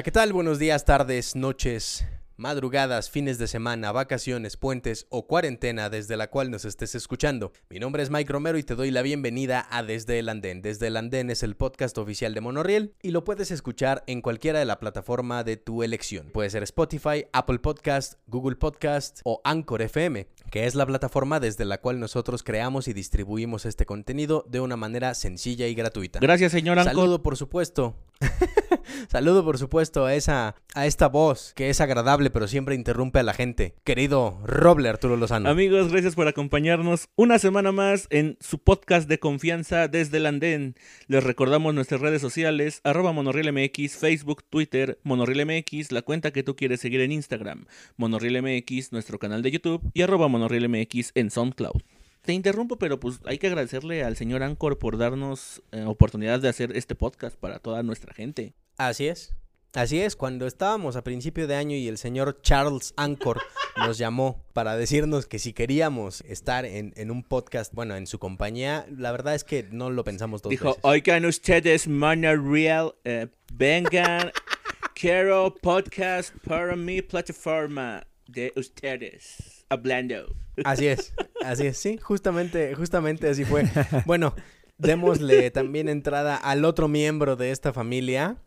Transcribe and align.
Hola, 0.00 0.04
¿qué 0.04 0.12
tal? 0.12 0.32
Buenos 0.32 0.58
días, 0.58 0.86
tardes, 0.86 1.36
noches, 1.36 2.06
madrugadas, 2.38 3.10
fines 3.10 3.36
de 3.36 3.46
semana, 3.46 3.92
vacaciones, 3.92 4.56
puentes 4.56 5.06
o 5.10 5.26
cuarentena 5.26 5.90
desde 5.90 6.16
la 6.16 6.30
cual 6.30 6.50
nos 6.50 6.64
estés 6.64 6.94
escuchando. 6.94 7.52
Mi 7.68 7.80
nombre 7.80 8.02
es 8.02 8.08
Mike 8.08 8.32
Romero 8.32 8.56
y 8.56 8.62
te 8.62 8.76
doy 8.76 8.90
la 8.92 9.02
bienvenida 9.02 9.68
a 9.70 9.82
Desde 9.82 10.18
el 10.18 10.30
Andén. 10.30 10.62
Desde 10.62 10.86
el 10.86 10.96
Andén 10.96 11.28
es 11.28 11.42
el 11.42 11.54
podcast 11.54 11.98
oficial 11.98 12.32
de 12.32 12.40
Monorriel 12.40 12.94
y 13.02 13.10
lo 13.10 13.24
puedes 13.24 13.50
escuchar 13.50 14.02
en 14.06 14.22
cualquiera 14.22 14.58
de 14.58 14.64
la 14.64 14.80
plataforma 14.80 15.44
de 15.44 15.58
tu 15.58 15.82
elección. 15.82 16.30
Puede 16.32 16.48
ser 16.48 16.62
Spotify, 16.62 17.26
Apple 17.34 17.58
Podcast, 17.58 18.14
Google 18.26 18.56
Podcast 18.56 19.20
o 19.24 19.42
Anchor 19.44 19.82
FM, 19.82 20.28
que 20.50 20.64
es 20.64 20.74
la 20.74 20.86
plataforma 20.86 21.40
desde 21.40 21.66
la 21.66 21.82
cual 21.82 22.00
nosotros 22.00 22.42
creamos 22.42 22.88
y 22.88 22.94
distribuimos 22.94 23.66
este 23.66 23.84
contenido 23.84 24.46
de 24.48 24.60
una 24.60 24.78
manera 24.78 25.12
sencilla 25.12 25.66
y 25.66 25.74
gratuita. 25.74 26.20
Gracias, 26.20 26.52
señor 26.52 26.78
Anchor. 26.78 26.94
Saludo, 26.94 27.22
por 27.22 27.36
supuesto. 27.36 27.96
Saludo, 29.08 29.44
por 29.44 29.58
supuesto, 29.58 30.04
a 30.04 30.14
esa 30.14 30.56
a 30.74 30.86
esta 30.86 31.08
voz 31.08 31.52
que 31.54 31.68
es 31.68 31.80
agradable 31.80 32.30
pero 32.30 32.48
siempre 32.48 32.74
interrumpe 32.74 33.18
a 33.18 33.22
la 33.22 33.34
gente. 33.34 33.74
Querido 33.84 34.40
Roble 34.44 34.88
Arturo 34.88 35.16
Lozano. 35.16 35.48
Amigos, 35.48 35.90
gracias 35.90 36.14
por 36.14 36.28
acompañarnos 36.28 37.08
una 37.16 37.38
semana 37.38 37.72
más 37.72 38.06
en 38.10 38.36
su 38.40 38.58
podcast 38.58 39.08
de 39.08 39.18
confianza 39.18 39.88
desde 39.88 40.18
el 40.18 40.26
andén. 40.26 40.74
Les 41.06 41.24
recordamos 41.24 41.74
nuestras 41.74 42.00
redes 42.00 42.20
sociales, 42.20 42.80
arroba 42.84 43.12
MX, 43.12 43.96
Facebook, 43.96 44.44
Twitter, 44.48 44.98
MX, 45.04 45.92
la 45.92 46.02
cuenta 46.02 46.32
que 46.32 46.42
tú 46.42 46.56
quieres 46.56 46.80
seguir 46.80 47.00
en 47.00 47.12
Instagram, 47.12 47.66
MX, 47.96 48.92
nuestro 48.92 49.18
canal 49.18 49.42
de 49.42 49.50
YouTube 49.50 49.90
y 49.94 50.02
arroba 50.02 50.28
MX 50.28 51.12
en 51.14 51.30
SoundCloud. 51.30 51.82
Te 52.22 52.34
interrumpo, 52.34 52.76
pero 52.76 53.00
pues 53.00 53.20
hay 53.24 53.38
que 53.38 53.46
agradecerle 53.46 54.04
al 54.04 54.16
señor 54.16 54.42
Anchor 54.42 54.78
por 54.78 54.98
darnos 54.98 55.62
eh, 55.72 55.84
oportunidad 55.84 56.40
de 56.40 56.48
hacer 56.48 56.76
este 56.76 56.94
podcast 56.94 57.36
para 57.36 57.60
toda 57.60 57.82
nuestra 57.82 58.12
gente. 58.12 58.52
Así 58.80 59.08
es. 59.08 59.34
Así 59.74 60.00
es, 60.00 60.16
cuando 60.16 60.46
estábamos 60.46 60.96
a 60.96 61.04
principio 61.04 61.46
de 61.46 61.54
año 61.54 61.76
y 61.76 61.86
el 61.86 61.98
señor 61.98 62.40
Charles 62.40 62.94
Anchor 62.96 63.38
nos 63.76 63.98
llamó 63.98 64.42
para 64.54 64.74
decirnos 64.74 65.26
que 65.26 65.38
si 65.38 65.52
queríamos 65.52 66.22
estar 66.22 66.64
en, 66.64 66.94
en 66.96 67.10
un 67.10 67.22
podcast, 67.22 67.74
bueno, 67.74 67.94
en 67.94 68.06
su 68.06 68.18
compañía, 68.18 68.86
la 68.90 69.12
verdad 69.12 69.34
es 69.34 69.44
que 69.44 69.68
no 69.70 69.90
lo 69.90 70.02
pensamos 70.02 70.40
dos 70.40 70.48
Dijo, 70.48 70.68
veces. 70.68 70.80
oigan 70.82 71.26
ustedes, 71.26 71.88
Monoreal, 71.88 72.94
eh, 73.04 73.28
vengan, 73.52 74.32
quiero 74.94 75.54
podcast 75.60 76.34
para 76.48 76.74
mi 76.74 77.02
plataforma 77.02 78.06
de 78.28 78.50
ustedes, 78.56 79.66
hablando. 79.68 80.34
Así 80.64 80.86
es, 80.86 81.12
así 81.44 81.66
es, 81.66 81.76
sí, 81.76 81.98
justamente, 81.98 82.74
justamente 82.74 83.28
así 83.28 83.44
fue. 83.44 83.64
Bueno, 84.06 84.34
démosle 84.78 85.50
también 85.50 85.90
entrada 85.90 86.34
al 86.34 86.64
otro 86.64 86.88
miembro 86.88 87.36
de 87.36 87.50
esta 87.50 87.74
familia, 87.74 88.38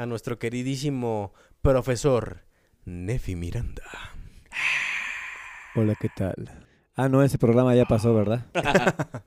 a 0.00 0.06
nuestro 0.06 0.38
queridísimo 0.38 1.34
profesor 1.60 2.38
Nefi 2.86 3.36
Miranda. 3.36 3.82
Hola, 5.76 5.94
¿qué 6.00 6.08
tal? 6.16 6.34
Ah, 6.96 7.10
no, 7.10 7.22
ese 7.22 7.36
programa 7.36 7.74
ya 7.74 7.84
pasó, 7.84 8.14
¿verdad? 8.14 8.46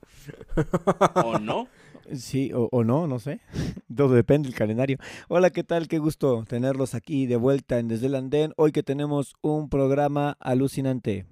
¿O 1.24 1.38
no? 1.38 1.68
Sí, 2.12 2.52
o, 2.52 2.68
o 2.72 2.82
no, 2.82 3.06
no 3.06 3.20
sé. 3.20 3.38
Todo 3.96 4.14
depende 4.14 4.48
del 4.48 4.58
calendario. 4.58 4.98
Hola, 5.28 5.50
¿qué 5.50 5.62
tal? 5.62 5.86
Qué 5.86 5.98
gusto 5.98 6.44
tenerlos 6.48 6.94
aquí 6.96 7.26
de 7.26 7.36
vuelta 7.36 7.78
en 7.78 7.86
Desde 7.86 8.06
el 8.08 8.16
Andén. 8.16 8.52
Hoy 8.56 8.72
que 8.72 8.82
tenemos 8.82 9.34
un 9.42 9.68
programa 9.68 10.36
alucinante, 10.40 11.24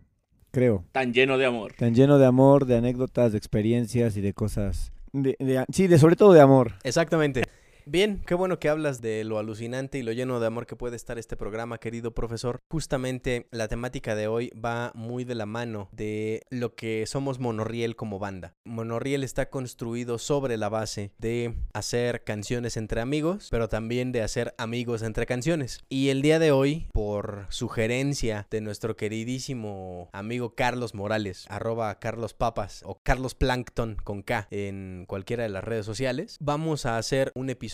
creo. 0.52 0.84
Tan 0.92 1.12
lleno 1.12 1.36
de 1.36 1.46
amor. 1.46 1.72
Tan 1.76 1.96
lleno 1.96 2.18
de 2.18 2.26
amor, 2.26 2.64
de 2.66 2.76
anécdotas, 2.76 3.32
de 3.32 3.38
experiencias 3.38 4.16
y 4.16 4.20
de 4.20 4.34
cosas. 4.34 4.92
De, 5.12 5.34
de- 5.40 5.64
sí, 5.72 5.88
de 5.88 5.98
sobre 5.98 6.14
todo 6.14 6.32
de 6.32 6.40
amor. 6.40 6.74
Exactamente. 6.84 7.42
Bien, 7.84 8.22
qué 8.24 8.34
bueno 8.34 8.60
que 8.60 8.68
hablas 8.68 9.00
de 9.00 9.24
lo 9.24 9.38
alucinante 9.38 9.98
y 9.98 10.02
lo 10.02 10.12
lleno 10.12 10.38
de 10.38 10.46
amor 10.46 10.66
que 10.66 10.76
puede 10.76 10.94
estar 10.94 11.18
este 11.18 11.36
programa, 11.36 11.78
querido 11.78 12.14
profesor. 12.14 12.60
Justamente 12.70 13.48
la 13.50 13.66
temática 13.66 14.14
de 14.14 14.28
hoy 14.28 14.50
va 14.50 14.92
muy 14.94 15.24
de 15.24 15.34
la 15.34 15.46
mano 15.46 15.88
de 15.90 16.42
lo 16.50 16.76
que 16.76 17.04
somos 17.06 17.40
Monorriel 17.40 17.96
como 17.96 18.20
banda. 18.20 18.54
Monorriel 18.64 19.24
está 19.24 19.50
construido 19.50 20.18
sobre 20.18 20.56
la 20.58 20.68
base 20.68 21.10
de 21.18 21.56
hacer 21.72 22.22
canciones 22.22 22.76
entre 22.76 23.00
amigos, 23.00 23.48
pero 23.50 23.68
también 23.68 24.12
de 24.12 24.22
hacer 24.22 24.54
amigos 24.58 25.02
entre 25.02 25.26
canciones. 25.26 25.80
Y 25.88 26.10
el 26.10 26.22
día 26.22 26.38
de 26.38 26.52
hoy, 26.52 26.86
por 26.92 27.46
sugerencia 27.48 28.46
de 28.48 28.60
nuestro 28.60 28.94
queridísimo 28.94 30.08
amigo 30.12 30.54
Carlos 30.54 30.94
Morales, 30.94 31.46
arroba 31.48 31.98
Carlos 31.98 32.32
Papas 32.32 32.82
o 32.86 33.00
Carlos 33.02 33.34
Plankton 33.34 33.96
con 34.04 34.22
K 34.22 34.46
en 34.52 35.04
cualquiera 35.08 35.42
de 35.42 35.48
las 35.48 35.64
redes 35.64 35.84
sociales, 35.84 36.36
vamos 36.40 36.86
a 36.86 36.96
hacer 36.96 37.32
un 37.34 37.50
episodio 37.50 37.71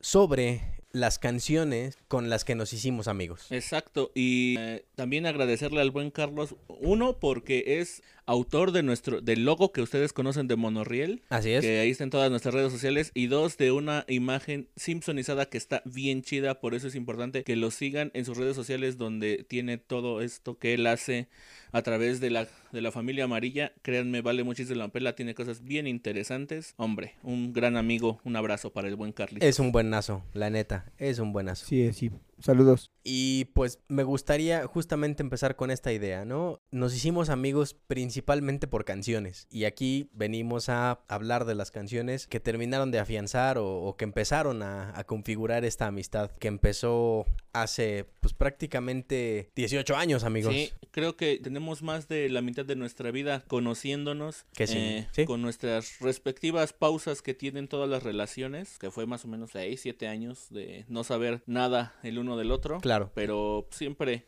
sobre 0.00 0.60
las 0.92 1.18
canciones 1.18 1.96
con 2.08 2.28
las 2.28 2.44
que 2.44 2.54
nos 2.54 2.72
hicimos 2.72 3.08
amigos. 3.08 3.46
Exacto, 3.50 4.10
y 4.14 4.56
eh, 4.58 4.84
también 4.94 5.24
agradecerle 5.24 5.80
al 5.80 5.90
buen 5.90 6.10
Carlos, 6.10 6.54
uno, 6.68 7.18
porque 7.18 7.80
es 7.80 8.02
autor 8.28 8.72
de 8.72 8.82
nuestro, 8.82 9.22
del 9.22 9.44
logo 9.44 9.72
que 9.72 9.80
ustedes 9.80 10.12
conocen 10.12 10.48
de 10.48 10.56
Monorriel, 10.56 11.22
Así 11.30 11.50
es. 11.50 11.62
que 11.62 11.80
ahí 11.80 11.90
está 11.90 12.04
en 12.04 12.10
todas 12.10 12.30
nuestras 12.30 12.54
redes 12.54 12.70
sociales, 12.70 13.10
y 13.14 13.26
dos, 13.26 13.56
de 13.56 13.72
una 13.72 14.04
imagen 14.06 14.68
simpsonizada 14.76 15.46
que 15.46 15.56
está 15.56 15.82
bien 15.86 16.20
chida, 16.22 16.60
por 16.60 16.74
eso 16.74 16.88
es 16.88 16.94
importante 16.94 17.42
que 17.42 17.56
lo 17.56 17.70
sigan 17.70 18.10
en 18.12 18.26
sus 18.26 18.36
redes 18.36 18.54
sociales 18.54 18.98
donde 18.98 19.46
tiene 19.48 19.78
todo 19.78 20.20
esto 20.20 20.58
que 20.58 20.74
él 20.74 20.86
hace 20.86 21.28
a 21.72 21.80
través 21.80 22.20
de 22.20 22.28
la, 22.28 22.46
de 22.70 22.82
la 22.82 22.92
familia 22.92 23.24
amarilla, 23.24 23.72
créanme, 23.80 24.20
vale 24.20 24.44
muchísimo 24.44 24.78
la 24.78 24.88
pena, 24.88 25.14
tiene 25.14 25.34
cosas 25.34 25.64
bien 25.64 25.86
interesantes, 25.86 26.74
hombre, 26.76 27.14
un 27.22 27.54
gran 27.54 27.78
amigo, 27.78 28.20
un 28.24 28.36
abrazo 28.36 28.72
para 28.74 28.88
el 28.88 28.96
buen 28.96 29.12
Carlitos. 29.12 29.48
Es 29.48 29.58
un 29.58 29.72
buenazo, 29.72 30.22
la 30.34 30.50
neta, 30.50 30.92
es 30.98 31.18
un 31.18 31.32
buenazo. 31.32 31.64
Sí, 31.64 31.90
sí. 31.94 32.10
Saludos. 32.40 32.92
Y 33.02 33.46
pues 33.46 33.80
me 33.88 34.04
gustaría 34.04 34.66
justamente 34.66 35.22
empezar 35.22 35.56
con 35.56 35.70
esta 35.70 35.92
idea, 35.92 36.24
¿no? 36.24 36.60
Nos 36.70 36.94
hicimos 36.94 37.30
amigos 37.30 37.74
principalmente 37.86 38.68
por 38.68 38.84
canciones. 38.84 39.46
Y 39.50 39.64
aquí 39.64 40.10
venimos 40.12 40.68
a 40.68 41.00
hablar 41.08 41.44
de 41.44 41.54
las 41.54 41.70
canciones 41.70 42.26
que 42.26 42.40
terminaron 42.40 42.90
de 42.90 42.98
afianzar 42.98 43.58
o, 43.58 43.82
o 43.82 43.96
que 43.96 44.04
empezaron 44.04 44.62
a, 44.62 44.98
a 44.98 45.04
configurar 45.04 45.64
esta 45.64 45.86
amistad 45.86 46.30
que 46.32 46.48
empezó 46.48 47.26
hace 47.52 48.06
pues 48.20 48.34
prácticamente 48.34 49.50
18 49.56 49.96
años, 49.96 50.24
amigos. 50.24 50.54
Sí, 50.54 50.70
creo 50.90 51.16
que 51.16 51.38
tenemos 51.38 51.82
más 51.82 52.08
de 52.08 52.28
la 52.28 52.42
mitad 52.42 52.64
de 52.64 52.76
nuestra 52.76 53.10
vida 53.10 53.44
conociéndonos. 53.46 54.44
Que 54.54 54.66
sí, 54.66 54.78
eh, 54.78 55.08
sí. 55.12 55.24
Con 55.24 55.42
nuestras 55.42 55.98
respectivas 56.00 56.72
pausas 56.72 57.22
que 57.22 57.34
tienen 57.34 57.68
todas 57.68 57.88
las 57.88 58.02
relaciones, 58.02 58.78
que 58.78 58.90
fue 58.90 59.06
más 59.06 59.24
o 59.24 59.28
menos 59.28 59.50
6, 59.52 59.80
7 59.80 60.08
años 60.08 60.48
de 60.50 60.84
no 60.88 61.04
saber 61.04 61.42
nada 61.46 61.94
el 62.02 62.18
uno 62.18 62.27
del 62.36 62.50
otro. 62.50 62.78
Claro. 62.80 63.10
Pero 63.14 63.66
siempre, 63.70 64.26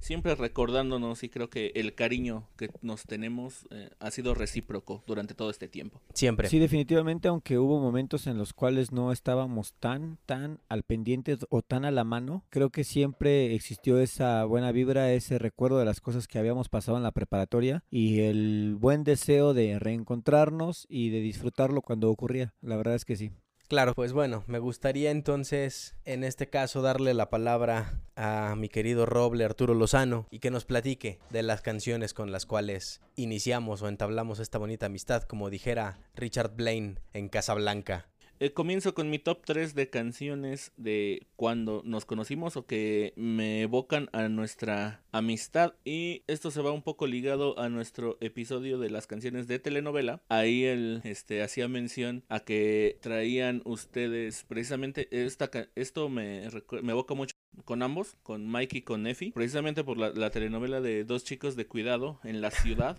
siempre 0.00 0.34
recordándonos 0.34 1.22
y 1.22 1.28
creo 1.28 1.50
que 1.50 1.72
el 1.74 1.94
cariño 1.94 2.48
que 2.56 2.70
nos 2.82 3.04
tenemos 3.04 3.66
eh, 3.70 3.90
ha 4.00 4.10
sido 4.10 4.34
recíproco 4.34 5.04
durante 5.06 5.34
todo 5.34 5.50
este 5.50 5.68
tiempo. 5.68 6.00
Siempre. 6.14 6.48
Sí, 6.48 6.58
definitivamente, 6.58 7.28
aunque 7.28 7.58
hubo 7.58 7.80
momentos 7.80 8.26
en 8.26 8.38
los 8.38 8.52
cuales 8.52 8.92
no 8.92 9.12
estábamos 9.12 9.74
tan, 9.74 10.18
tan 10.26 10.60
al 10.68 10.82
pendiente 10.82 11.38
o 11.50 11.62
tan 11.62 11.84
a 11.84 11.90
la 11.90 12.04
mano, 12.04 12.44
creo 12.50 12.70
que 12.70 12.84
siempre 12.84 13.54
existió 13.54 14.00
esa 14.00 14.44
buena 14.44 14.72
vibra, 14.72 15.12
ese 15.12 15.38
recuerdo 15.38 15.78
de 15.78 15.84
las 15.84 16.00
cosas 16.00 16.26
que 16.26 16.38
habíamos 16.38 16.68
pasado 16.68 16.96
en 16.96 17.02
la 17.02 17.12
preparatoria 17.12 17.84
y 17.90 18.20
el 18.20 18.76
buen 18.78 19.04
deseo 19.04 19.54
de 19.54 19.78
reencontrarnos 19.78 20.86
y 20.88 21.10
de 21.10 21.20
disfrutarlo 21.20 21.82
cuando 21.82 22.10
ocurría. 22.10 22.54
La 22.62 22.76
verdad 22.76 22.94
es 22.94 23.04
que 23.04 23.16
sí. 23.16 23.32
Claro, 23.70 23.94
pues 23.94 24.12
bueno, 24.12 24.42
me 24.48 24.58
gustaría 24.58 25.12
entonces 25.12 25.94
en 26.04 26.24
este 26.24 26.48
caso 26.48 26.82
darle 26.82 27.14
la 27.14 27.30
palabra 27.30 28.00
a 28.16 28.56
mi 28.56 28.68
querido 28.68 29.06
Roble 29.06 29.44
Arturo 29.44 29.74
Lozano 29.74 30.26
y 30.28 30.40
que 30.40 30.50
nos 30.50 30.64
platique 30.64 31.20
de 31.30 31.44
las 31.44 31.60
canciones 31.60 32.12
con 32.12 32.32
las 32.32 32.46
cuales 32.46 33.00
iniciamos 33.14 33.82
o 33.82 33.88
entablamos 33.88 34.40
esta 34.40 34.58
bonita 34.58 34.86
amistad, 34.86 35.22
como 35.22 35.50
dijera 35.50 36.00
Richard 36.16 36.56
Blaine 36.56 36.98
en 37.12 37.28
Casablanca. 37.28 38.08
Eh, 38.42 38.54
comienzo 38.54 38.94
con 38.94 39.10
mi 39.10 39.18
top 39.18 39.44
3 39.44 39.74
de 39.74 39.90
canciones 39.90 40.72
de 40.78 41.26
cuando 41.36 41.82
nos 41.84 42.06
conocimos 42.06 42.56
o 42.56 42.64
que 42.64 43.12
me 43.14 43.60
evocan 43.60 44.08
a 44.14 44.30
nuestra 44.30 45.02
amistad. 45.12 45.74
Y 45.84 46.22
esto 46.26 46.50
se 46.50 46.62
va 46.62 46.72
un 46.72 46.80
poco 46.80 47.06
ligado 47.06 47.58
a 47.58 47.68
nuestro 47.68 48.16
episodio 48.22 48.78
de 48.78 48.88
las 48.88 49.06
canciones 49.06 49.46
de 49.46 49.58
telenovela. 49.58 50.22
Ahí 50.30 50.64
él 50.64 51.02
este, 51.04 51.42
hacía 51.42 51.68
mención 51.68 52.24
a 52.30 52.40
que 52.40 52.96
traían 53.02 53.60
ustedes 53.66 54.46
precisamente 54.48 55.06
esta, 55.10 55.50
esto 55.74 56.08
me, 56.08 56.48
me 56.82 56.92
evoca 56.92 57.12
mucho 57.12 57.34
con 57.66 57.82
ambos, 57.82 58.16
con 58.22 58.50
Mike 58.50 58.78
y 58.78 58.82
con 58.82 59.06
Effie, 59.06 59.32
precisamente 59.32 59.84
por 59.84 59.98
la, 59.98 60.12
la 60.14 60.30
telenovela 60.30 60.80
de 60.80 61.04
dos 61.04 61.24
chicos 61.24 61.56
de 61.56 61.66
cuidado 61.66 62.20
en 62.24 62.40
la 62.40 62.50
ciudad, 62.50 62.96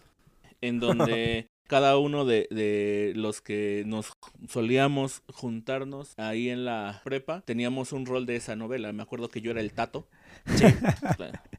en 0.61 0.79
donde 0.79 1.47
cada 1.71 1.97
uno 1.97 2.25
de, 2.25 2.49
de 2.51 3.13
los 3.15 3.39
que 3.39 3.83
nos 3.87 4.11
solíamos 4.49 5.23
juntarnos 5.31 6.19
ahí 6.19 6.49
en 6.49 6.65
la 6.65 6.99
prepa, 7.05 7.43
teníamos 7.45 7.93
un 7.93 8.05
rol 8.05 8.25
de 8.25 8.35
esa 8.35 8.57
novela. 8.57 8.91
Me 8.91 9.01
acuerdo 9.01 9.29
que 9.29 9.39
yo 9.39 9.51
era 9.51 9.61
el 9.61 9.71
tato. 9.71 10.05
Sí. 10.57 10.65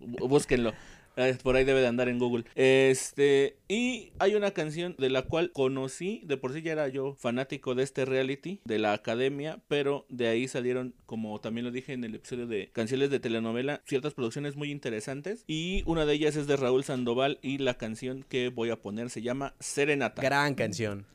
Búsquenlo. 0.00 0.75
Eh, 1.17 1.37
Por 1.43 1.56
ahí 1.56 1.64
debe 1.64 1.81
de 1.81 1.87
andar 1.87 2.09
en 2.09 2.19
Google. 2.19 2.44
Este, 2.55 3.56
y 3.69 4.12
hay 4.19 4.35
una 4.35 4.53
canción 4.53 4.94
de 4.99 5.11
la 5.11 5.23
cual 5.23 5.53
conocí, 5.53 6.23
de 6.25 6.37
por 6.37 6.53
sí 6.53 6.62
ya 6.62 6.73
era 6.73 6.88
yo 6.88 7.14
fanático 7.14 7.75
de 7.75 7.82
este 7.82 8.05
reality, 8.05 8.61
de 8.64 8.79
la 8.79 8.93
academia, 8.93 9.61
pero 9.69 10.06
de 10.09 10.29
ahí 10.29 10.49
salieron, 10.49 10.94
como 11.06 11.41
también 11.41 11.64
lo 11.64 11.70
dije 11.70 11.93
en 11.93 12.05
el 12.05 12.14
episodio 12.14 12.47
de 12.47 12.70
canciones 12.73 13.11
de 13.11 13.20
telenovela, 13.20 13.82
ciertas 13.87 14.14
producciones 14.14 14.56
muy 14.56 14.70
interesantes. 14.70 15.44
Y 15.47 15.82
una 15.87 16.06
de 16.06 16.14
ellas 16.14 16.37
es 16.37 16.47
de 16.47 16.56
Raúl 16.56 16.85
Sandoval 16.85 17.38
y 17.43 17.58
la 17.58 17.75
canción 17.75 18.25
que 18.29 18.49
voy 18.49 18.70
a 18.70 18.76
poner 18.76 19.11
se 19.11 19.23
llama 19.23 19.55
Serenata. 19.61 20.23
Gran 20.23 20.55
canción. 20.55 21.06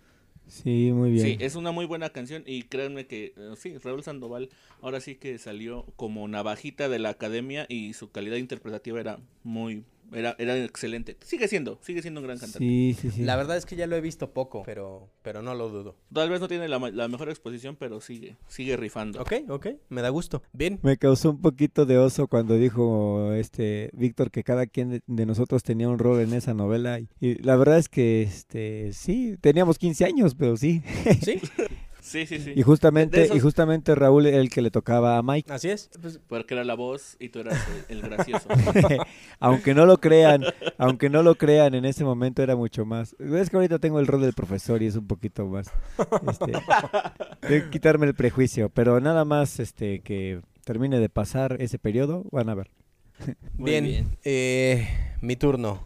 Sí, 0.47 0.91
muy 0.93 1.11
bien. 1.11 1.25
Sí, 1.25 1.37
es 1.39 1.55
una 1.55 1.71
muy 1.71 1.85
buena 1.85 2.09
canción 2.09 2.43
y 2.45 2.63
créanme 2.63 3.05
que 3.05 3.33
eh, 3.35 3.53
sí, 3.57 3.77
Raúl 3.77 4.03
Sandoval 4.03 4.49
ahora 4.81 5.01
sí 5.01 5.15
que 5.15 5.37
salió 5.37 5.85
como 5.95 6.27
navajita 6.27 6.89
de 6.89 6.99
la 6.99 7.09
academia 7.09 7.65
y 7.69 7.93
su 7.93 8.11
calidad 8.11 8.37
interpretativa 8.37 8.99
era 8.99 9.19
muy 9.43 9.83
era, 10.13 10.35
era 10.39 10.57
excelente. 10.63 11.17
Sigue 11.21 11.47
siendo, 11.47 11.79
sigue 11.81 12.01
siendo 12.01 12.21
un 12.21 12.27
gran 12.27 12.37
cantante. 12.37 12.59
Sí, 12.59 12.95
sí, 12.99 13.11
sí. 13.11 13.23
La 13.23 13.35
verdad 13.35 13.57
es 13.57 13.65
que 13.65 13.75
ya 13.75 13.87
lo 13.87 13.95
he 13.95 14.01
visto 14.01 14.31
poco, 14.31 14.63
pero, 14.65 15.09
pero 15.21 15.41
no 15.41 15.55
lo 15.55 15.69
dudo. 15.69 15.95
Tal 16.13 16.29
vez 16.29 16.39
no 16.39 16.47
tiene 16.47 16.67
la, 16.67 16.79
la 16.79 17.07
mejor 17.07 17.29
exposición, 17.29 17.75
pero 17.75 18.01
sigue, 18.01 18.37
sigue 18.47 18.77
rifando. 18.77 19.21
Ok, 19.21 19.33
ok, 19.49 19.67
me 19.89 20.01
da 20.01 20.09
gusto. 20.09 20.43
Bien. 20.53 20.79
Me 20.83 20.97
causó 20.97 21.31
un 21.31 21.41
poquito 21.41 21.85
de 21.85 21.97
oso 21.97 22.27
cuando 22.27 22.55
dijo 22.55 23.33
este 23.33 23.89
Víctor 23.93 24.31
que 24.31 24.43
cada 24.43 24.65
quien 24.67 24.89
de, 24.89 25.01
de 25.05 25.25
nosotros 25.25 25.63
tenía 25.63 25.89
un 25.89 25.99
rol 25.99 26.21
en 26.21 26.33
esa 26.33 26.53
novela. 26.53 26.99
Y, 26.99 27.09
y 27.19 27.35
la 27.35 27.55
verdad 27.55 27.77
es 27.77 27.89
que 27.89 28.23
este 28.23 28.93
sí, 28.93 29.37
teníamos 29.41 29.77
15 29.77 30.05
años, 30.05 30.35
pero 30.35 30.57
sí. 30.57 30.81
¿Sí? 31.23 31.41
Sí, 32.07 32.25
sí, 32.25 32.39
sí. 32.39 32.53
Y 32.55 32.61
justamente, 32.61 33.23
esos- 33.23 33.35
y 33.35 33.39
justamente 33.41 33.93
Raúl 33.93 34.25
era 34.27 34.37
el 34.37 34.49
que 34.49 34.61
le 34.61 34.71
tocaba 34.71 35.17
a 35.17 35.23
Mike. 35.23 35.51
Así 35.51 35.69
es. 35.69 35.89
Pues, 36.01 36.19
Porque 36.27 36.53
era 36.53 36.63
la 36.63 36.73
voz 36.75 37.17
y 37.19 37.29
tú 37.29 37.39
eras 37.39 37.57
el, 37.89 37.97
el 37.97 38.01
gracioso. 38.03 38.47
aunque 39.39 39.73
no 39.73 39.85
lo 39.85 39.97
crean, 39.99 40.43
aunque 40.77 41.09
no 41.09 41.21
lo 41.23 41.35
crean, 41.35 41.75
en 41.75 41.83
ese 41.85 42.03
momento 42.05 42.41
era 42.41 42.55
mucho 42.55 42.85
más. 42.85 43.15
Es 43.19 43.49
que 43.49 43.57
ahorita 43.57 43.79
tengo 43.79 43.99
el 43.99 44.07
rol 44.07 44.21
del 44.21 44.33
profesor 44.33 44.81
y 44.81 44.87
es 44.87 44.95
un 44.95 45.05
poquito 45.07 45.45
más. 45.47 45.69
Este, 46.29 46.53
de 47.47 47.69
quitarme 47.69 48.05
el 48.07 48.15
prejuicio, 48.15 48.69
pero 48.69 48.99
nada 49.01 49.25
más 49.25 49.59
este 49.59 49.99
que 49.99 50.41
termine 50.63 50.99
de 50.99 51.09
pasar 51.09 51.57
ese 51.61 51.77
periodo, 51.79 52.23
van 52.31 52.49
a 52.49 52.55
ver. 52.55 52.69
Muy 53.57 53.81
bien. 53.81 54.17
eh, 54.23 54.87
mi 55.21 55.35
turno. 55.35 55.81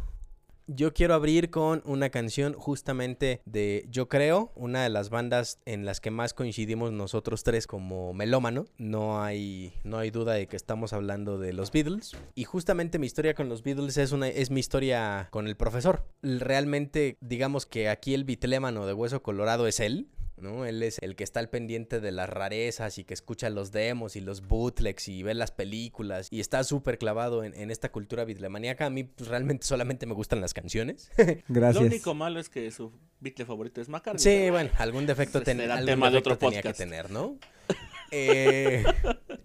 Yo 0.74 0.94
quiero 0.94 1.16
abrir 1.16 1.50
con 1.50 1.82
una 1.84 2.10
canción 2.12 2.54
justamente 2.54 3.42
de 3.44 3.86
Yo 3.90 4.08
Creo, 4.08 4.54
una 4.56 4.84
de 4.84 4.90
las 4.90 5.10
bandas 5.10 5.60
en 5.66 5.84
las 5.84 6.00
que 6.00 6.12
más 6.12 6.34
coincidimos 6.34 6.94
nosotros 6.94 7.44
tres 7.44 7.68
como 7.68 8.14
melómano. 8.14 8.68
No 8.78 9.22
hay, 9.22 9.74
no 9.84 9.98
hay 9.98 10.12
duda 10.12 10.34
de 10.34 10.48
que 10.48 10.56
estamos 10.56 10.94
hablando 10.94 11.38
de 11.38 11.52
los 11.52 11.74
Beatles. 11.74 12.16
Y 12.36 12.46
justamente 12.46 13.00
mi 13.00 13.06
historia 13.06 13.34
con 13.34 13.50
los 13.50 13.64
Beatles 13.64 13.98
es, 13.98 14.14
una, 14.14 14.30
es 14.30 14.50
mi 14.50 14.62
historia 14.62 15.28
con 15.30 15.46
el 15.50 15.58
profesor. 15.58 16.06
Realmente, 16.22 17.18
digamos 17.20 17.66
que 17.66 17.90
aquí 17.90 18.14
el 18.14 18.24
bitlémano 18.24 18.86
de 18.86 18.94
Hueso 18.94 19.22
Colorado 19.22 19.68
es 19.68 19.82
él. 19.82 20.08
¿No? 20.42 20.66
Él 20.66 20.84
es 20.84 20.98
el 21.02 21.16
que 21.16 21.24
está 21.24 21.40
al 21.40 21.50
pendiente 21.50 22.00
de 22.00 22.12
las 22.12 22.30
rarezas 22.30 22.98
y 22.98 23.04
que 23.04 23.14
escucha 23.14 23.50
los 23.50 23.72
demos 23.72 24.16
y 24.16 24.22
los 24.22 24.48
bootlegs 24.48 25.08
y 25.08 25.24
ve 25.24 25.34
las 25.34 25.52
películas 25.52 26.28
y 26.32 26.40
está 26.40 26.64
súper 26.64 26.98
clavado 26.98 27.44
en, 27.44 27.54
en 27.54 27.72
esta 27.72 27.92
cultura 27.92 28.26
bitlemaníaca. 28.26 28.86
A 28.86 28.90
mí 28.90 29.04
pues, 29.04 29.30
realmente 29.30 29.66
solamente 29.66 30.06
me 30.06 30.14
gustan 30.14 30.42
las 30.42 30.54
canciones. 30.54 31.12
Gracias. 31.48 31.76
Lo 31.82 31.88
único 31.88 32.14
malo 32.14 32.40
es 32.40 32.50
que 32.50 32.70
su 32.72 32.92
Beatle 33.20 33.46
favorito 33.46 33.82
es 33.82 33.90
McCartney. 33.90 34.20
Sí, 34.24 34.50
bueno, 34.50 34.70
algún 34.78 35.06
defecto, 35.06 35.42
ten- 35.42 35.62
algún 35.62 35.86
tema 35.86 36.08
de 36.08 36.14
defecto 36.18 36.34
otro 36.34 36.50
tenía 36.50 36.62
que 36.62 36.74
tener, 36.74 37.10
¿no? 37.12 37.38
Eh, 38.14 38.84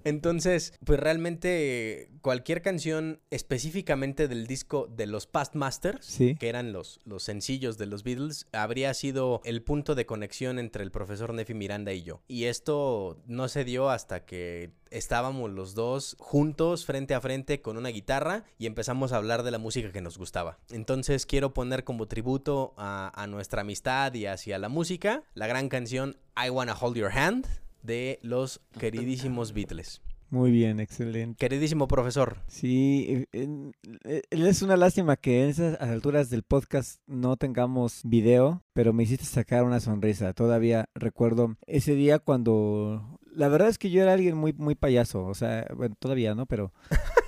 entonces, 0.06 0.72
pues 0.84 0.98
realmente 1.00 2.10
cualquier 2.22 2.62
canción 2.62 3.20
específicamente 3.30 4.28
del 4.28 4.46
disco 4.46 4.88
de 4.90 5.06
los 5.06 5.26
Past 5.26 5.54
Masters, 5.54 6.04
Sí. 6.06 6.34
que 6.36 6.48
eran 6.48 6.72
los, 6.72 7.00
los 7.04 7.22
sencillos 7.22 7.78
de 7.78 7.86
los 7.86 8.02
Beatles, 8.02 8.46
habría 8.52 8.92
sido 8.94 9.40
el 9.44 9.62
punto 9.62 9.94
de 9.94 10.06
conexión 10.06 10.58
entre 10.58 10.82
el 10.82 10.90
profesor 10.90 11.32
Nefi 11.34 11.54
Miranda 11.54 11.92
y 11.92 12.02
yo. 12.02 12.22
Y 12.28 12.44
esto 12.44 13.18
no 13.26 13.48
se 13.48 13.64
dio 13.64 13.90
hasta 13.90 14.24
que 14.24 14.70
estábamos 14.90 15.50
los 15.50 15.74
dos 15.74 16.16
juntos, 16.18 16.86
frente 16.86 17.14
a 17.14 17.20
frente, 17.20 17.60
con 17.60 17.76
una 17.76 17.88
guitarra 17.88 18.44
y 18.58 18.66
empezamos 18.66 19.12
a 19.12 19.16
hablar 19.16 19.42
de 19.42 19.50
la 19.50 19.58
música 19.58 19.92
que 19.92 20.00
nos 20.00 20.16
gustaba. 20.18 20.58
Entonces 20.70 21.26
quiero 21.26 21.52
poner 21.52 21.84
como 21.84 22.06
tributo 22.06 22.74
a, 22.76 23.12
a 23.20 23.26
nuestra 23.26 23.62
amistad 23.62 24.14
y 24.14 24.26
hacia 24.26 24.58
la 24.58 24.68
música 24.68 25.22
la 25.34 25.46
gran 25.46 25.68
canción 25.68 26.16
I 26.36 26.50
Wanna 26.50 26.74
Hold 26.80 26.96
Your 26.96 27.10
Hand 27.12 27.46
de 27.86 28.18
los 28.22 28.60
queridísimos 28.78 29.52
Beatles. 29.54 30.02
Muy 30.28 30.50
bien, 30.50 30.80
excelente. 30.80 31.36
Queridísimo 31.38 31.86
profesor, 31.86 32.38
Sí, 32.48 33.26
eh, 33.32 33.70
eh, 34.04 34.22
es 34.30 34.60
una 34.60 34.76
lástima 34.76 35.16
que 35.16 35.44
en 35.44 35.50
esas 35.50 35.80
alturas 35.80 36.30
del 36.30 36.42
podcast 36.42 37.00
no 37.06 37.36
tengamos 37.36 38.00
video, 38.02 38.64
pero 38.72 38.92
me 38.92 39.04
hiciste 39.04 39.24
sacar 39.24 39.62
una 39.62 39.78
sonrisa. 39.78 40.32
Todavía 40.32 40.88
recuerdo 40.94 41.56
ese 41.66 41.94
día 41.94 42.18
cuando... 42.18 43.20
La 43.32 43.48
verdad 43.48 43.68
es 43.68 43.78
que 43.78 43.90
yo 43.90 44.02
era 44.02 44.14
alguien 44.14 44.36
muy, 44.36 44.52
muy 44.52 44.74
payaso, 44.74 45.24
o 45.24 45.34
sea, 45.34 45.66
bueno, 45.76 45.94
todavía 45.98 46.34
no, 46.34 46.46
pero... 46.46 46.72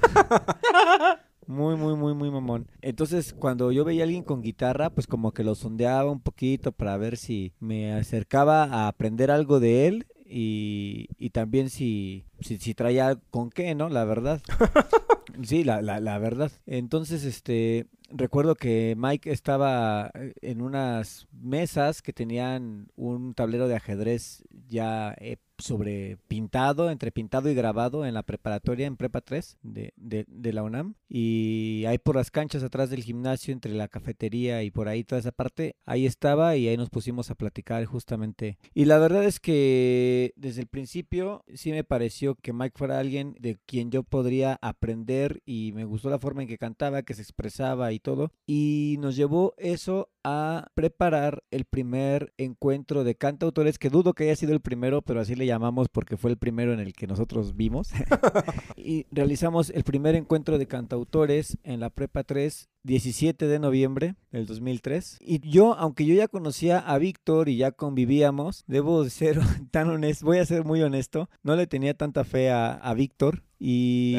Muy, 1.46 1.76
muy, 1.76 1.96
muy, 1.96 2.12
muy 2.12 2.31
mamón. 2.31 2.69
Entonces, 2.82 3.32
cuando 3.32 3.72
yo 3.72 3.82
veía 3.82 4.02
a 4.02 4.05
alguien 4.05 4.22
con 4.22 4.43
guitarra, 4.43 4.90
pues 4.90 5.06
como 5.06 5.32
que 5.32 5.43
lo 5.43 5.55
sondeaba 5.55 6.10
un 6.10 6.20
poquito 6.20 6.72
para 6.72 6.99
ver 6.99 7.16
si 7.16 7.55
me 7.58 7.94
acercaba 7.94 8.64
a 8.64 8.87
aprender 8.87 9.31
algo 9.31 9.58
de 9.58 9.87
él 9.87 10.06
y, 10.28 11.08
y 11.19 11.30
también 11.30 11.70
si, 11.70 12.26
si, 12.40 12.58
si 12.58 12.75
traía 12.75 13.19
con 13.30 13.50
qué, 13.50 13.75
¿no? 13.75 13.88
La 13.88 14.04
verdad. 14.04 14.40
Sí, 15.42 15.62
la, 15.62 15.82
la, 15.82 16.00
la 16.00 16.19
verdad. 16.19 16.50
Entonces, 16.66 17.25
este, 17.25 17.86
recuerdo 18.10 18.54
que 18.54 18.94
Mike 18.96 19.30
estaba 19.30 20.10
eh, 20.14 20.32
en 20.40 20.62
unas 20.62 21.28
mesas 21.32 22.02
que 22.02 22.12
tenían 22.12 22.88
un 22.96 23.34
tablero 23.34 23.69
de 23.69 23.76
ajedrez 23.76 24.42
ya 24.66 25.14
eh, 25.20 25.36
sobre 25.58 26.19
pintado, 26.28 26.90
entre 26.90 27.12
pintado 27.12 27.50
y 27.50 27.55
grabado 27.55 28.06
en 28.06 28.14
la 28.14 28.22
preparatoria, 28.22 28.87
en 28.87 28.96
Prepa 28.96 29.20
3 29.20 29.58
de, 29.62 29.93
de, 29.96 30.25
de 30.28 30.52
la 30.52 30.62
UNAM. 30.62 30.94
Y 31.08 31.84
ahí 31.87 31.99
por 31.99 32.16
las 32.16 32.31
canchas 32.31 32.62
atrás 32.62 32.90
del 32.90 33.02
gimnasio, 33.02 33.52
entre 33.52 33.75
la 33.75 33.88
cafetería 33.88 34.62
y 34.62 34.70
por 34.70 34.88
ahí 34.88 35.05
toda 35.05 35.20
esa 35.20 35.32
parte, 35.32 35.76
ahí 35.84 36.06
estaba 36.06 36.56
y 36.56 36.69
ahí 36.69 36.76
nos 36.76 36.90
pusimos 36.90 37.31
a 37.31 37.34
platicar 37.34 37.84
justamente. 37.84 38.58
Y 38.75 38.84
la 38.84 38.99
verdad 38.99 39.25
es 39.25 39.40
que 39.40 40.32
desde 40.37 40.60
el 40.60 40.66
principio 40.69 41.44
sí 41.55 41.72
me 41.72 41.84
pareció 41.84 42.34
que 42.37 42.52
Mike 42.52 42.76
fuera 42.76 42.99
alguien 42.99 43.34
de 43.40 43.58
quien 43.67 43.91
yo 43.91 44.03
podría 44.03 44.58
aprender 44.62 45.43
y 45.44 45.72
me 45.74 45.84
gustó 45.84 46.10
la 46.10 46.19
forma 46.19 46.43
en 46.43 46.48
que 46.48 46.58
cantaba, 46.58 47.03
que 47.03 47.15
se 47.15 47.22
expresaba 47.22 47.93
y 47.93 47.98
todo. 47.98 48.32
Y 48.46 48.96
nos 49.00 49.17
llevó 49.17 49.55
eso 49.58 50.10
a 50.24 50.69
preparar 50.74 51.43
el 51.50 51.65
primer 51.65 52.32
encuentro 52.36 53.05
de 53.05 53.15
cantautores, 53.15 53.79
que 53.79 53.91
dudo 53.91 54.12
que 54.12 54.24
haya 54.24 54.36
sido 54.36 54.53
el 54.53 54.60
primero, 54.60 55.03
pero 55.03 55.20
así 55.20 55.34
le 55.34 55.46
llamamos 55.48 55.88
porque 55.88 56.17
fue 56.17 56.31
el 56.31 56.36
primero 56.36 56.72
en 56.72 56.81
el 56.81 56.93
que 56.93 57.06
nosotros 57.06 57.56
vimos. 57.56 57.90
y 58.76 59.06
realizamos 59.10 59.70
el 59.70 59.82
primer 59.82 60.14
encuentro 60.14 60.58
de 60.58 60.67
cantautores 60.67 61.58
en 61.64 61.81
la 61.81 61.90
Prepa 61.90 62.22
3 62.22 62.69
17 62.84 63.46
de 63.46 63.58
noviembre 63.58 64.14
del 64.31 64.46
2003. 64.46 65.19
Y 65.20 65.46
yo, 65.48 65.74
aunque 65.74 66.06
yo 66.06 66.14
ya 66.14 66.28
conocía 66.28 66.78
a 66.78 66.98
Víctor 66.98 67.48
y 67.48 67.56
ya 67.56 67.72
convivíamos, 67.72 68.64
debo 68.67 69.05
de 69.05 69.10
ser 69.10 69.38
tan 69.70 69.88
honesto, 69.90 70.24
voy 70.24 70.38
a 70.38 70.46
ser 70.46 70.64
muy 70.64 70.81
honesto, 70.82 71.28
no 71.43 71.56
le 71.56 71.67
tenía 71.67 71.94
tanta 71.94 72.24
fe 72.24 72.50
a, 72.50 72.72
a 72.72 72.94
Víctor 72.94 73.43
y, 73.58 74.17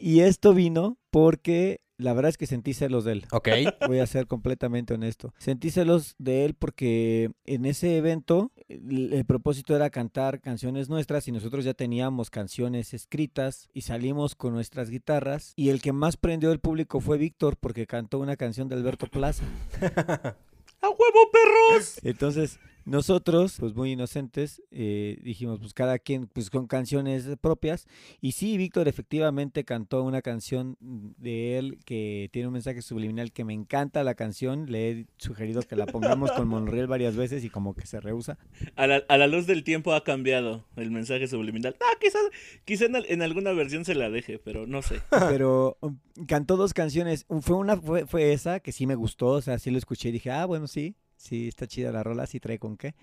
y 0.00 0.20
esto 0.20 0.54
vino 0.54 0.98
porque 1.10 1.80
la 1.98 2.12
verdad 2.14 2.30
es 2.30 2.38
que 2.38 2.46
sentí 2.46 2.74
celos 2.74 3.04
de 3.04 3.12
él. 3.12 3.26
ok. 3.32 3.48
Voy 3.88 3.98
a 3.98 4.06
ser 4.06 4.26
completamente 4.26 4.94
honesto. 4.94 5.34
Sentí 5.38 5.70
celos 5.70 6.14
de 6.18 6.44
él 6.44 6.54
porque 6.54 7.32
en 7.44 7.66
ese 7.66 7.96
evento 7.96 8.52
el, 8.68 9.12
el 9.12 9.24
propósito 9.24 9.74
era 9.76 9.90
cantar 9.90 10.40
canciones 10.40 10.88
nuestras 10.88 11.28
y 11.28 11.32
nosotros 11.32 11.64
ya 11.64 11.74
teníamos 11.74 12.30
canciones 12.30 12.94
escritas 12.94 13.68
y 13.74 13.82
salimos 13.82 14.34
con 14.34 14.54
nuestras 14.54 14.90
guitarras 14.90 15.52
y 15.56 15.70
el 15.70 15.82
que 15.82 15.92
más 15.92 16.16
prendió 16.16 16.52
el 16.52 16.60
público 16.60 17.00
fue 17.00 17.18
Víctor 17.18 17.56
porque 17.58 17.86
cantó 17.86 18.18
una 18.18 18.36
canción 18.36 18.68
de 18.68 18.76
Alberto 18.76 19.06
Plaza. 19.08 19.44
¡A 20.80 20.88
huevo, 20.88 21.30
perros! 21.32 21.98
Entonces 22.04 22.60
nosotros, 22.90 23.56
pues 23.60 23.74
muy 23.74 23.92
inocentes, 23.92 24.62
eh, 24.70 25.18
dijimos, 25.22 25.58
pues 25.60 25.74
cada 25.74 25.98
quien 25.98 26.26
pues 26.26 26.50
con 26.50 26.66
canciones 26.66 27.26
propias. 27.40 27.86
Y 28.20 28.32
sí, 28.32 28.56
Víctor 28.56 28.88
efectivamente 28.88 29.64
cantó 29.64 30.02
una 30.02 30.22
canción 30.22 30.76
de 30.80 31.58
él 31.58 31.78
que 31.84 32.30
tiene 32.32 32.48
un 32.48 32.54
mensaje 32.54 32.80
subliminal 32.82 33.30
que 33.32 33.44
me 33.44 33.52
encanta 33.52 34.02
la 34.04 34.14
canción. 34.14 34.70
Le 34.70 34.90
he 34.90 35.06
sugerido 35.18 35.62
que 35.62 35.76
la 35.76 35.86
pongamos 35.86 36.32
con 36.32 36.48
Monreal 36.48 36.86
varias 36.86 37.14
veces 37.16 37.44
y 37.44 37.50
como 37.50 37.74
que 37.74 37.86
se 37.86 38.00
rehúsa. 38.00 38.38
A 38.76 38.86
la, 38.86 39.02
a 39.08 39.18
la 39.18 39.26
luz 39.26 39.46
del 39.46 39.64
tiempo 39.64 39.92
ha 39.92 40.02
cambiado 40.02 40.64
el 40.76 40.90
mensaje 40.90 41.28
subliminal. 41.28 41.76
Ah, 41.80 41.96
quizás 42.00 42.22
quizá 42.64 42.86
en, 42.86 42.96
al- 42.96 43.06
en 43.08 43.22
alguna 43.22 43.52
versión 43.52 43.84
se 43.84 43.94
la 43.94 44.08
deje, 44.10 44.38
pero 44.38 44.66
no 44.66 44.82
sé. 44.82 45.00
Pero 45.28 45.76
um, 45.80 45.98
cantó 46.26 46.56
dos 46.56 46.72
canciones. 46.74 47.26
Fue 47.42 47.56
una 47.56 47.76
fue, 47.76 48.06
fue 48.06 48.32
esa 48.32 48.60
que 48.60 48.72
sí 48.72 48.86
me 48.86 48.94
gustó, 48.94 49.26
o 49.28 49.42
sea, 49.42 49.58
sí 49.58 49.70
lo 49.70 49.78
escuché 49.78 50.08
y 50.08 50.12
dije, 50.12 50.30
ah, 50.30 50.46
bueno, 50.46 50.66
sí, 50.66 50.96
sí, 51.18 51.48
está 51.48 51.66
chida 51.66 51.92
la 51.92 52.02
rola, 52.02 52.26
sí 52.26 52.40
trae 52.40 52.58
con 52.58 52.76
qué. 52.78 52.94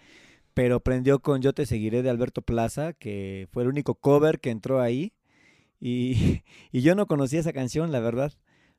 Pero 0.56 0.80
prendió 0.80 1.20
con 1.20 1.42
Yo 1.42 1.54
te 1.54 1.66
seguiré 1.66 2.02
de 2.02 2.10
Alberto 2.10 2.42
Plaza, 2.42 2.94
que 2.94 3.48
fue 3.52 3.64
el 3.64 3.70
único 3.70 3.96
cover 3.96 4.40
que 4.40 4.50
entró 4.50 4.82
ahí. 4.82 5.14
Y, 5.80 6.42
y 6.72 6.82
yo 6.82 6.96
no 6.96 7.06
conocía 7.06 7.42
esa 7.42 7.54
canción, 7.54 7.92
la 7.92 8.00
verdad. 8.00 8.34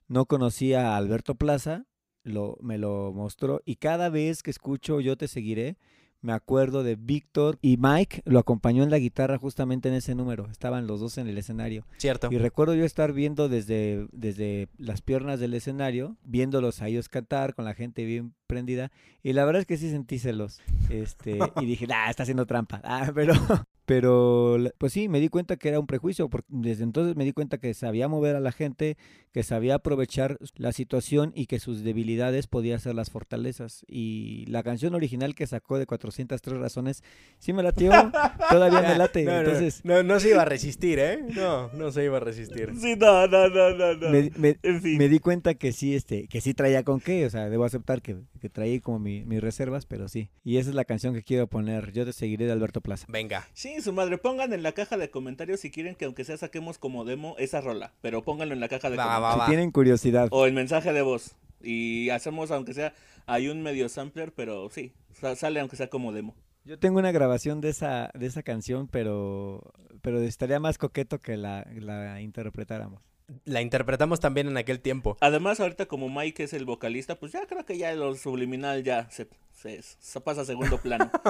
no 0.09 0.26
conocía 0.26 0.95
a 0.95 0.97
Alberto 0.97 1.35
Plaza, 1.37 1.87
lo, 2.26 2.59
me 2.61 2.76
lo 2.76 3.12
mostró 3.14 3.62
y 3.64 3.76
cada 3.76 4.09
vez 4.09 4.43
que 4.43 4.50
escucho 4.50 5.00
Yo 5.00 5.16
te 5.16 5.28
seguiré, 5.28 5.76
me 6.23 6.33
acuerdo 6.33 6.83
de 6.83 6.97
Víctor 6.97 7.59
y 7.62 7.76
Mike 7.76 8.23
lo 8.25 8.40
acompañó 8.40 8.83
en 8.83 8.90
la 8.90 8.99
guitarra 8.99 9.38
justamente 9.38 9.88
en 9.88 9.95
ese 9.95 10.14
número. 10.14 10.49
Estaban 10.50 10.88
los 10.88 10.99
dos 10.99 11.19
en 11.19 11.28
el 11.28 11.38
escenario. 11.38 11.87
Cierto. 11.99 12.28
Y 12.33 12.38
recuerdo 12.38 12.75
yo 12.75 12.85
estar 12.85 13.12
viendo 13.12 13.49
desde, 13.49 14.09
desde 14.11 14.69
las 14.76 15.02
piernas 15.02 15.38
del 15.38 15.55
escenario, 15.55 16.16
viéndolos 16.25 16.83
a 16.83 16.88
ellos 16.88 17.09
cantar 17.09 17.55
con 17.55 17.64
la 17.64 17.75
gente 17.75 18.05
bien 18.05 18.35
prendida. 18.47 18.91
Y 19.23 19.33
la 19.33 19.45
verdad 19.45 19.61
es 19.61 19.67
que 19.67 19.76
sí 19.76 19.91
sentí 19.91 20.19
celos. 20.19 20.61
Este, 20.88 21.38
y 21.61 21.67
dije, 21.67 21.87
ah, 21.95 22.11
está 22.11 22.23
haciendo 22.23 22.47
trampa. 22.47 22.81
Ah, 22.85 23.11
pero, 23.15 23.35
pero 23.87 24.57
pues 24.79 24.93
sí, 24.93 25.09
me 25.09 25.21
di 25.21 25.29
cuenta 25.29 25.57
que 25.57 25.69
era 25.69 25.81
un 25.81 25.87
prejuicio. 25.87 26.29
Porque 26.29 26.47
desde 26.50 26.85
entonces 26.85 27.17
me 27.17 27.25
di 27.25 27.33
cuenta 27.33 27.59
que 27.59 27.75
sabía 27.75 28.09
mover 28.09 28.37
a 28.37 28.41
la 28.41 28.53
gente, 28.53 28.97
que 29.33 29.43
sabía 29.43 29.75
aprovechar 29.76 30.38
la 30.57 30.73
situación 30.73 31.33
y 31.35 31.47
que 31.47 31.59
sus 31.59 31.83
debilidades 31.83 32.47
podían 32.47 32.79
ser 32.81 32.95
las 32.95 33.11
fortalezas. 33.11 33.85
Y 33.88 34.45
la 34.47 34.62
canción 34.62 34.95
original 34.95 35.35
que 35.35 35.47
sacó 35.47 35.79
de 35.79 35.87
403 35.87 36.57
razones, 36.59 37.03
sí 37.38 37.53
me 37.53 37.62
latió, 37.62 37.91
todavía 38.50 38.83
me 38.83 38.97
late. 38.97 39.25
No, 39.25 39.33
no, 39.33 39.38
entonces, 39.41 39.81
no, 39.85 40.03
no 40.03 40.21
se 40.21 40.31
iba 40.31 40.43
a 40.43 40.47
resistir, 40.47 40.99
¿eh? 41.00 41.19
No, 41.35 41.69
no 41.73 41.91
se 41.91 42.05
iba 42.05 42.17
a 42.19 42.21
resistir. 42.21 42.73
Sí, 42.81 42.95
no, 42.97 43.26
no, 43.26 43.49
no, 43.49 43.71
no, 43.75 43.95
no. 43.95 44.09
me, 44.11 44.31
me- 44.37 44.57
En 44.62 44.81
fin. 44.83 44.99
me 44.99 45.09
di 45.09 45.19
cuenta 45.19 45.55
que 45.55 45.73
sí, 45.73 45.95
este, 45.95 46.29
que 46.29 46.41
sí 46.41 46.55
traía 46.55 46.83
con 46.85 47.00
qué, 47.00 47.26
o 47.26 47.31
sea, 47.31 47.49
debo 47.49 47.65
aceptar 47.65 48.03
que, 48.03 48.17
que 48.38 48.49
traía 48.50 48.81
como 48.81 48.99
mi- 48.99 49.25
mis 49.25 49.40
reservas, 49.40 49.87
pero 49.87 50.09
sí. 50.09 50.31
Y 50.45 50.57
esa 50.59 50.71
es 50.71 50.75
la 50.76 50.85
canción 50.85 51.14
que 51.14 51.23
quiero 51.23 51.47
poner, 51.47 51.93
Yo 51.93 52.05
te 52.05 52.12
seguiré 52.12 52.47
de 52.47 52.52
Alberto 52.52 52.81
Plaza. 52.81 53.07
Venga. 53.09 53.47
Sí, 53.55 53.81
su 53.81 53.93
madre, 53.93 54.19
pongan 54.19 54.52
en 54.52 54.62
la 54.62 54.73
caja 54.73 54.97
de 54.97 55.11
comentarios 55.11 55.61
si 55.61 55.71
quieren 55.71 55.95
que 55.95 56.05
aunque 56.05 56.25
sea 56.25 56.37
saquemos 56.37 56.78
como 56.78 57.05
demo 57.05 57.37
esa 57.38 57.61
rola, 57.61 57.93
pero 58.02 58.23
pónganlo 58.23 58.55
en 58.55 58.61
la 58.61 58.69
caja 58.69 58.90
de 58.90 58.97
Va, 58.97 59.05
comentarios. 59.05 59.40
va, 59.40 59.45
Si 59.47 59.50
tienen 59.50 59.71
curiosidad. 59.71 60.28
O 60.31 60.47
el 60.47 60.52
mensaje 60.52 60.93
de 60.93 61.02
voz. 61.02 61.37
Y 61.62 62.11
hacemos, 62.11 62.50
aunque 62.50 62.75
sea, 62.75 62.93
hay 63.26 63.49
un 63.49 63.62
medio 63.62 63.88
sampler, 63.88 64.33
pero 64.33 64.69
sí, 64.71 64.93
sa- 65.14 65.35
sale 65.37 65.59
aunque 65.61 65.76
sea 65.76 65.88
como 65.88 66.12
demo. 66.12 66.35
Yo 66.64 66.78
tengo 66.78 66.99
una 66.99 67.12
grabación 67.12 67.61
de 67.61 67.69
esa, 67.71 68.11
de 68.14 68.26
esa 68.26 68.43
canción, 68.43 68.88
pero, 68.88 69.62
pero 70.02 70.21
estaría 70.21 70.59
más 70.61 70.78
coqueto 70.78 71.21
que 71.21 71.37
la, 71.37 71.64
la 71.75 72.21
interpretáramos. 72.21 73.00
La 73.45 73.61
interpretamos 73.61 74.21
también 74.21 74.47
en 74.49 74.56
aquel 74.56 74.80
tiempo. 74.80 75.16
Además, 75.21 75.59
ahorita 75.61 75.87
como 75.87 76.09
Mike 76.09 76.45
es 76.45 76.52
el 76.52 76.64
vocalista, 76.64 77.16
pues 77.18 77.33
ya 77.33 77.45
creo 77.47 77.64
que 77.64 77.76
ya 77.76 77.92
lo 77.95 78.14
subliminal 78.14 78.85
ya 78.85 79.11
se, 79.11 79.28
se, 79.52 79.83
se 79.83 80.21
pasa 80.21 80.42
a 80.42 80.45
segundo 80.45 80.78
plano. 80.78 81.11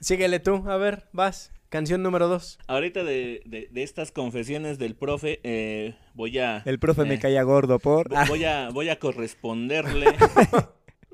Síguele 0.00 0.40
tú, 0.40 0.64
a 0.68 0.76
ver, 0.76 1.04
vas. 1.12 1.52
Canción 1.68 2.02
número 2.04 2.28
dos. 2.28 2.58
Ahorita 2.68 3.02
de, 3.02 3.42
de, 3.46 3.68
de 3.70 3.82
estas 3.82 4.12
confesiones 4.12 4.78
del 4.78 4.94
profe, 4.94 5.40
eh, 5.42 5.96
voy 6.14 6.38
a... 6.38 6.62
El 6.66 6.78
profe 6.78 7.04
me 7.04 7.14
eh, 7.14 7.18
caía 7.18 7.42
gordo 7.42 7.80
por... 7.80 8.08
vo- 8.08 8.28
Voy 8.28 8.44
a, 8.44 8.68
voy 8.70 8.88
a 8.90 8.98
corresponderle. 9.00 10.06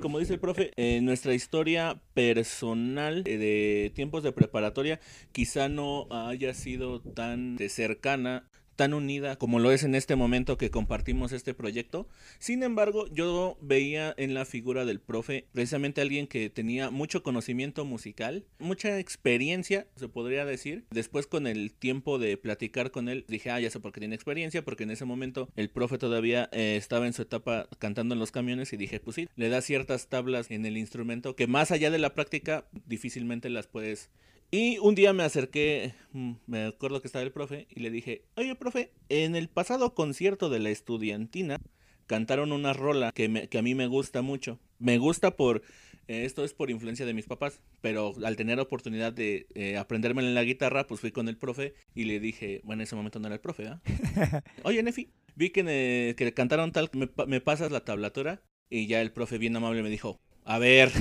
Como 0.00 0.18
dice 0.18 0.32
el 0.32 0.40
profe, 0.40 0.72
eh, 0.76 1.02
nuestra 1.02 1.34
historia 1.34 2.00
personal 2.14 3.22
eh, 3.26 3.36
de 3.36 3.92
tiempos 3.94 4.22
de 4.22 4.32
preparatoria 4.32 4.98
quizá 5.30 5.68
no 5.68 6.08
haya 6.10 6.54
sido 6.54 7.02
tan 7.02 7.56
de 7.56 7.68
cercana, 7.68 8.48
tan 8.80 8.94
unida 8.94 9.36
como 9.36 9.58
lo 9.58 9.72
es 9.72 9.84
en 9.84 9.94
este 9.94 10.16
momento 10.16 10.56
que 10.56 10.70
compartimos 10.70 11.32
este 11.32 11.52
proyecto. 11.52 12.08
Sin 12.38 12.62
embargo, 12.62 13.06
yo 13.12 13.58
veía 13.60 14.14
en 14.16 14.32
la 14.32 14.46
figura 14.46 14.86
del 14.86 15.00
profe 15.00 15.44
precisamente 15.52 16.00
alguien 16.00 16.26
que 16.26 16.48
tenía 16.48 16.88
mucho 16.88 17.22
conocimiento 17.22 17.84
musical, 17.84 18.46
mucha 18.58 18.98
experiencia, 18.98 19.86
se 19.96 20.08
podría 20.08 20.46
decir. 20.46 20.86
Después 20.92 21.26
con 21.26 21.46
el 21.46 21.74
tiempo 21.74 22.18
de 22.18 22.38
platicar 22.38 22.90
con 22.90 23.10
él, 23.10 23.26
dije, 23.28 23.50
ah, 23.50 23.60
ya 23.60 23.68
sé 23.68 23.80
por 23.80 23.92
qué 23.92 24.00
tiene 24.00 24.14
experiencia, 24.14 24.64
porque 24.64 24.84
en 24.84 24.92
ese 24.92 25.04
momento 25.04 25.50
el 25.56 25.68
profe 25.68 25.98
todavía 25.98 26.48
eh, 26.50 26.76
estaba 26.78 27.06
en 27.06 27.12
su 27.12 27.20
etapa 27.20 27.68
cantando 27.78 28.14
en 28.14 28.18
los 28.18 28.32
camiones 28.32 28.72
y 28.72 28.78
dije, 28.78 28.98
pues 28.98 29.16
sí, 29.16 29.28
le 29.36 29.50
da 29.50 29.60
ciertas 29.60 30.08
tablas 30.08 30.50
en 30.50 30.64
el 30.64 30.78
instrumento 30.78 31.36
que 31.36 31.46
más 31.46 31.70
allá 31.70 31.90
de 31.90 31.98
la 31.98 32.14
práctica 32.14 32.64
difícilmente 32.86 33.50
las 33.50 33.66
puedes 33.66 34.08
y 34.50 34.78
un 34.78 34.94
día 34.94 35.12
me 35.12 35.22
acerqué, 35.22 35.94
mm, 36.12 36.32
me 36.46 36.64
acuerdo 36.66 37.00
que 37.00 37.06
estaba 37.08 37.22
el 37.24 37.32
profe, 37.32 37.66
y 37.70 37.80
le 37.80 37.90
dije, 37.90 38.24
oye, 38.36 38.54
profe, 38.56 38.92
en 39.08 39.36
el 39.36 39.48
pasado 39.48 39.94
concierto 39.94 40.50
de 40.50 40.58
la 40.60 40.70
estudiantina 40.70 41.58
cantaron 42.06 42.52
una 42.52 42.72
rola 42.72 43.12
que, 43.12 43.28
me- 43.28 43.48
que 43.48 43.58
a 43.58 43.62
mí 43.62 43.74
me 43.74 43.86
gusta 43.86 44.22
mucho. 44.22 44.58
Me 44.78 44.98
gusta 44.98 45.36
por, 45.36 45.62
eh, 46.08 46.24
esto 46.24 46.44
es 46.44 46.54
por 46.54 46.70
influencia 46.70 47.06
de 47.06 47.14
mis 47.14 47.26
papás, 47.26 47.60
pero 47.80 48.14
al 48.24 48.36
tener 48.36 48.58
oportunidad 48.58 49.12
de 49.12 49.46
eh, 49.54 49.76
aprendérmela 49.76 50.28
en 50.28 50.34
la 50.34 50.42
guitarra, 50.44 50.86
pues 50.86 51.00
fui 51.00 51.12
con 51.12 51.28
el 51.28 51.36
profe 51.36 51.74
y 51.94 52.04
le 52.04 52.18
dije, 52.18 52.60
bueno, 52.64 52.80
en 52.82 52.84
ese 52.84 52.96
momento 52.96 53.20
no 53.20 53.26
era 53.28 53.36
el 53.36 53.40
profe, 53.40 53.68
¿ah? 53.68 53.80
Oye, 54.64 54.82
Nefi, 54.82 55.10
vi 55.36 55.50
que, 55.50 55.64
eh, 55.66 56.14
que 56.16 56.34
cantaron 56.34 56.72
tal, 56.72 56.90
me, 56.94 57.08
me 57.26 57.40
pasas 57.40 57.70
la 57.70 57.84
tablatura, 57.84 58.42
y 58.68 58.86
ya 58.86 59.00
el 59.00 59.12
profe 59.12 59.38
bien 59.38 59.56
amable 59.56 59.82
me 59.82 59.90
dijo, 59.90 60.20
a 60.44 60.58
ver. 60.58 60.90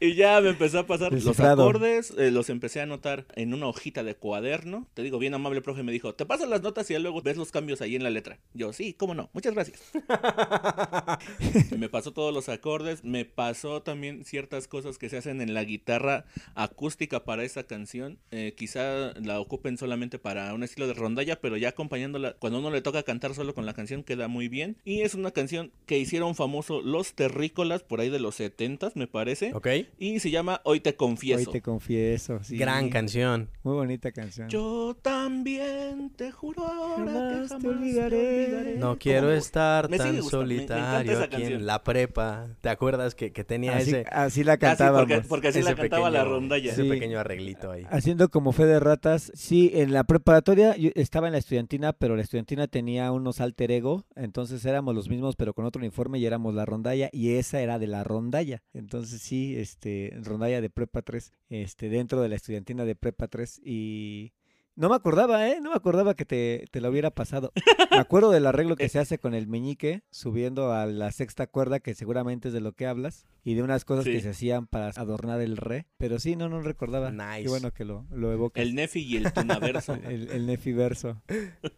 Y 0.00 0.14
ya 0.14 0.40
me 0.40 0.50
empezó 0.50 0.78
a 0.78 0.86
pasar 0.86 1.12
los 1.12 1.40
acordes, 1.40 2.12
eh, 2.16 2.30
los 2.30 2.50
empecé 2.50 2.80
a 2.80 2.84
anotar 2.84 3.26
en 3.34 3.52
una 3.52 3.66
hojita 3.66 4.04
de 4.04 4.14
cuaderno. 4.14 4.86
Te 4.94 5.02
digo, 5.02 5.18
bien 5.18 5.34
amable, 5.34 5.60
profe, 5.60 5.82
me 5.82 5.92
dijo, 5.92 6.14
te 6.14 6.24
paso 6.24 6.46
las 6.46 6.62
notas 6.62 6.88
y 6.90 6.92
ya 6.92 6.98
luego 6.98 7.20
ves 7.22 7.36
los 7.36 7.50
cambios 7.50 7.80
ahí 7.80 7.96
en 7.96 8.04
la 8.04 8.10
letra. 8.10 8.38
Yo, 8.54 8.72
sí, 8.72 8.94
cómo 8.94 9.14
no, 9.14 9.28
muchas 9.32 9.54
gracias. 9.54 9.80
Me 11.76 11.88
pasó 11.88 12.12
todos 12.12 12.34
los 12.34 12.48
acordes, 12.48 13.04
me 13.04 13.24
pasó 13.24 13.82
también 13.82 14.24
ciertas 14.24 14.68
cosas 14.68 14.98
que 14.98 15.08
se 15.08 15.16
hacen 15.16 15.40
en 15.40 15.54
la 15.54 15.64
guitarra 15.64 16.24
acústica 16.54 17.24
para 17.24 17.44
esa 17.44 17.64
canción. 17.64 18.18
Eh, 18.30 18.54
quizá 18.56 19.12
la 19.20 19.40
ocupen 19.40 19.78
solamente 19.78 20.18
para 20.18 20.52
un 20.54 20.62
estilo 20.62 20.86
de 20.86 20.94
rondalla, 20.94 21.40
pero 21.40 21.56
ya 21.56 21.70
acompañándola, 21.70 22.34
cuando 22.38 22.58
uno 22.58 22.70
le 22.70 22.82
toca 22.82 23.02
cantar 23.02 23.34
solo 23.34 23.54
con 23.54 23.66
la 23.66 23.74
canción, 23.74 24.02
queda 24.02 24.28
muy 24.28 24.48
bien. 24.48 24.76
Y 24.84 25.02
es 25.02 25.14
una 25.14 25.30
canción 25.30 25.72
que 25.86 25.98
hicieron 25.98 26.34
famoso 26.34 26.82
los 26.82 27.14
terrícolas 27.14 27.82
por 27.82 28.00
ahí 28.00 28.10
de 28.10 28.20
los 28.20 28.34
70 28.36 28.78
me 28.94 29.06
parece. 29.06 29.52
¿Ok? 29.54 29.68
Y 29.98 30.20
se 30.20 30.30
llama 30.30 30.60
Hoy 30.64 30.80
te 30.80 30.94
confieso. 30.96 31.48
Hoy 31.50 31.52
te 31.52 31.62
confieso. 31.62 32.40
sí. 32.42 32.56
Gran 32.58 32.90
canción. 32.90 33.48
Muy 33.62 33.74
bonita 33.74 34.12
canción. 34.12 34.48
Yo 34.48 34.96
también 35.00 36.10
te 36.16 36.30
juro 36.32 36.66
ahora 36.66 37.04
que 37.04 37.10
Jamás 37.12 37.48
jamás 37.48 37.62
te 37.62 37.68
olvidaré. 37.68 38.74
No 38.76 38.86
¿Cómo? 38.88 38.98
quiero 38.98 39.32
estar 39.32 39.88
Me 39.88 39.98
tan 39.98 40.16
gustando, 40.16 40.46
me- 40.46 40.54
me 40.54 40.58
solitario 40.66 41.18
aquí 41.22 41.42
en 41.44 41.66
la 41.66 41.82
prepa. 41.84 42.48
¿Te 42.60 42.68
acuerdas 42.68 43.14
que, 43.14 43.32
que 43.32 43.44
tenía 43.44 43.76
Así, 43.76 43.90
ese, 43.90 44.04
así 44.10 44.44
la 44.44 44.52
Ah, 44.52 44.56
sí, 44.56 44.60
cantábamos. 44.60 45.00
porque, 45.08 45.20
porque 45.28 45.48
así 45.48 45.58
ese 45.60 45.70
la 45.70 45.76
cantaba 45.76 46.10
la 46.10 46.20
pequeño- 46.20 46.34
rondalla. 46.34 46.72
ese 46.72 46.82
Sí. 46.82 46.88
pequeño 46.88 47.18
arreglito 47.20 47.70
ahí? 47.70 47.84
Haciendo 47.90 48.28
como 48.30 48.52
fe 48.52 48.66
de 48.66 48.80
ratas, 48.80 49.30
sí, 49.34 49.70
en 49.74 49.92
la 49.92 50.04
preparatoria 50.04 50.76
yo 50.76 50.90
estaba 50.94 51.28
en 51.28 51.32
la 51.32 51.38
estudiantina, 51.38 51.92
pero 51.92 52.16
la 52.16 52.22
estudiantina 52.22 52.66
tenía 52.66 53.12
unos 53.12 53.40
alter 53.40 53.70
ego, 53.70 54.04
entonces 54.16 54.64
éramos 54.64 54.94
los 54.94 55.08
mismos 55.08 55.36
pero 55.36 55.54
con 55.54 55.64
otro 55.64 55.80
uniforme 55.80 56.18
y 56.18 56.26
éramos 56.26 56.54
la 56.54 56.64
rondalla 56.64 57.08
y 57.12 57.34
esa 57.34 57.60
era 57.60 57.78
de 57.78 57.86
la 57.86 58.04
rondalla. 58.04 58.62
Entonces 58.72 59.20
sí, 59.22 59.54
este 59.56 59.77
rondalla 60.22 60.60
de 60.60 60.70
prepa 60.70 61.02
3, 61.02 61.32
este 61.48 61.88
dentro 61.88 62.20
de 62.20 62.28
la 62.28 62.36
estudiantina 62.36 62.84
de 62.84 62.96
prepa 62.96 63.28
3 63.28 63.60
y 63.62 64.32
no 64.78 64.88
me 64.88 64.94
acordaba, 64.94 65.48
¿eh? 65.48 65.58
No 65.60 65.70
me 65.70 65.76
acordaba 65.76 66.14
que 66.14 66.24
te, 66.24 66.64
te 66.70 66.80
lo 66.80 66.88
hubiera 66.88 67.10
pasado. 67.10 67.52
Me 67.90 67.96
acuerdo 67.96 68.30
del 68.30 68.46
arreglo 68.46 68.76
que 68.76 68.88
se 68.88 69.00
hace 69.00 69.18
con 69.18 69.34
el 69.34 69.48
meñique 69.48 70.04
subiendo 70.10 70.72
a 70.72 70.86
la 70.86 71.10
sexta 71.10 71.48
cuerda, 71.48 71.80
que 71.80 71.96
seguramente 71.96 72.48
es 72.48 72.54
de 72.54 72.60
lo 72.60 72.72
que 72.72 72.86
hablas, 72.86 73.26
y 73.42 73.54
de 73.54 73.64
unas 73.64 73.84
cosas 73.84 74.04
que 74.04 74.20
se 74.20 74.28
hacían 74.28 74.68
para 74.68 74.90
adornar 74.90 75.40
el 75.40 75.56
re. 75.56 75.86
Pero 75.96 76.20
sí, 76.20 76.36
no, 76.36 76.48
no 76.48 76.62
recordaba. 76.62 77.10
Nice. 77.10 77.42
Qué 77.42 77.48
bueno 77.48 77.72
que 77.72 77.84
lo, 77.84 78.06
lo 78.12 78.32
evocas. 78.32 78.62
El 78.62 78.76
Nefi 78.76 79.00
y 79.00 79.16
el 79.16 79.32
Tunaverso. 79.32 79.94
El, 80.08 80.30
el 80.30 80.46
Nefiverso. 80.46 81.20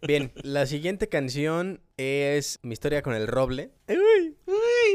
Bien, 0.06 0.30
la 0.42 0.66
siguiente 0.66 1.08
canción 1.08 1.80
es 1.96 2.58
Mi 2.62 2.74
historia 2.74 3.00
con 3.00 3.14
el 3.14 3.26
roble. 3.26 3.70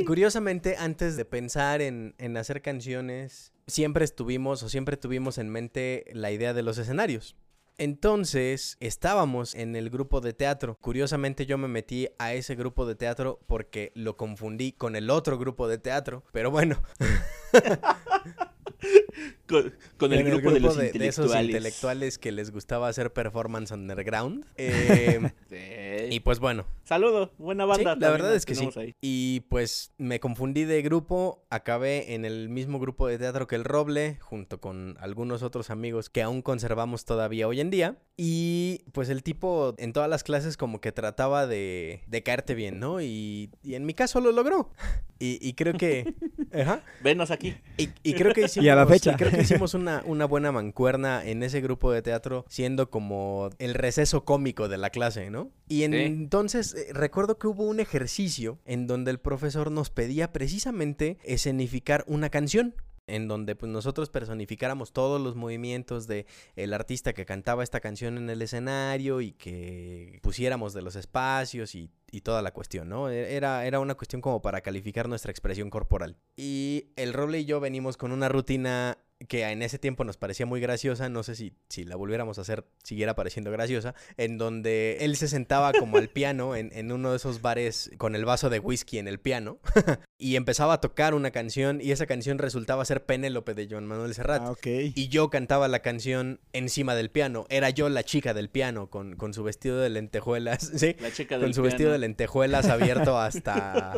Curiosamente, 0.06 0.76
antes 0.78 1.18
de 1.18 1.26
pensar 1.26 1.82
en, 1.82 2.14
en 2.20 2.38
hacer 2.38 2.62
canciones, 2.62 3.52
siempre 3.66 4.06
estuvimos 4.06 4.62
o 4.62 4.70
siempre 4.70 4.96
tuvimos 4.96 5.40
en 5.40 5.50
mente 5.50 6.06
la 6.14 6.32
idea 6.32 6.54
de 6.54 6.62
los 6.62 6.78
escenarios. 6.78 7.36
Entonces, 7.78 8.78
estábamos 8.80 9.54
en 9.54 9.76
el 9.76 9.90
grupo 9.90 10.22
de 10.22 10.34
teatro. 10.34 10.78
Curiosamente, 10.80 11.46
yo 11.46 11.58
me 11.58 11.68
metí 11.68 12.08
a 12.18 12.34
ese 12.34 12.56
grupo 12.56 12.86
de 12.86 12.96
teatro 12.96 13.40
porque 13.48 13.92
lo 13.96 14.16
confundí 14.16 14.72
con 14.72 14.96
el 14.96 15.10
otro 15.10 15.38
grupo 15.38 15.68
de 15.68 15.78
teatro. 15.78 16.24
Pero 16.32 16.52
bueno, 16.52 16.82
con, 19.48 19.74
con 19.98 20.14
el, 20.14 20.24
grupo 20.24 20.52
de 20.52 20.60
los 20.60 20.76
de, 20.76 20.84
de 20.84 20.88
intelectuales. 20.90 21.18
esos 21.34 21.42
intelectuales 21.44 22.18
que 22.18 22.32
les 22.32 22.52
gustaba 22.52 22.88
hacer 22.88 23.14
performance 23.14 23.72
underground. 23.72 24.46
Eh, 24.58 25.32
Sí. 25.50 26.14
y 26.16 26.20
pues 26.20 26.40
bueno, 26.40 26.66
Saludo, 26.84 27.32
buena 27.38 27.66
banda. 27.66 27.94
Sí, 27.96 28.00
la 28.00 28.10
verdad 28.12 28.36
es 28.36 28.46
que 28.46 28.54
sí. 28.56 28.70
ahí. 28.76 28.94
Y 29.02 29.42
pues 29.50 29.92
me 29.98 30.20
confundí 30.20 30.64
de 30.66 30.82
grupo, 30.82 31.44
acabé 31.50 32.14
en 32.14 32.26
el 32.26 32.50
mismo 32.50 32.80
grupo 32.80 33.08
de 33.08 33.18
teatro 33.18 33.48
que 33.48 33.56
el 33.56 33.64
Roble, 33.64 34.18
junto 34.22 34.60
con 34.62 34.96
algunos 35.00 35.42
otros 35.44 35.70
amigos 35.72 36.10
que 36.10 36.22
aún 36.22 36.42
conservamos 36.42 37.06
todavía 37.06 37.48
hoy 37.48 37.60
en 37.62 37.70
día. 37.72 37.98
Y 38.18 38.84
pues 38.94 39.10
el 39.10 39.24
tipo 39.24 39.74
en 39.78 39.94
todas 39.94 40.10
las 40.10 40.24
clases 40.24 40.58
como 40.58 40.80
que 40.80 40.92
trataba 40.92 41.48
de, 41.48 42.02
de 42.08 42.24
caerte 42.24 42.54
bien, 42.56 42.80
¿no? 42.80 43.02
Y, 43.02 43.50
y 43.64 43.74
en 43.76 43.86
mi 43.86 43.94
caso 43.94 44.20
lo 44.22 44.32
logró. 44.32 44.72
Y, 45.18 45.40
y 45.42 45.54
creo 45.54 45.76
que... 45.76 46.14
Ajá. 46.54 46.82
Venos 47.02 47.32
aquí. 47.32 47.56
Y, 47.78 47.88
y 48.04 48.14
creo 48.16 48.34
que 48.34 48.42
hicimos... 48.42 48.66
Y 48.66 48.70
a 48.70 48.76
la 48.76 48.86
fecha. 48.86 49.16
creo, 49.16 49.32
que 49.36 49.42
hicimos 49.44 49.74
una, 49.74 50.02
una 50.06 50.26
buena 50.26 50.52
mancuerna 50.52 51.24
en 51.26 51.44
ese 51.44 51.62
grupo 51.62 51.92
de 51.92 52.02
teatro, 52.02 52.46
siendo 52.50 52.90
como 52.90 53.50
el 53.60 53.74
receso 53.74 54.26
cómico 54.26 54.68
de 54.68 54.78
la 54.78 54.90
clase, 54.90 55.30
¿no? 55.30 55.52
Y 55.68 55.84
en- 55.84 55.92
Sí. 55.94 56.00
entonces 56.02 56.74
eh, 56.76 56.88
recuerdo 56.94 57.38
que 57.38 57.48
hubo 57.48 57.64
un 57.64 57.80
ejercicio 57.80 58.60
en 58.66 58.88
donde 58.88 59.12
el 59.12 59.20
profesor 59.20 59.72
nos 59.72 59.90
pedía 59.90 60.32
precisamente 60.32 61.18
escenificar 61.24 62.04
una 62.08 62.30
canción. 62.30 62.76
En 63.08 63.28
donde 63.28 63.56
pues, 63.56 63.72
nosotros 63.72 64.10
personificáramos 64.10 64.92
todos 64.92 65.22
los 65.22 65.36
movimientos 65.36 66.08
de 66.08 66.26
el 66.56 66.74
artista 66.74 67.14
que 67.14 67.24
cantaba 67.24 67.64
esta 67.64 67.80
canción 67.80 68.18
en 68.18 68.32
el 68.32 68.42
escenario 68.42 69.22
y 69.22 69.32
que 69.34 70.18
pusiéramos 70.24 70.74
de 70.74 70.82
los 70.82 70.96
espacios 70.96 71.76
y, 71.76 71.92
y 72.10 72.22
toda 72.22 72.42
la 72.42 72.52
cuestión, 72.52 72.90
¿no? 72.90 73.12
E- 73.12 73.36
Era, 73.36 73.68
era 73.68 73.80
una 73.80 73.94
cuestión 73.94 74.24
como 74.24 74.42
para 74.42 74.62
calificar 74.62 75.08
nuestra 75.08 75.30
expresión 75.30 75.70
corporal. 75.70 76.18
Y 76.36 76.88
el 76.96 77.14
Roble 77.14 77.42
y 77.42 77.46
yo 77.46 77.60
venimos 77.60 77.96
con 77.96 78.12
una 78.12 78.28
rutina 78.28 78.98
que 79.28 79.44
en 79.44 79.62
ese 79.62 79.80
tiempo 79.80 80.04
nos 80.04 80.18
parecía 80.18 80.46
muy 80.46 80.60
graciosa, 80.60 81.08
no 81.10 81.24
sé 81.24 81.36
si, 81.36 81.54
si 81.70 81.86
la 81.86 81.96
volviéramos 81.96 82.38
a 82.38 82.42
hacer 82.42 82.66
siguiera 82.84 83.16
pareciendo 83.16 83.50
graciosa, 83.52 83.96
en 84.18 84.38
donde 84.38 84.98
él 85.02 85.16
se 85.16 85.28
sentaba 85.28 85.72
como 85.74 85.98
al 85.98 86.10
piano 86.10 86.56
en, 86.56 86.72
en 86.74 86.92
uno 86.92 87.12
de 87.12 87.18
esos 87.18 87.42
bares 87.42 87.92
con 87.98 88.16
el 88.16 88.26
vaso 88.26 88.50
de 88.50 88.60
whisky 88.60 88.98
en 89.00 89.08
el 89.08 89.20
piano 89.20 89.60
y 90.18 90.36
empezaba 90.36 90.74
a 90.74 90.82
tocar 90.82 91.14
una 91.14 91.32
canción 91.32 91.80
y 91.82 91.92
esa 91.92 92.06
canción 92.06 92.38
resultaba 92.40 92.84
ser 92.84 93.06
Penélope 93.06 93.54
de 93.54 93.68
Joan 93.70 93.86
Manuel 93.86 94.14
Serrat. 94.14 94.42
Ah. 94.44 94.54
Y 94.64 95.08
yo 95.08 95.30
cantaba 95.30 95.68
la 95.68 95.80
canción 95.80 96.40
encima 96.54 96.96
del 96.96 97.10
piano. 97.10 97.46
Era 97.50 97.70
yo 97.70 97.88
la 97.90 98.04
chica 98.04 98.34
del 98.34 98.50
piano 98.50 98.90
con, 98.90 99.16
con 99.16 99.34
su 99.34 99.44
vestido 99.44 99.80
de 99.80 99.90
lentejuelas. 99.90 100.72
Sí, 100.76 100.96
La 101.00 101.12
chica 101.12 101.36
del 101.36 101.46
con 101.46 101.54
su 101.54 101.62
vestido 101.62 101.92
de 101.92 101.96
piano. 101.96 102.02
lentejuelas 102.08 102.68
abierto 102.68 103.18
hasta, 103.20 103.96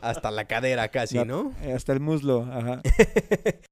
hasta 0.00 0.30
la 0.30 0.46
cadera 0.46 0.88
casi, 0.88 1.18
¿no? 1.24 1.52
Hasta 1.74 1.92
el 1.92 2.00
muslo, 2.00 2.44
ajá. 2.50 2.82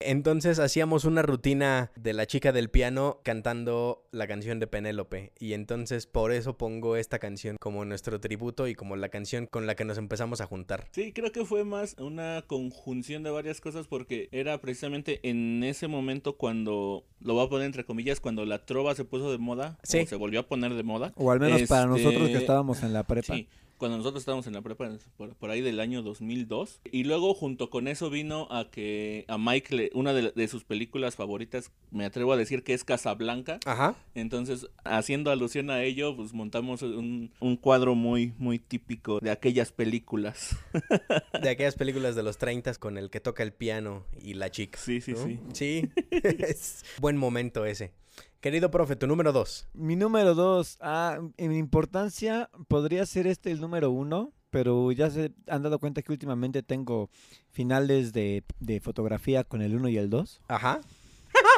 Entonces 0.00 0.58
hacíamos 0.58 0.87
una 1.04 1.22
rutina 1.22 1.90
de 1.96 2.12
la 2.12 2.26
chica 2.26 2.52
del 2.52 2.70
piano 2.70 3.20
cantando 3.24 4.04
la 4.10 4.26
canción 4.26 4.58
de 4.58 4.66
Penélope. 4.66 5.32
Y 5.38 5.52
entonces 5.52 6.06
por 6.06 6.32
eso 6.32 6.56
pongo 6.56 6.96
esta 6.96 7.18
canción 7.18 7.56
como 7.60 7.84
nuestro 7.84 8.20
tributo 8.20 8.66
y 8.68 8.74
como 8.74 8.96
la 8.96 9.08
canción 9.08 9.46
con 9.46 9.66
la 9.66 9.74
que 9.74 9.84
nos 9.84 9.98
empezamos 9.98 10.40
a 10.40 10.46
juntar. 10.46 10.88
Sí, 10.92 11.12
creo 11.12 11.32
que 11.32 11.44
fue 11.44 11.64
más 11.64 11.94
una 11.98 12.42
conjunción 12.46 13.22
de 13.22 13.30
varias 13.30 13.60
cosas 13.60 13.86
porque 13.86 14.28
era 14.32 14.60
precisamente 14.60 15.20
en 15.28 15.62
ese 15.64 15.88
momento 15.88 16.36
cuando, 16.36 17.04
lo 17.20 17.34
voy 17.34 17.46
a 17.46 17.48
poner 17.48 17.66
entre 17.66 17.84
comillas, 17.84 18.20
cuando 18.20 18.44
la 18.44 18.64
trova 18.64 18.94
se 18.94 19.04
puso 19.04 19.30
de 19.30 19.38
moda, 19.38 19.78
Sí. 19.82 20.00
o 20.00 20.06
se 20.06 20.16
volvió 20.16 20.40
a 20.40 20.46
poner 20.48 20.74
de 20.74 20.82
moda. 20.82 21.12
O 21.16 21.30
al 21.30 21.40
menos 21.40 21.62
para 21.62 21.86
nosotros 21.86 22.22
que 22.22 22.32
Este, 22.32 22.38
estábamos 22.38 22.82
en 22.82 22.92
la 22.92 23.04
prepa. 23.04 23.34
Sí, 23.34 23.48
cuando 23.78 23.96
nosotros 23.96 24.20
estábamos 24.22 24.46
en 24.46 24.52
la 24.54 24.62
prepa, 24.62 24.90
por, 25.16 25.34
por 25.36 25.50
ahí 25.50 25.60
del 25.60 25.80
año 25.80 26.02
2002. 26.02 26.80
Y 26.92 27.04
luego 27.04 27.32
junto 27.34 27.70
con 27.70 27.88
eso 27.88 28.10
vino 28.10 28.48
a 28.50 28.70
que 28.70 29.24
a 29.28 29.38
Mike, 29.38 29.74
le- 29.74 29.90
una 29.94 30.12
de, 30.12 30.32
de 30.34 30.48
sus 30.48 30.64
películas 30.64 31.16
favoritas, 31.16 31.70
me 31.90 32.04
atrevo 32.04 32.32
a 32.32 32.36
decir 32.36 32.62
que 32.64 32.74
es 32.74 32.84
Casablanca. 32.84 33.58
Ajá. 33.64 33.96
Entonces, 34.14 34.66
haciendo 34.84 35.30
alusión 35.30 35.70
a 35.70 35.82
ello, 35.82 36.14
pues 36.16 36.32
montamos 36.34 36.82
un, 36.82 37.30
un 37.40 37.56
cuadro 37.56 37.94
muy, 37.94 38.32
muy 38.38 38.58
típico 38.58 39.20
de 39.20 39.30
aquellas 39.30 39.72
películas. 39.72 40.56
De 41.42 41.48
aquellas 41.50 41.76
películas 41.76 42.14
de 42.16 42.22
los 42.22 42.36
30 42.38 42.74
con 42.74 42.98
el 42.98 43.10
que 43.10 43.20
toca 43.20 43.42
el 43.42 43.52
piano 43.52 44.04
y 44.20 44.34
la 44.34 44.50
chica. 44.50 44.78
Sí, 44.78 45.00
sí, 45.00 45.12
¿no? 45.12 45.18
sí. 45.24 45.38
Sí. 45.52 45.88
es 46.10 46.84
buen 47.00 47.16
momento 47.16 47.64
ese. 47.64 47.92
Querido 48.40 48.70
profe, 48.70 48.96
tu 48.96 49.06
número 49.06 49.32
dos. 49.32 49.68
Mi 49.74 49.96
número 49.96 50.34
dos, 50.34 50.78
ah, 50.80 51.18
en 51.36 51.52
importancia 51.52 52.50
podría 52.68 53.04
ser 53.06 53.26
este 53.26 53.50
el 53.50 53.60
número 53.60 53.90
uno, 53.90 54.32
pero 54.50 54.92
ya 54.92 55.10
se 55.10 55.32
han 55.48 55.62
dado 55.62 55.78
cuenta 55.78 56.02
que 56.02 56.12
últimamente 56.12 56.62
tengo 56.62 57.10
finales 57.50 58.12
de, 58.12 58.44
de 58.60 58.80
fotografía 58.80 59.44
con 59.44 59.62
el 59.62 59.74
uno 59.74 59.88
y 59.88 59.96
el 59.96 60.08
dos. 60.08 60.40
Ajá. 60.48 60.80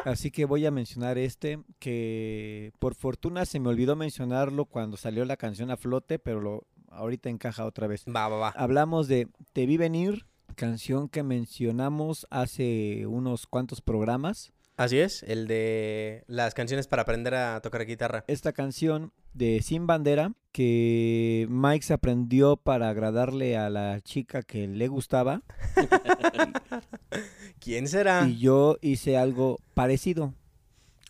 Así 0.04 0.30
que 0.30 0.46
voy 0.46 0.64
a 0.64 0.70
mencionar 0.70 1.18
este, 1.18 1.60
que 1.78 2.73
por 2.78 2.94
fortuna 2.94 3.44
se 3.44 3.60
me 3.60 3.68
olvidó 3.68 3.96
mencionarlo 3.96 4.64
cuando 4.64 4.96
salió 4.96 5.25
la 5.25 5.36
canción 5.36 5.70
a 5.70 5.76
flote, 5.76 6.18
pero 6.18 6.40
lo, 6.40 6.66
ahorita 6.88 7.28
encaja 7.28 7.66
otra 7.66 7.86
vez. 7.86 8.04
Va, 8.04 8.28
va, 8.28 8.36
va. 8.36 8.49
Hablamos 8.56 9.08
de 9.08 9.28
Te 9.52 9.66
vi 9.66 9.76
venir, 9.76 10.26
canción 10.54 11.08
que 11.08 11.23
mencionamos 11.23 12.26
hace 12.30 13.06
unos 13.06 13.46
cuantos 13.46 13.80
programas. 13.80 14.52
Así 14.80 14.99
es, 14.99 15.23
el 15.25 15.47
de 15.47 16.25
las 16.26 16.54
canciones 16.54 16.86
para 16.86 17.02
aprender 17.02 17.34
a 17.34 17.60
tocar 17.60 17.84
guitarra. 17.84 18.25
Esta 18.28 18.54
canción 18.54 19.12
de 19.34 19.60
Sin 19.60 19.86
Bandera 19.86 20.32
que 20.52 21.47
Mike 21.50 21.84
se 21.84 21.93
aprendió 21.93 22.56
para 22.56 22.88
agradarle 22.88 23.58
a 23.58 23.69
la 23.69 24.00
chica 24.00 24.43
que 24.43 24.66
le 24.69 24.88
gustaba 24.88 25.43
¿Quién 27.60 27.88
será? 27.88 28.26
y 28.26 28.38
yo 28.38 28.78
hice 28.80 29.19
algo 29.19 29.58
parecido. 29.75 30.32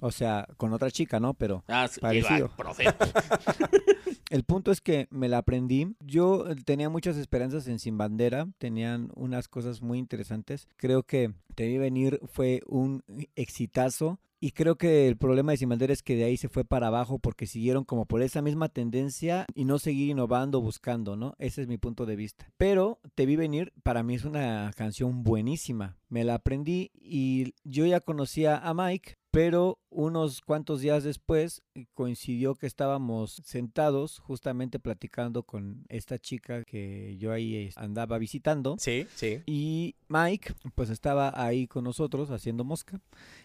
O 0.01 0.11
sea, 0.11 0.47
con 0.57 0.73
otra 0.73 0.91
chica, 0.91 1.21
¿no? 1.21 1.35
Pero 1.35 1.63
Ah, 1.69 1.87
sí, 1.89 2.01
Parecido. 2.01 2.39
iba, 2.39 2.57
profe. 2.57 2.85
El 4.31 4.45
punto 4.45 4.71
es 4.71 4.81
que 4.81 5.09
me 5.11 5.29
la 5.29 5.39
aprendí. 5.39 5.95
Yo 6.01 6.49
eh, 6.49 6.55
tenía 6.65 6.89
muchas 6.89 7.17
esperanzas 7.17 7.67
en 7.67 7.79
Sin 7.79 7.99
Bandera. 7.99 8.49
Tenían 8.59 9.11
unas 9.17 9.49
cosas 9.49 9.83
muy 9.83 9.99
interesantes. 9.99 10.69
Creo 10.77 11.03
que 11.03 11.33
Te 11.55 11.67
vi 11.67 11.79
venir 11.79 12.21
fue 12.33 12.61
un 12.67 13.03
exitazo. 13.35 14.21
Y 14.43 14.53
creo 14.53 14.77
que 14.79 15.07
el 15.07 15.19
problema 15.19 15.53
de 15.53 15.59
Sin 15.59 15.69
Bandera 15.69 15.93
es 15.93 16.03
que 16.03 16.17
de 16.17 16.25
ahí 16.25 16.39
se 16.39 16.49
fue 16.49 16.65
para 16.65 16.87
abajo 16.87 17.19
porque 17.19 17.47
siguieron 17.47 17.85
como 17.85 18.07
por 18.07 18.23
esa 18.23 18.41
misma 18.41 18.71
tendencia 18.71 19.45
y 19.55 19.67
no 19.67 19.79
seguir 19.79 20.09
innovando, 20.09 20.63
buscando, 20.63 21.15
¿no? 21.15 21.35
Ese 21.39 21.61
es 21.61 21.69
mi 21.69 21.77
punto 21.77 22.07
de 22.07 22.17
vista. 22.17 22.51
Pero 22.57 23.01
Te 23.15 23.27
vi 23.27 23.37
venir 23.37 23.73
para 23.83 24.03
mí 24.03 24.15
es 24.15 24.25
una 24.25 24.71
canción 24.77 25.25
buenísima. 25.25 25.99
Me 26.09 26.25
la 26.25 26.37
aprendí 26.37 26.91
y 26.95 27.53
yo 27.65 27.85
ya 27.85 28.01
conocía 28.01 28.57
a 28.57 28.73
Mike, 28.73 29.17
pero 29.31 29.79
unos 29.91 30.41
cuantos 30.41 30.81
días 30.81 31.05
después 31.05 31.63
eh, 31.75 31.87
coincidió 31.95 32.55
que 32.55 32.67
estábamos 32.67 33.43
sentados 33.45 34.19
justamente 34.21 34.79
platicando 34.79 35.43
con 35.43 35.85
esta 35.89 36.19
chica 36.19 36.65
que 36.65 37.17
yo 37.19 37.33
ahí 37.33 37.57
eh, 37.57 37.71
andaba 37.77 38.19
visitando. 38.19 38.77
Sí, 38.79 39.07
sí. 39.15 39.43
Y 39.47 39.97
Mike, 40.09 40.55
pues 40.75 40.91
estaba 40.91 41.33
ahí 41.35 41.67
con 41.67 41.85
nosotros 41.85 42.31
haciendo 42.31 42.65
mosca. 42.65 43.01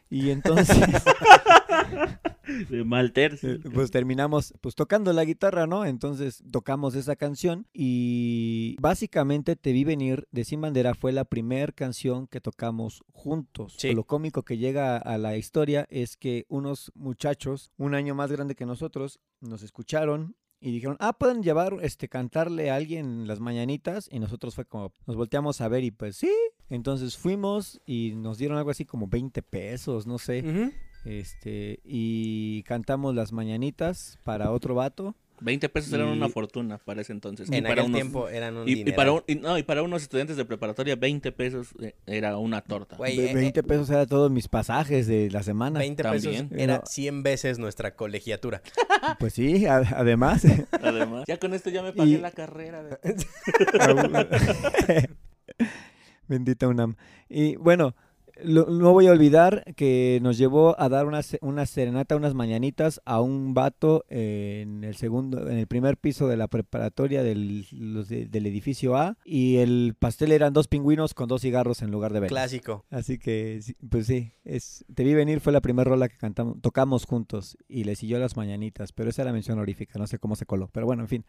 Y 0.10 0.29
entonces, 0.29 0.77
mal 2.86 3.12
tercio. 3.12 3.53
eh, 3.53 3.60
pues 3.73 3.91
terminamos 3.91 4.53
pues 4.62 4.75
tocando 4.75 5.12
la 5.13 5.25
guitarra, 5.25 5.65
¿no? 5.65 5.86
Entonces 5.86 6.43
tocamos 6.51 6.95
esa 6.95 7.15
canción 7.15 7.65
y 7.73 8.75
básicamente 8.79 9.55
Te 9.55 9.71
vi 9.71 9.84
venir 9.84 10.27
de 10.31 10.43
Sin 10.43 10.62
Bandera 10.62 10.93
fue 10.93 11.12
la 11.12 11.25
primera 11.25 11.71
canción 11.71 12.27
que 12.27 12.41
tocamos 12.41 13.03
juntos. 13.12 13.75
Sí. 13.77 13.93
Lo 13.93 14.03
cómico 14.03 14.43
que 14.43 14.58
llega 14.58 14.97
a 14.97 15.17
la 15.17 15.38
historia 15.38 15.88
es 15.89 16.17
que 16.17 16.34
unos 16.49 16.91
muchachos, 16.95 17.71
un 17.77 17.95
año 17.95 18.15
más 18.15 18.31
grande 18.31 18.55
que 18.55 18.65
nosotros, 18.65 19.19
nos 19.39 19.63
escucharon 19.63 20.35
y 20.59 20.71
dijeron, 20.71 20.97
ah, 20.99 21.13
pueden 21.13 21.43
llevar, 21.43 21.77
este, 21.81 22.09
cantarle 22.09 22.71
a 22.71 22.75
alguien 22.75 23.27
las 23.27 23.39
mañanitas. 23.39 24.09
Y 24.11 24.19
nosotros 24.19 24.55
fue 24.55 24.65
como, 24.65 24.91
nos 25.05 25.15
volteamos 25.15 25.61
a 25.61 25.67
ver 25.67 25.83
y 25.83 25.91
pues 25.91 26.17
sí. 26.17 26.31
Entonces 26.69 27.17
fuimos 27.17 27.79
y 27.85 28.13
nos 28.15 28.37
dieron 28.37 28.57
algo 28.57 28.71
así 28.71 28.85
como 28.85 29.07
20 29.07 29.41
pesos, 29.43 30.07
no 30.07 30.17
sé. 30.17 30.73
Este, 31.05 31.81
y 31.83 32.63
cantamos 32.63 33.13
las 33.13 33.31
mañanitas 33.31 34.17
para 34.23 34.51
otro 34.51 34.73
vato. 34.73 35.15
20 35.41 35.69
pesos 35.69 35.91
eran 35.93 36.07
una 36.07 36.27
Y- 36.27 36.31
fortuna 36.31 36.77
para 36.77 37.01
ese 37.01 37.11
entonces. 37.13 37.49
Y 37.51 37.55
En 37.55 37.63
para 37.63 37.73
aquel 37.73 37.85
unos- 37.85 37.97
tiempo 38.01 38.29
eran 38.29 38.57
un 38.57 38.69
y, 38.69 38.81
y 38.81 38.91
para 38.93 39.11
un- 39.11 39.23
y 39.27 39.35
no, 39.35 39.57
y 39.57 39.63
para 39.63 39.81
unos 39.83 40.01
estudiantes 40.03 40.37
de 40.37 40.45
preparatoria, 40.45 40.95
20 40.95 41.31
pesos 41.31 41.69
eh, 41.81 41.95
era 42.05 42.37
una 42.37 42.61
torta. 42.61 42.95
Güey, 42.97 43.19
eh, 43.19 43.33
20 43.33 43.63
pesos 43.63 43.89
era 43.89 44.05
todos 44.05 44.31
mis 44.31 44.47
pasajes 44.47 45.07
de 45.07 45.29
la 45.31 45.43
semana. 45.43 45.79
20 45.79 46.03
pesos 46.03 46.45
era 46.51 46.77
No. 46.77 46.83
100 46.85 47.23
veces 47.23 47.59
nuestra 47.59 47.95
colegiatura. 47.95 48.61
Pues 49.19 49.33
sí, 49.33 49.65
a- 49.67 49.77
además. 49.95 50.43
Además, 50.71 51.25
ya 51.27 51.37
con 51.37 51.53
esto 51.53 51.69
ya 51.69 51.83
me 51.83 51.93
pagué 51.93 52.11
Y- 52.11 52.17
la 52.17 52.31
carrera. 52.31 52.81
de- 52.83 52.97
Bendita 56.27 56.67
UNAM. 56.67 56.95
Y 57.29 57.55
bueno, 57.57 57.95
lo- 58.43 58.65
no 58.69 58.91
voy 58.93 59.07
a 59.07 59.11
olvidar 59.11 59.63
que 59.75 60.19
nos 60.21 60.37
llevó 60.37 60.79
a 60.79 60.89
dar 60.89 61.05
una, 61.05 61.21
una 61.41 61.65
serenata, 61.65 62.15
unas 62.15 62.33
mañanitas 62.33 63.01
a 63.05 63.21
un 63.21 63.53
vato 63.53 64.05
en 64.09 64.83
el 64.83 64.95
segundo, 64.95 65.49
en 65.49 65.57
el 65.57 65.67
primer 65.67 65.97
piso 65.97 66.27
de 66.27 66.37
la 66.37 66.47
preparatoria 66.47 67.23
del, 67.23 67.65
los 67.71 68.07
de- 68.09 68.25
del 68.25 68.45
edificio 68.47 68.95
A. 68.97 69.17
Y 69.25 69.57
el 69.57 69.95
pastel 69.97 70.31
eran 70.31 70.53
dos 70.53 70.67
pingüinos 70.67 71.13
con 71.13 71.27
dos 71.27 71.41
cigarros 71.41 71.81
en 71.81 71.91
lugar 71.91 72.13
de 72.13 72.19
velas. 72.21 72.31
Clásico. 72.31 72.85
Así 72.89 73.17
que, 73.17 73.59
pues 73.89 74.07
sí, 74.07 74.31
es, 74.43 74.85
Te 74.93 75.03
vi 75.03 75.13
venir 75.13 75.39
fue 75.39 75.53
la 75.53 75.61
primera 75.61 75.89
rola 75.89 76.09
que 76.09 76.17
cantamos, 76.17 76.61
tocamos 76.61 77.05
juntos 77.05 77.57
y 77.67 77.83
le 77.83 77.95
siguió 77.95 78.19
las 78.19 78.37
mañanitas, 78.37 78.91
pero 78.91 79.09
esa 79.09 79.21
era 79.23 79.33
mención 79.33 79.57
honorífica, 79.57 79.97
no 79.99 80.07
sé 80.07 80.19
cómo 80.19 80.35
se 80.35 80.45
coló, 80.45 80.69
pero 80.71 80.85
bueno, 80.85 81.03
en 81.03 81.07
fin. 81.09 81.25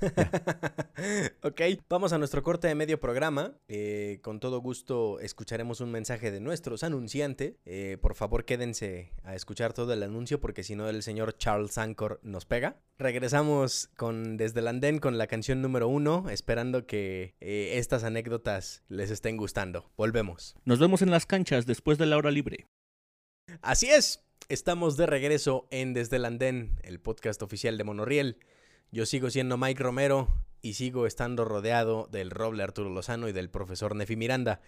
ok, 1.42 1.60
vamos 1.88 2.12
a 2.12 2.18
nuestro 2.18 2.42
corte 2.42 2.68
de 2.68 2.74
medio 2.74 3.00
programa. 3.00 3.52
Eh, 3.68 4.18
con 4.22 4.40
todo 4.40 4.60
gusto 4.60 5.20
escucharemos 5.20 5.80
un 5.80 5.90
mensaje 5.90 6.30
de 6.30 6.40
nuestros 6.48 6.82
anunciantes. 6.82 7.56
Eh, 7.66 7.98
por 8.00 8.14
favor, 8.14 8.46
quédense 8.46 9.12
a 9.22 9.34
escuchar 9.34 9.74
todo 9.74 9.92
el 9.92 10.02
anuncio 10.02 10.40
porque 10.40 10.64
si 10.64 10.74
no 10.74 10.88
el 10.88 11.02
señor 11.02 11.36
Charles 11.36 11.72
Sancor 11.72 12.20
nos 12.22 12.46
pega. 12.46 12.80
Regresamos 12.98 13.90
con 13.96 14.38
Desde 14.38 14.60
el 14.60 14.68
Andén 14.68 14.98
con 14.98 15.18
la 15.18 15.26
canción 15.26 15.60
número 15.60 15.88
uno, 15.88 16.30
esperando 16.30 16.86
que 16.86 17.34
eh, 17.40 17.74
estas 17.74 18.02
anécdotas 18.02 18.82
les 18.88 19.10
estén 19.10 19.36
gustando. 19.36 19.90
Volvemos. 19.96 20.56
Nos 20.64 20.78
vemos 20.78 21.02
en 21.02 21.10
las 21.10 21.26
canchas 21.26 21.66
después 21.66 21.98
de 21.98 22.06
la 22.06 22.16
hora 22.16 22.30
libre. 22.30 22.66
Así 23.60 23.90
es, 23.90 24.24
estamos 24.48 24.96
de 24.96 25.06
regreso 25.06 25.68
en 25.70 25.92
Desde 25.92 26.16
el 26.16 26.24
Andén, 26.24 26.80
el 26.82 26.98
podcast 26.98 27.42
oficial 27.42 27.76
de 27.76 27.84
Monorriel. 27.84 28.38
Yo 28.90 29.04
sigo 29.04 29.28
siendo 29.28 29.58
Mike 29.58 29.82
Romero 29.82 30.28
y 30.62 30.74
sigo 30.74 31.06
estando 31.06 31.44
rodeado 31.44 32.08
del 32.10 32.30
roble 32.30 32.62
Arturo 32.62 32.88
Lozano 32.88 33.28
y 33.28 33.32
del 33.32 33.50
profesor 33.50 33.94
Nefi 33.94 34.16
Miranda. 34.16 34.62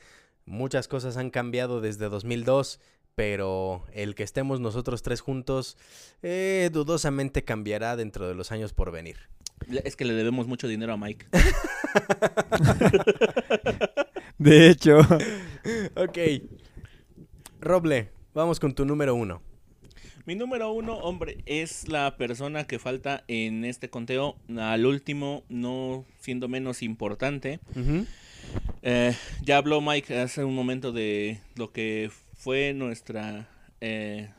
Muchas 0.46 0.88
cosas 0.88 1.16
han 1.16 1.31
cambiado 1.31 1.81
desde 1.81 2.09
2002, 2.09 2.81
pero 3.14 3.85
el 3.92 4.14
que 4.14 4.22
estemos 4.22 4.61
nosotros 4.61 5.03
tres 5.03 5.20
juntos 5.20 5.76
eh, 6.22 6.70
dudosamente 6.72 7.44
cambiará 7.44 7.96
dentro 7.96 8.26
de 8.29 8.35
los 8.35 8.53
años 8.53 8.72
por 8.72 8.90
venir. 8.90 9.16
Es 9.85 9.94
que 9.94 10.05
le 10.05 10.14
debemos 10.14 10.46
mucho 10.46 10.68
dinero 10.68 10.92
a 10.92 10.96
Mike. 10.96 11.26
De 14.38 14.70
hecho, 14.70 15.00
Ok. 15.96 16.18
Roble, 17.61 18.11
vamos 18.33 18.59
con 18.59 18.74
tu 18.74 18.85
número 18.87 19.14
uno. 19.14 19.42
Mi 20.27 20.35
número 20.35 20.71
uno, 20.73 20.95
hombre, 20.99 21.39
es 21.47 21.89
la 21.89 22.17
persona 22.17 22.65
que 22.65 22.79
falta 22.79 23.25
en 23.27 23.65
este 23.65 23.89
conteo. 23.89 24.37
Al 24.59 24.85
último, 24.85 25.45
no 25.49 26.05
siendo 26.19 26.49
menos 26.49 26.83
importante. 26.83 27.59
Eh, 28.83 29.15
ya 29.43 29.57
habló 29.57 29.81
Mike 29.81 30.19
hace 30.19 30.45
un 30.45 30.55
momento 30.55 30.93
de 30.93 31.41
lo 31.57 31.73
que 31.73 32.11
fue 32.35 32.75
nuestra 32.75 33.49
eh, 33.81 34.31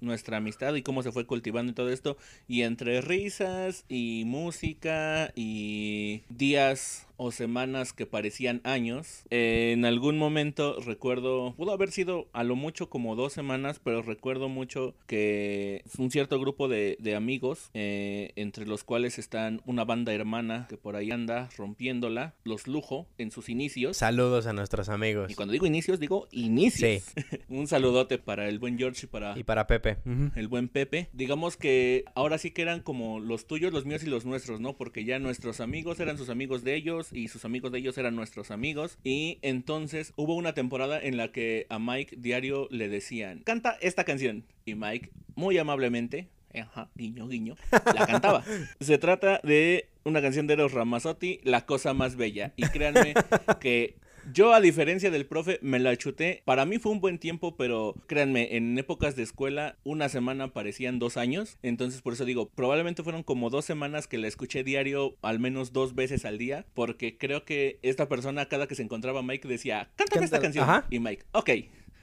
nuestra 0.00 0.38
amistad 0.38 0.74
y 0.74 0.82
cómo 0.82 1.02
se 1.02 1.12
fue 1.12 1.26
cultivando 1.26 1.72
y 1.72 1.74
todo 1.74 1.90
esto. 1.90 2.16
Y 2.48 2.62
entre 2.62 3.00
risas 3.00 3.84
y 3.88 4.24
música 4.26 5.32
y 5.34 6.22
días 6.28 7.06
o 7.22 7.32
semanas 7.32 7.92
que 7.92 8.06
parecían 8.06 8.62
años. 8.64 9.24
Eh, 9.28 9.72
en 9.74 9.84
algún 9.84 10.16
momento 10.16 10.80
recuerdo, 10.80 11.52
pudo 11.54 11.72
haber 11.72 11.90
sido 11.90 12.28
a 12.32 12.44
lo 12.44 12.56
mucho 12.56 12.88
como 12.88 13.14
dos 13.14 13.34
semanas, 13.34 13.78
pero 13.84 14.00
recuerdo 14.00 14.48
mucho 14.48 14.94
que 15.06 15.84
un 15.98 16.10
cierto 16.10 16.40
grupo 16.40 16.66
de, 16.66 16.96
de 16.98 17.14
amigos, 17.14 17.68
eh, 17.74 18.32
entre 18.36 18.64
los 18.64 18.84
cuales 18.84 19.18
están 19.18 19.60
una 19.66 19.84
banda 19.84 20.14
hermana 20.14 20.66
que 20.70 20.78
por 20.78 20.96
ahí 20.96 21.10
anda 21.10 21.50
rompiéndola, 21.58 22.32
los 22.42 22.66
lujo 22.66 23.06
en 23.18 23.30
sus 23.30 23.50
inicios. 23.50 23.98
Saludos 23.98 24.46
a 24.46 24.54
nuestros 24.54 24.88
amigos. 24.88 25.30
Y 25.30 25.34
cuando 25.34 25.52
digo 25.52 25.66
inicios, 25.66 26.00
digo 26.00 26.26
inicios. 26.30 27.02
Sí. 27.02 27.22
un 27.50 27.66
saludote 27.66 28.16
para 28.16 28.48
el 28.48 28.58
buen 28.58 28.78
George 28.78 29.04
y 29.04 29.08
para 29.08 29.38
Y 29.38 29.42
para 29.44 29.66
Pepe. 29.66 29.98
El 30.36 30.48
buen 30.48 30.70
Pepe. 30.70 31.10
Digamos 31.12 31.58
que 31.58 32.06
ahora 32.14 32.38
sí 32.38 32.50
que 32.50 32.62
eran 32.62 32.80
como 32.80 33.20
los 33.20 33.46
tuyos, 33.46 33.74
los 33.74 33.84
míos 33.84 34.02
y 34.04 34.06
los 34.06 34.24
nuestros, 34.24 34.58
¿no? 34.58 34.74
Porque 34.78 35.04
ya 35.04 35.18
nuestros 35.18 35.60
amigos 35.60 36.00
eran 36.00 36.16
sus 36.16 36.30
amigos 36.30 36.64
de 36.64 36.76
ellos 36.76 37.09
y 37.12 37.28
sus 37.28 37.44
amigos 37.44 37.72
de 37.72 37.78
ellos 37.78 37.98
eran 37.98 38.16
nuestros 38.16 38.50
amigos. 38.50 38.98
Y 39.04 39.38
entonces 39.42 40.12
hubo 40.16 40.34
una 40.34 40.54
temporada 40.54 41.00
en 41.00 41.16
la 41.16 41.32
que 41.32 41.66
a 41.68 41.78
Mike 41.78 42.16
diario 42.18 42.68
le 42.70 42.88
decían, 42.88 43.40
canta 43.40 43.76
esta 43.80 44.04
canción. 44.04 44.44
Y 44.64 44.74
Mike, 44.74 45.10
muy 45.34 45.58
amablemente, 45.58 46.28
ajá, 46.54 46.90
guiño, 46.94 47.28
guiño, 47.28 47.56
la 47.70 48.06
cantaba. 48.06 48.44
Se 48.80 48.98
trata 48.98 49.40
de 49.42 49.88
una 50.04 50.22
canción 50.22 50.46
de 50.46 50.54
Eros 50.54 50.72
Ramazzotti, 50.72 51.40
La 51.44 51.66
cosa 51.66 51.94
más 51.94 52.16
bella. 52.16 52.52
Y 52.56 52.66
créanme 52.68 53.14
que 53.60 53.96
yo, 54.32 54.52
a 54.54 54.60
diferencia 54.60 55.10
del 55.10 55.26
profe, 55.26 55.58
me 55.62 55.78
la 55.78 55.96
chuté. 55.96 56.42
Para 56.44 56.64
mí 56.66 56.78
fue 56.78 56.92
un 56.92 57.00
buen 57.00 57.18
tiempo, 57.18 57.56
pero 57.56 57.94
créanme, 58.06 58.56
en 58.56 58.78
épocas 58.78 59.16
de 59.16 59.22
escuela, 59.22 59.76
una 59.84 60.08
semana 60.08 60.52
parecían 60.52 60.98
dos 60.98 61.16
años. 61.16 61.58
Entonces, 61.62 62.02
por 62.02 62.12
eso 62.12 62.24
digo, 62.24 62.48
probablemente 62.48 63.02
fueron 63.02 63.22
como 63.22 63.50
dos 63.50 63.64
semanas 63.64 64.06
que 64.06 64.18
la 64.18 64.28
escuché 64.28 64.64
diario, 64.64 65.16
al 65.22 65.38
menos 65.38 65.72
dos 65.72 65.94
veces 65.94 66.24
al 66.24 66.38
día. 66.38 66.66
Porque 66.74 67.16
creo 67.18 67.44
que 67.44 67.78
esta 67.82 68.08
persona, 68.08 68.46
cada 68.46 68.66
que 68.66 68.74
se 68.74 68.82
encontraba 68.82 69.22
Mike, 69.22 69.48
decía, 69.48 69.90
cántame 69.96 70.24
esta 70.24 70.40
canción. 70.40 70.64
Ajá. 70.64 70.86
Y 70.90 70.98
Mike, 70.98 71.24
ok, 71.32 71.50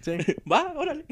Sí. 0.02 0.12
va, 0.52 0.74
órale. 0.76 1.06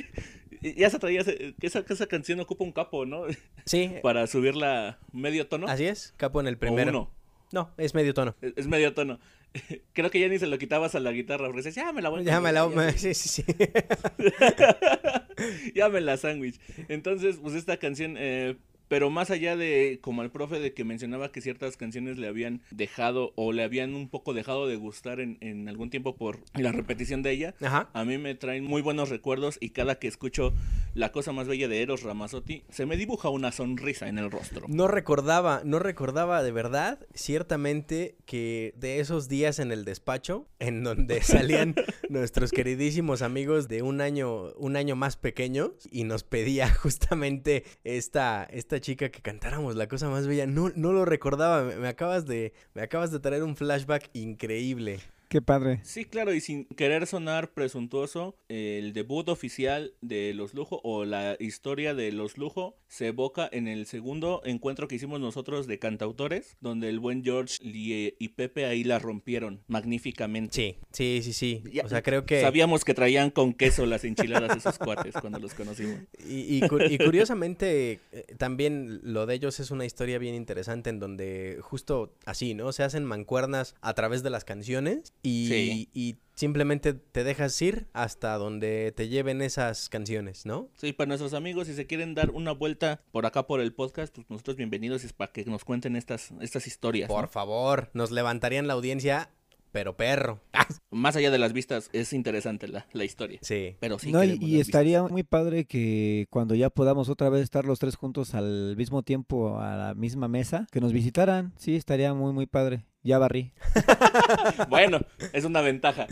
Ya 0.62 0.90
se 0.90 0.98
traía, 1.00 1.22
esa, 1.62 1.84
que 1.84 1.94
esa 1.94 2.08
canción 2.08 2.40
ocupa 2.40 2.64
un 2.64 2.72
capo, 2.72 3.06
¿no? 3.06 3.24
Sí, 3.66 3.92
Para 4.04 4.26
subirla 4.28 5.00
medio 5.12 5.48
tono. 5.48 5.68
así 5.68 5.86
es. 5.86 6.14
Capo 6.18 6.40
en 6.42 6.48
el 6.48 6.56
o 6.56 6.60
primero. 6.60 6.90
uno. 6.92 7.12
No, 7.52 7.72
es 7.78 7.94
medio 7.94 8.14
tono. 8.14 8.36
Es 8.42 8.68
medio 8.68 8.94
tono. 8.94 9.20
Creo 9.94 10.10
que 10.12 10.20
ya 10.20 10.28
ni 10.28 10.40
se 10.40 10.48
lo 10.48 10.58
quitabas 10.58 10.96
a 10.96 11.00
la 11.00 11.12
guitarra, 11.12 11.46
porque 11.48 11.62
decías, 11.64 11.76
ya 11.86 11.94
me 11.94 12.02
la 12.02 12.10
voy 12.10 12.22
a 12.22 12.24
Ya 12.24 12.42
me 12.42 12.52
la... 12.52 12.68
me- 12.68 12.92
Sí, 12.98 13.14
sí, 13.14 13.30
sí. 13.30 13.46
ya 15.76 15.90
me 15.90 16.02
la 16.02 16.18
sándwich. 16.18 16.60
Entonces, 16.88 17.38
pues 17.42 17.56
esta 17.56 17.78
canción, 17.78 18.16
eh, 18.18 18.56
pero 18.88 19.10
más 19.10 19.32
allá 19.32 19.56
de, 19.56 20.00
como 20.02 20.22
al 20.22 20.32
profe, 20.32 20.60
de 20.60 20.74
que 20.74 20.84
mencionaba 20.84 21.32
que 21.32 21.42
ciertas 21.42 21.78
canciones 21.78 22.18
le 22.18 22.28
habían 22.28 22.62
dejado 22.72 23.34
o 23.36 23.52
le 23.52 23.64
habían 23.64 23.96
un 23.96 24.10
poco 24.10 24.34
dejado 24.34 24.68
de 24.68 24.76
gustar 24.76 25.20
en, 25.20 25.38
en 25.42 25.68
algún 25.70 25.90
tiempo 25.90 26.16
por 26.16 26.40
la 26.54 26.72
repetición 26.72 27.22
de 27.22 27.32
ella, 27.32 27.56
Ajá. 27.62 27.90
a 27.94 28.06
mí 28.06 28.18
me 28.18 28.36
traen 28.36 28.64
muy 28.64 28.82
buenos 28.82 29.10
recuerdos 29.10 29.58
y 29.60 29.70
cada 29.70 30.00
que 30.00 30.08
escucho 30.08 30.54
la 30.94 31.12
cosa 31.12 31.32
más 31.34 31.48
bella 31.48 31.68
de 31.68 31.82
Eros 31.82 32.04
Ramazzotti, 32.04 32.64
se 32.70 32.86
me 32.86 32.98
dibuja 32.98 33.30
una 33.30 33.52
sonrisa 33.52 34.08
en 34.08 34.18
el 34.18 34.32
rostro. 34.32 34.66
No 34.70 34.88
recordaba, 34.88 35.62
no 35.66 35.80
recordaba 35.80 36.42
de 36.42 36.52
verdad, 36.52 37.00
ciertamente, 37.14 38.16
que 38.26 38.74
de 38.78 39.00
esos 39.00 39.28
días 39.28 39.60
en 39.60 39.72
el 39.72 39.86
despacho, 39.86 40.48
en 40.60 40.84
donde 40.84 41.22
salían 41.24 41.76
nuestros 42.10 42.52
queridísimos 42.52 43.22
amigos 43.22 43.68
de 43.68 43.82
un 43.82 44.02
año, 44.02 44.54
un 44.54 44.76
año 44.78 44.96
más 44.96 45.18
pequeño, 45.18 45.74
y 45.92 46.06
nos 46.06 46.24
pedía 46.24 46.74
justamente 46.74 47.64
esta, 47.84 48.46
esta 48.46 48.75
chica 48.82 49.10
que 49.10 49.22
cantáramos 49.22 49.76
la 49.76 49.88
cosa 49.88 50.10
más 50.10 50.28
bella. 50.28 50.48
No, 50.48 50.72
no 50.76 50.92
lo 50.94 51.06
recordaba. 51.06 51.64
Me, 51.64 51.76
me 51.78 51.88
acabas 51.88 52.26
de, 52.26 52.54
me 52.74 52.82
acabas 52.82 53.12
de 53.12 53.20
traer 53.20 53.44
un 53.44 53.56
flashback 53.56 54.10
increíble. 54.14 55.00
qué 55.28 55.42
padre. 55.42 55.80
Sí, 55.84 56.06
claro, 56.06 56.34
y 56.34 56.40
sin 56.42 56.66
querer 56.66 57.08
sonar 57.08 57.52
presuntuoso, 57.54 58.38
el 58.48 58.94
debut 58.94 59.28
oficial 59.30 59.94
de 60.02 60.34
Los 60.34 60.54
Lujo 60.54 60.80
o 60.84 61.04
la 61.06 61.36
historia 61.40 61.94
de 61.94 62.12
Los 62.12 62.38
Lujo 62.38 62.78
se 62.96 63.08
evoca 63.08 63.50
en 63.52 63.68
el 63.68 63.86
segundo 63.88 64.42
encuentro 64.46 64.88
que 64.88 64.96
hicimos 64.96 65.20
nosotros 65.20 65.68
de 65.68 65.80
cantautores, 65.80 66.56
donde 66.62 66.88
el 66.88 67.00
buen 67.00 67.24
George 67.26 67.58
Lie 67.62 68.16
y 68.20 68.30
Pepe 68.30 68.66
ahí 68.66 68.86
la 68.86 69.00
rompieron 69.00 69.62
magníficamente. 69.68 70.54
Sí, 70.54 70.78
sí, 70.92 71.22
sí, 71.24 71.34
sí. 71.34 71.64
Ya 71.74 71.84
O 71.84 71.90
sea, 71.90 72.02
creo 72.02 72.26
que... 72.26 72.40
Sabíamos 72.42 72.86
que 72.86 72.94
traían 72.94 73.32
con 73.32 73.54
queso 73.54 73.86
las 73.86 74.06
enchiladas 74.06 74.56
esos 74.56 74.78
cuates 74.78 75.14
cuando 75.20 75.40
los 75.40 75.54
conocimos. 75.54 76.00
Y, 76.26 76.58
y 76.64 76.68
cu- 76.70 76.80
y 76.90 76.98
curiosamente, 76.98 78.00
eh, 78.14 78.26
también 78.38 79.02
lo 79.04 79.26
de 79.26 79.36
ellos 79.36 79.60
es 79.60 79.72
una 79.72 79.86
historia 79.86 80.18
bien 80.18 80.36
interesante 80.36 80.90
en 80.90 81.00
donde 81.00 81.58
justo 81.62 82.14
así, 82.26 82.54
¿no? 82.54 82.72
Se 82.72 82.84
hacen 82.84 83.04
mancuernas 83.04 83.76
a 83.82 83.94
través 83.94 84.24
de 84.24 84.30
las 84.30 84.46
canciones 84.46 85.14
y, 85.22 85.48
Sí. 85.48 85.90
y 85.94 86.16
simplemente 86.36 86.94
te 86.94 87.24
dejas 87.24 87.60
ir 87.62 87.88
hasta 87.94 88.38
donde 88.38 88.94
te 88.96 89.08
lleven 89.08 89.42
esas 89.42 89.90
canciones, 89.90 90.46
¿no? 90.46 90.70
Sí, 90.76 90.94
para 90.94 91.08
nuestros 91.08 91.34
amigos, 91.34 91.68
si 91.68 91.74
se 91.74 91.88
quieren 91.88 92.14
dar 92.14 92.30
una 92.32 92.52
vuelta 92.52 93.02
por 93.12 93.26
acá 93.26 93.48
por 93.48 93.62
el 93.62 93.74
podcast, 93.74 94.14
pues 94.14 94.30
nosotros 94.30 94.58
bienvenidos 94.58 95.04
es 95.04 95.14
para 95.14 95.32
que 95.32 95.46
nos 95.46 95.66
cuenten 95.66 95.96
estas, 95.96 96.32
estas 96.42 96.68
historias. 96.68 97.10
¿no? 97.10 97.16
Por 97.16 97.30
favor, 97.30 97.90
nos 97.94 98.12
levantarían 98.12 98.68
la 98.68 98.74
audiencia, 98.74 99.32
pero 99.76 99.98
perro. 99.98 100.40
Más 100.90 101.18
allá 101.18 101.32
de 101.32 101.38
las 101.38 101.52
vistas, 101.52 101.90
es 101.92 102.14
interesante 102.14 102.70
la, 102.70 102.88
la 102.94 103.04
historia. 103.04 103.40
Sí. 103.42 103.76
Pero 103.82 104.00
sí 104.00 104.10
no, 104.10 104.24
y, 104.24 104.38
vistas. 104.38 104.68
estaría 104.68 105.04
muy 105.04 105.24
padre 105.24 105.66
que 105.66 106.28
cuando 106.30 106.56
ya 106.56 106.70
podamos 106.70 107.10
otra 107.10 107.28
vez 107.28 107.44
estar 107.44 107.66
los 107.66 107.78
tres 107.78 107.98
juntos 107.98 108.36
al 108.36 108.78
mismo 108.78 109.04
tiempo 109.04 109.60
a 109.60 109.76
la 109.76 109.94
misma 109.94 110.30
mesa, 110.30 110.66
que 110.72 110.80
nos 110.80 110.94
visitaran. 110.94 111.52
Sí, 111.58 111.76
estaría 111.76 112.14
muy, 112.14 112.32
muy 112.32 112.46
padre. 112.46 112.86
Ya 113.04 113.18
barrí. 113.20 113.52
Bueno, 114.70 115.02
es 115.34 115.44
una 115.44 115.60
ventaja. 115.60 116.08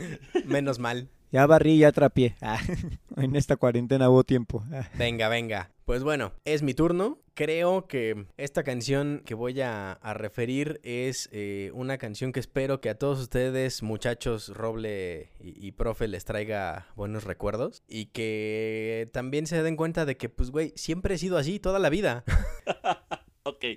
Menos 0.45 0.80
mal. 0.80 1.08
Ya 1.33 1.47
barrí, 1.47 1.79
ya 1.79 1.91
trapié. 1.91 2.35
Ah, 2.43 2.59
en 3.17 3.35
esta 3.35 3.55
cuarentena 3.55 4.09
hubo 4.09 4.23
tiempo. 4.23 4.63
Ah. 4.71 4.87
Venga, 4.97 5.29
venga. 5.29 5.71
Pues 5.85 6.03
bueno, 6.03 6.33
es 6.45 6.61
mi 6.61 6.75
turno. 6.75 7.19
Creo 7.33 7.87
que 7.87 8.27
esta 8.37 8.63
canción 8.63 9.23
que 9.25 9.33
voy 9.33 9.59
a, 9.61 9.97
referir 10.13 10.79
es 10.83 11.29
eh, 11.31 11.71
una 11.73 11.97
canción 11.97 12.31
que 12.31 12.39
espero 12.39 12.81
que 12.81 12.89
a 12.91 12.99
todos 12.99 13.19
ustedes, 13.19 13.81
muchachos, 13.81 14.49
Roble 14.49 15.31
y, 15.39 15.67
y 15.67 15.71
Profe, 15.71 16.07
les 16.07 16.25
traiga 16.25 16.85
buenos 16.95 17.23
recuerdos. 17.23 17.81
Y 17.87 18.07
que 18.07 19.09
también 19.11 19.47
se 19.47 19.63
den 19.63 19.75
cuenta 19.75 20.05
de 20.05 20.17
que, 20.17 20.29
pues, 20.29 20.51
güey, 20.51 20.71
siempre 20.75 21.15
he 21.15 21.17
sido 21.17 21.39
así 21.39 21.59
toda 21.59 21.79
la 21.79 21.89
vida. 21.89 22.23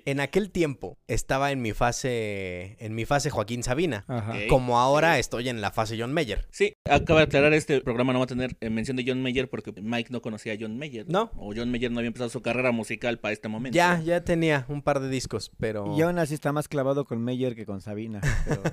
En 0.05 0.19
aquel 0.21 0.49
tiempo 0.49 0.97
estaba 1.07 1.51
en 1.51 1.61
mi 1.61 1.73
fase, 1.73 2.77
en 2.79 2.95
mi 2.95 3.05
fase 3.05 3.29
Joaquín 3.29 3.63
Sabina. 3.63 4.05
Como 4.49 4.79
ahora 4.79 5.19
estoy 5.19 5.49
en 5.49 5.59
la 5.59 5.71
fase 5.71 5.97
John 5.99 6.13
Mayer. 6.13 6.47
Sí, 6.51 6.73
acaba 6.85 7.19
de 7.19 7.25
aclarar, 7.25 7.53
este 7.53 7.81
programa 7.81 8.13
no 8.13 8.19
va 8.19 8.25
a 8.25 8.27
tener 8.27 8.55
eh, 8.61 8.69
mención 8.69 8.95
de 8.95 9.03
John 9.05 9.21
Mayer 9.21 9.49
porque 9.49 9.73
Mike 9.81 10.09
no 10.11 10.21
conocía 10.21 10.53
a 10.53 10.57
John 10.59 10.77
Mayer. 10.77 11.05
No. 11.09 11.31
O 11.35 11.53
John 11.55 11.69
Mayer 11.69 11.91
no 11.91 11.99
había 11.99 12.07
empezado 12.07 12.29
su 12.29 12.41
carrera 12.41 12.71
musical 12.71 13.19
para 13.19 13.33
este 13.33 13.49
momento. 13.49 13.75
Ya, 13.75 13.99
ya 14.01 14.23
tenía 14.23 14.65
un 14.69 14.81
par 14.81 14.99
de 15.01 15.09
discos, 15.09 15.51
pero... 15.57 15.95
Y 15.97 16.01
aún 16.01 16.17
así 16.19 16.33
está 16.33 16.53
más 16.53 16.67
clavado 16.67 17.05
con 17.05 17.21
Meyer 17.23 17.55
que 17.55 17.65
con 17.65 17.81
Sabina. 17.81 18.21
pero- 18.47 18.63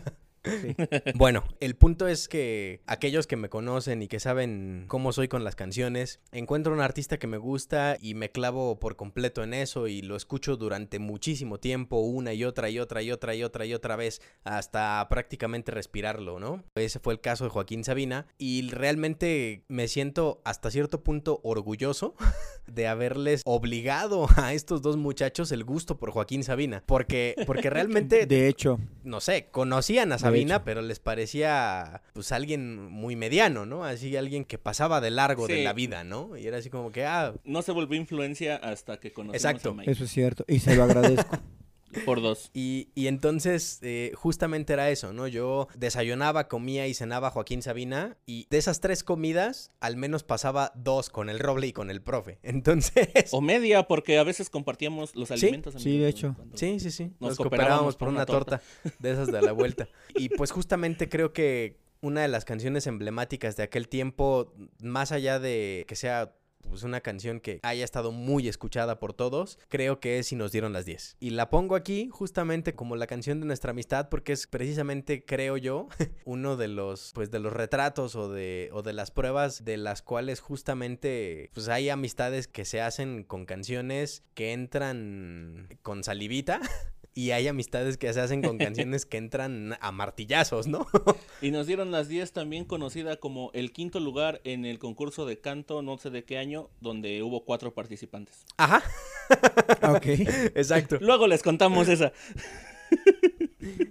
Sí. 0.44 0.74
Bueno, 1.14 1.44
el 1.60 1.76
punto 1.76 2.06
es 2.08 2.28
que 2.28 2.80
aquellos 2.86 3.26
que 3.26 3.36
me 3.36 3.48
conocen 3.48 4.02
y 4.02 4.08
que 4.08 4.20
saben 4.20 4.84
cómo 4.88 5.12
soy 5.12 5.28
con 5.28 5.44
las 5.44 5.56
canciones, 5.56 6.20
encuentro 6.32 6.72
un 6.72 6.80
artista 6.80 7.18
que 7.18 7.26
me 7.26 7.38
gusta 7.38 7.96
y 8.00 8.14
me 8.14 8.30
clavo 8.30 8.78
por 8.78 8.96
completo 8.96 9.42
en 9.42 9.54
eso 9.54 9.86
y 9.86 10.02
lo 10.02 10.16
escucho 10.16 10.56
durante 10.56 10.98
muchísimo 10.98 11.58
tiempo, 11.58 12.00
una 12.00 12.32
y 12.34 12.44
otra 12.44 12.70
y 12.70 12.78
otra 12.78 13.02
y 13.02 13.10
otra 13.10 13.34
y 13.34 13.42
otra 13.42 13.66
y 13.66 13.74
otra 13.74 13.96
vez, 13.96 14.20
hasta 14.44 15.06
prácticamente 15.08 15.72
respirarlo, 15.72 16.38
¿no? 16.38 16.64
Ese 16.74 16.98
fue 16.98 17.14
el 17.14 17.20
caso 17.20 17.44
de 17.44 17.50
Joaquín 17.50 17.84
Sabina 17.84 18.26
y 18.38 18.68
realmente 18.70 19.64
me 19.68 19.88
siento 19.88 20.40
hasta 20.44 20.70
cierto 20.70 21.02
punto 21.02 21.40
orgulloso 21.42 22.14
de 22.66 22.86
haberles 22.86 23.42
obligado 23.44 24.26
a 24.36 24.52
estos 24.52 24.82
dos 24.82 24.96
muchachos 24.96 25.52
el 25.52 25.64
gusto 25.64 25.96
por 25.96 26.10
Joaquín 26.10 26.44
Sabina, 26.44 26.82
porque, 26.86 27.34
porque 27.46 27.70
realmente 27.70 28.26
De 28.26 28.48
hecho, 28.48 28.78
no 29.02 29.20
sé, 29.20 29.48
conocían 29.50 30.12
a 30.12 30.16
De 30.16 30.33
Sabina, 30.34 30.64
pero 30.64 30.82
les 30.82 31.00
parecía 31.00 32.02
pues 32.12 32.32
alguien 32.32 32.76
muy 32.90 33.16
mediano, 33.16 33.66
¿no? 33.66 33.84
Así 33.84 34.16
alguien 34.16 34.44
que 34.44 34.58
pasaba 34.58 35.00
de 35.00 35.10
largo 35.10 35.46
de 35.46 35.62
la 35.64 35.72
vida, 35.72 36.04
¿no? 36.04 36.36
Y 36.36 36.46
era 36.46 36.58
así 36.58 36.70
como 36.70 36.92
que, 36.92 37.04
ah, 37.04 37.34
No 37.44 37.62
se 37.62 37.72
volvió 37.72 37.98
influencia 37.98 38.56
hasta 38.56 38.98
que 38.98 39.12
conocimos 39.12 39.36
Exacto. 39.44 39.70
a 39.70 39.74
Mike. 39.74 39.90
eso 39.90 40.04
es 40.04 40.10
cierto. 40.10 40.44
Y 40.48 40.58
se 40.58 40.76
lo 40.76 40.84
agradezco. 40.84 41.36
Por 42.04 42.20
dos. 42.22 42.50
y, 42.54 42.88
y 42.94 43.06
entonces 43.06 43.78
eh, 43.82 44.12
justamente 44.14 44.72
era 44.72 44.90
eso, 44.90 45.12
¿no? 45.12 45.26
Yo 45.28 45.68
desayunaba, 45.76 46.48
comía 46.48 46.86
y 46.86 46.94
cenaba 46.94 47.30
Joaquín 47.30 47.62
Sabina 47.62 48.16
y 48.26 48.46
de 48.50 48.58
esas 48.58 48.80
tres 48.80 49.04
comidas 49.04 49.70
al 49.80 49.96
menos 49.96 50.22
pasaba 50.24 50.72
dos 50.74 51.10
con 51.10 51.28
el 51.30 51.38
roble 51.38 51.66
y 51.68 51.72
con 51.72 51.90
el 51.90 52.02
profe. 52.02 52.38
Entonces... 52.44 53.08
O 53.32 53.40
media, 53.40 53.84
porque 53.88 54.18
a 54.18 54.24
veces 54.24 54.50
compartíamos 54.50 55.14
los 55.14 55.28
Sí, 55.28 55.34
alimentos. 55.34 55.74
sí, 55.78 55.98
de 55.98 56.06
amigos, 56.06 56.08
hecho. 56.10 56.36
Sí, 56.54 56.80
sí, 56.80 56.90
sí. 56.90 57.04
Nos, 57.20 57.30
Nos 57.30 57.36
cooperábamos 57.38 57.96
por 57.96 58.06
por 58.06 58.14
una 58.14 58.26
torta. 58.26 58.58
torta. 58.58 58.96
de 58.98 59.10
esas 59.12 59.28
de 59.32 59.38
a 59.38 59.42
la 59.42 59.52
vuelta. 59.52 59.88
Y 60.14 60.28
pues 60.30 60.50
justamente 60.50 61.08
creo 61.08 61.32
que 61.32 61.78
una 62.00 62.20
de 62.22 62.28
las 62.28 62.44
canciones 62.44 62.86
emblemáticas 62.86 63.56
de 63.56 63.62
aquel 63.62 63.88
tiempo, 63.88 64.52
más 64.80 65.10
allá 65.12 65.38
de 65.38 65.84
que 65.88 65.96
sea 65.96 66.34
pues 66.68 66.82
una 66.82 67.00
canción 67.00 67.40
que 67.40 67.60
haya 67.62 67.84
estado 67.84 68.12
muy 68.12 68.48
escuchada 68.48 68.98
por 68.98 69.12
todos, 69.12 69.58
creo 69.68 70.00
que 70.00 70.18
es 70.18 70.26
Si 70.28 70.36
nos 70.36 70.52
dieron 70.52 70.72
las 70.72 70.86
10. 70.86 71.16
Y 71.20 71.30
la 71.30 71.50
pongo 71.50 71.76
aquí 71.76 72.08
justamente 72.10 72.74
como 72.74 72.96
la 72.96 73.06
canción 73.06 73.40
de 73.40 73.46
nuestra 73.46 73.70
amistad 73.72 74.08
porque 74.08 74.32
es 74.32 74.46
precisamente, 74.46 75.24
creo 75.24 75.56
yo, 75.56 75.88
uno 76.24 76.56
de 76.56 76.68
los 76.68 77.12
pues 77.14 77.30
de 77.30 77.40
los 77.40 77.52
retratos 77.52 78.16
o 78.16 78.28
de 78.28 78.70
o 78.72 78.82
de 78.82 78.92
las 78.92 79.10
pruebas 79.10 79.64
de 79.64 79.76
las 79.76 80.02
cuales 80.02 80.40
justamente 80.40 81.50
pues 81.52 81.68
hay 81.68 81.88
amistades 81.88 82.48
que 82.48 82.64
se 82.64 82.80
hacen 82.80 83.24
con 83.24 83.46
canciones 83.46 84.22
que 84.34 84.52
entran 84.52 85.68
con 85.82 86.04
salivita 86.04 86.60
y 87.14 87.30
hay 87.30 87.48
amistades 87.48 87.96
que 87.96 88.12
se 88.12 88.20
hacen 88.20 88.42
con 88.42 88.58
canciones 88.58 89.06
que 89.06 89.16
entran 89.16 89.76
a 89.80 89.92
martillazos, 89.92 90.66
¿no? 90.66 90.86
Y 91.40 91.50
nos 91.50 91.66
dieron 91.66 91.90
las 91.90 92.08
10 92.08 92.32
también 92.32 92.64
conocida 92.64 93.16
como 93.16 93.50
el 93.52 93.72
quinto 93.72 94.00
lugar 94.00 94.40
en 94.44 94.64
el 94.64 94.78
concurso 94.78 95.26
de 95.26 95.40
canto, 95.40 95.82
no 95.82 95.98
sé 95.98 96.10
de 96.10 96.24
qué 96.24 96.38
año, 96.38 96.70
donde 96.80 97.22
hubo 97.22 97.44
cuatro 97.44 97.74
participantes. 97.74 98.46
Ajá, 98.56 98.82
ok. 99.88 100.06
exacto, 100.54 100.98
Luego 101.00 101.26
les 101.26 101.42
contamos 101.42 101.88
esa. 101.88 102.12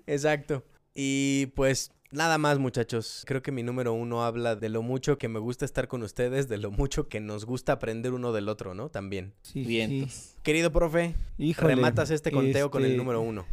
exacto. 0.08 0.64
Y 0.96 1.48
pues 1.56 1.92
nada 2.14 2.38
más 2.38 2.60
muchachos, 2.60 3.24
creo 3.28 3.42
que 3.42 3.52
mi 3.52 3.64
número 3.64 3.94
uno 3.94 4.24
habla 4.24 4.56
de 4.56 4.70
lo 4.70 4.82
mucho 4.82 5.18
que 5.18 5.28
me 5.28 5.40
gusta 5.40 5.66
estar 5.66 5.88
con 5.88 6.04
ustedes, 6.04 6.48
de 6.48 6.58
lo 6.58 6.72
mucho 6.72 7.10
que 7.10 7.20
nos 7.20 7.46
gusta 7.46 7.74
aprender 7.74 8.14
uno 8.14 8.32
del 8.32 8.48
otro, 8.48 8.74
¿no? 8.74 8.90
También. 8.90 9.34
Sí, 9.42 9.64
Bien. 9.64 10.10
sí. 10.10 10.36
Querido 10.44 10.72
profe, 10.72 11.16
Híjole, 11.38 11.76
rematas 11.76 12.12
este 12.12 12.32
conteo 12.32 12.72
con 12.72 12.84
el 12.84 12.92
este, 12.92 12.98
número 12.98 13.22
uno. 13.22 13.46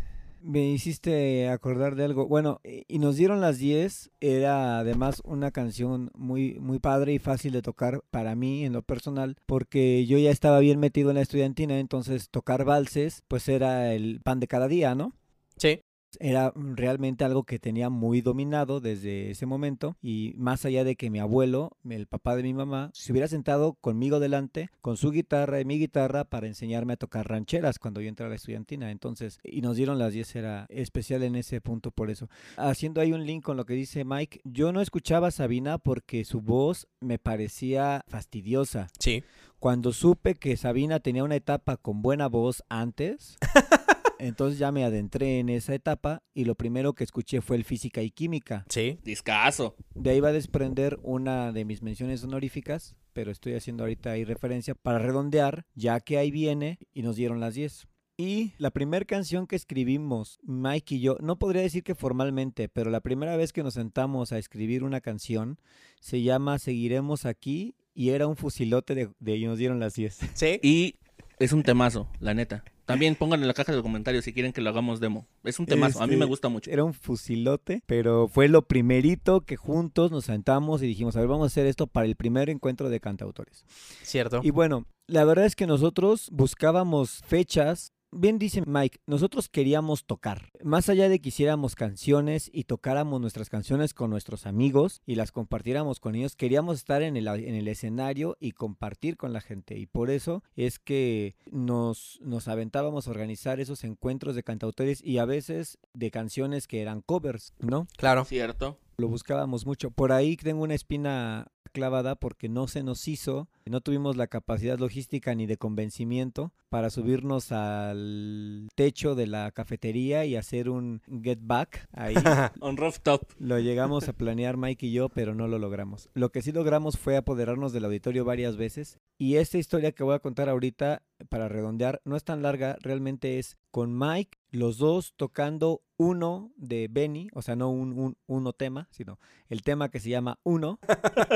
Me 0.42 0.70
hiciste 0.70 1.49
acordar 1.49 1.96
de 1.96 2.05
algo. 2.05 2.27
Bueno, 2.27 2.61
y 2.64 2.99
nos 2.99 3.16
dieron 3.16 3.40
las 3.40 3.59
10. 3.59 4.11
Era 4.20 4.79
además 4.79 5.20
una 5.25 5.51
canción 5.51 6.11
muy, 6.14 6.59
muy 6.61 6.79
padre 6.79 7.12
y 7.12 7.18
fácil 7.18 7.53
de 7.53 7.62
tocar 7.62 8.03
para 8.11 8.35
mí 8.35 8.64
en 8.64 8.73
lo 8.73 8.83
personal, 8.83 9.37
porque 9.46 10.07
yo 10.07 10.16
ya 10.18 10.31
estaba 10.31 10.61
bien 10.61 10.81
metido 10.81 11.11
en 11.11 11.16
la 11.16 11.23
estudiantina, 11.23 11.79
entonces 11.79 12.31
tocar 12.31 12.64
valses, 12.64 13.23
pues 13.29 13.49
era 13.49 13.92
el 13.92 14.20
pan 14.23 14.40
de 14.40 14.49
cada 14.49 14.66
día, 14.66 14.94
¿no? 14.94 15.14
Sí. 15.59 15.83
Era 16.18 16.53
realmente 16.55 17.25
algo 17.25 17.44
que 17.44 17.59
tenía 17.59 17.90
muy 17.90 18.20
dominado 18.20 18.81
desde 18.81 19.31
ese 19.31 19.46
momento 19.46 19.96
y 20.03 20.35
más 20.37 20.64
allá 20.64 20.85
de 20.85 20.96
que 20.96 21.11
mi 21.11 21.18
abuelo, 21.18 21.77
el 21.88 22.07
papá 22.07 22.37
de 22.37 22.42
mi 22.42 22.55
mamá, 22.55 22.90
se 22.94 23.12
hubiera 23.12 23.29
sentado 23.29 23.75
conmigo 23.75 24.20
delante 24.20 24.70
con 24.81 24.96
su 24.96 25.11
guitarra 25.11 25.61
y 25.61 25.64
mi 25.64 25.79
guitarra 25.79 26.25
para 26.25 26.46
enseñarme 26.46 26.94
a 26.94 26.96
tocar 26.96 27.29
rancheras 27.29 27.79
cuando 27.79 28.01
yo 28.01 28.09
entré 28.09 28.27
a 28.27 28.29
la 28.29 28.35
estudiantina. 28.35 28.90
Entonces, 28.90 29.38
y 29.44 29.61
nos 29.61 29.77
dieron 29.77 29.99
las 29.99 30.12
10, 30.12 30.37
era 30.37 30.66
especial 30.68 31.23
en 31.23 31.37
ese 31.37 31.61
punto 31.61 31.90
por 31.90 32.11
eso. 32.11 32.29
Haciendo 32.57 33.01
ahí 33.01 33.12
un 33.12 33.27
link 33.27 33.44
con 33.44 33.57
lo 33.57 33.64
que 33.64 33.75
dice 33.75 34.05
Mike, 34.05 34.40
yo 34.44 34.73
no 34.73 34.81
escuchaba 34.81 35.29
a 35.29 35.33
Sabina 35.33 35.79
porque 35.79 36.25
su 36.25 36.40
voz 36.40 36.88
me 37.01 37.18
parecía 37.18 38.05
fastidiosa. 38.09 38.88
Sí. 38.99 39.23
Cuando 39.59 39.92
supe 39.92 40.37
que 40.37 40.57
Sabina 40.57 41.01
tenía 41.01 41.25
una 41.25 41.37
etapa 41.37 41.77
con 41.77 42.01
buena 42.01 42.29
voz 42.29 42.64
antes, 42.70 43.37
entonces 44.21 44.59
ya 44.59 44.73
me 44.73 44.85
adentré 44.85 45.39
en 45.39 45.49
esa 45.49 45.75
etapa 45.75 46.23
y 46.35 46.45
lo 46.45 46.55
primero 46.55 46.95
que 46.95 47.05
escuché 47.05 47.41
fue 47.41 47.57
el 47.57 47.65
física 47.65 48.03
y 48.03 48.11
química. 48.11 48.65
Sí. 48.69 48.99
Discaso. 49.03 49.77
De 49.95 50.11
ahí 50.11 50.21
va 50.21 50.29
a 50.29 50.33
desprender 50.33 50.99
una 51.03 51.53
de 51.53 51.65
mis 51.65 51.83
menciones 51.83 52.23
honoríficas, 52.25 52.97
pero 53.13 53.31
estoy 53.31 53.55
haciendo 53.55 53.85
ahorita 53.85 54.13
ahí 54.13 54.25
referencia 54.25 54.75
para 54.75 54.99
redondear, 54.99 55.67
ya 55.75 56.01
que 56.01 56.19
ahí 56.19 56.31
viene 56.31 56.79
y 56.93 57.03
nos 57.03 57.17
dieron 57.17 57.41
las 57.41 57.55
10. 57.55 57.89
Y 58.17 58.53
la 58.59 58.71
primera 58.71 59.07
canción 59.07 59.47
que 59.47 59.57
escribimos, 59.57 60.41
Mike 60.43 60.97
y 60.97 61.01
yo, 61.01 61.17
no 61.21 61.39
podría 61.39 61.63
decir 61.63 61.83
que 61.83 61.95
formalmente, 61.95 62.69
pero 62.69 62.91
la 62.91 63.01
primera 63.01 63.35
vez 63.37 63.53
que 63.53 63.63
nos 63.63 63.75
sentamos 63.75 64.33
a 64.33 64.39
escribir 64.39 64.85
una 64.85 65.01
canción 65.01 65.59
se 66.01 66.21
llama 66.21 66.59
Seguiremos 66.59 67.25
aquí 67.25 67.75
y 67.95 68.11
era 68.11 68.27
un 68.27 68.37
fusilote 68.37 68.95
de, 68.95 69.11
de 69.19 69.37
y 69.37 69.47
nos 69.47 69.57
dieron 69.57 69.81
las 69.81 69.95
10. 69.95 70.19
Sí. 70.35 70.61
Y 70.63 70.97
es 71.39 71.55
un 71.55 71.63
temazo, 71.63 72.11
la 72.21 72.35
neta. 72.35 72.63
También 72.92 73.14
pongan 73.14 73.40
en 73.40 73.48
la 73.48 73.55
caja 73.55 73.74
de 73.74 73.83
comentarios 73.83 74.24
si 74.24 74.33
quieren 74.33 74.53
que 74.53 74.61
lo 74.61 74.70
hagamos 74.70 75.00
demo. 75.00 75.26
Es 75.44 75.59
un 75.59 75.66
temazo, 75.66 76.03
a 76.03 76.07
mí 76.07 76.14
Este, 76.14 76.20
me 76.20 76.26
gusta 76.26 76.48
mucho. 76.48 76.70
Era 76.70 76.85
un 76.85 76.94
fusilote, 76.94 77.83
pero 77.87 78.29
fue 78.29 78.48
lo 78.48 78.62
primerito 78.62 79.42
que 79.42 79.57
juntos 79.57 80.11
nos 80.11 80.24
sentamos 80.24 80.83
y 80.83 80.87
dijimos, 80.87 81.16
a 81.16 81.20
ver, 81.20 81.29
vamos 81.29 81.44
a 81.44 81.46
hacer 81.46 81.66
esto 81.66 81.87
para 81.87 82.07
el 82.07 82.16
primer 82.16 82.50
encuentro 82.50 82.90
de 82.90 83.00
cantautores. 83.00 83.64
Cierto. 84.03 84.40
Y 84.42 84.50
bueno, 84.50 84.87
la 85.07 85.24
verdad 85.24 85.46
es 85.46 85.57
que 85.57 85.66
nosotros 85.66 86.29
buscábamos 86.33 87.22
fechas. 87.26 87.92
Bien 88.12 88.40
dice 88.40 88.62
Mike, 88.66 88.99
nosotros 89.07 89.49
queríamos 89.49 90.05
tocar. 90.05 90.51
Más 90.64 90.88
allá 90.88 91.09
de 91.09 91.20
que 91.20 91.29
hiciéramos 91.29 91.77
canciones 91.77 92.51
y 92.53 92.64
tocáramos 92.64 93.20
nuestras 93.20 93.49
canciones 93.49 93.94
con 93.94 94.11
nuestros 94.11 94.46
amigos 94.46 95.01
y 95.07 95.14
las 95.14 95.31
compartiéramos 95.31 96.01
con 96.01 96.16
ellos, 96.16 96.35
queríamos 96.35 96.79
estar 96.79 97.03
en 97.03 97.16
el, 97.16 97.29
en 97.29 97.55
el 97.55 97.68
escenario 97.68 98.37
y 98.40 98.51
compartir 98.53 99.16
con 99.16 99.33
la 99.33 99.40
gente. 99.40 99.79
Y 99.79 99.87
por 99.87 100.11
eso 100.11 100.42
es 100.57 100.81
que 100.81 101.37
nos, 101.53 102.18
nos 102.20 102.49
aventábamos 102.49 103.07
a 103.07 103.11
organizar 103.12 103.61
esos 103.61 103.85
encuentros 103.85 104.35
de 104.35 104.42
cantautores 104.42 105.05
y 105.05 105.18
a 105.18 105.25
veces 105.25 105.79
de 105.94 106.11
canciones 106.11 106.66
que 106.66 106.83
eran 106.83 107.03
covers, 107.03 107.55
¿no? 107.61 107.87
Claro. 107.96 108.25
¿Cierto? 108.25 108.77
Lo 108.96 109.07
buscábamos 109.07 109.66
mucho. 109.66 109.92
Por 109.92 110.11
ahí 110.11 110.37
tengo 110.37 110.64
una 110.64 110.75
espina 110.75 111.46
clavada 111.71 112.17
porque 112.17 112.49
no 112.49 112.69
se 112.69 112.83
nos 112.83 113.09
hizo, 113.09 113.49
no 113.71 113.81
tuvimos 113.81 114.17
la 114.17 114.27
capacidad 114.27 114.79
logística 114.79 115.35
ni 115.35 115.47
de 115.47 115.57
convencimiento 115.57 116.53
para 116.69 116.91
subirnos 116.91 117.53
al 117.53 118.69
techo 118.75 119.15
de 119.15 119.27
la 119.27 119.51
cafetería 119.53 120.25
y 120.25 120.37
hacer 120.37 120.69
un 120.69 121.01
get 121.23 121.39
back 121.43 121.89
ahí. 121.93 122.15
On 122.61 122.77
rooftop. 122.77 123.23
Lo 123.39 123.59
llegamos 123.59 124.09
a 124.09 124.13
planear 124.13 124.57
Mike 124.57 124.87
y 124.87 124.93
yo, 124.93 125.09
pero 125.09 125.35
no 125.35 125.47
lo 125.47 125.59
logramos. 125.59 126.11
Lo 126.15 126.31
que 126.31 126.43
sí 126.43 126.53
logramos 126.53 126.99
fue 126.99 127.17
apoderarnos 127.17 127.73
del 127.73 127.85
auditorio 127.85 128.25
varias 128.25 128.57
veces. 128.57 128.99
Y 129.19 129.37
esta 129.37 129.59
historia 129.59 129.93
que 129.93 130.05
voy 130.05 130.15
a 130.15 130.21
contar 130.21 130.49
ahorita, 130.49 131.03
para 131.29 131.49
redondear, 131.49 132.01
no 132.05 132.17
es 132.17 132.25
tan 132.25 132.43
larga, 132.43 132.77
realmente 132.81 133.39
es 133.39 133.57
con 133.71 133.97
Mike, 133.97 134.39
los 134.51 134.79
dos 134.79 135.15
tocando 135.17 135.83
uno 135.97 136.51
de 136.57 136.89
Benny, 136.91 137.29
o 137.35 137.43
sea, 137.43 137.57
no 137.57 137.71
un, 137.71 137.93
un 137.99 138.17
uno 138.27 138.53
tema, 138.53 138.89
sino 138.91 139.19
el 139.49 139.63
tema 139.63 139.91
que 139.91 140.01
se 140.01 140.11
llama 140.11 140.39
Uno, 140.45 140.79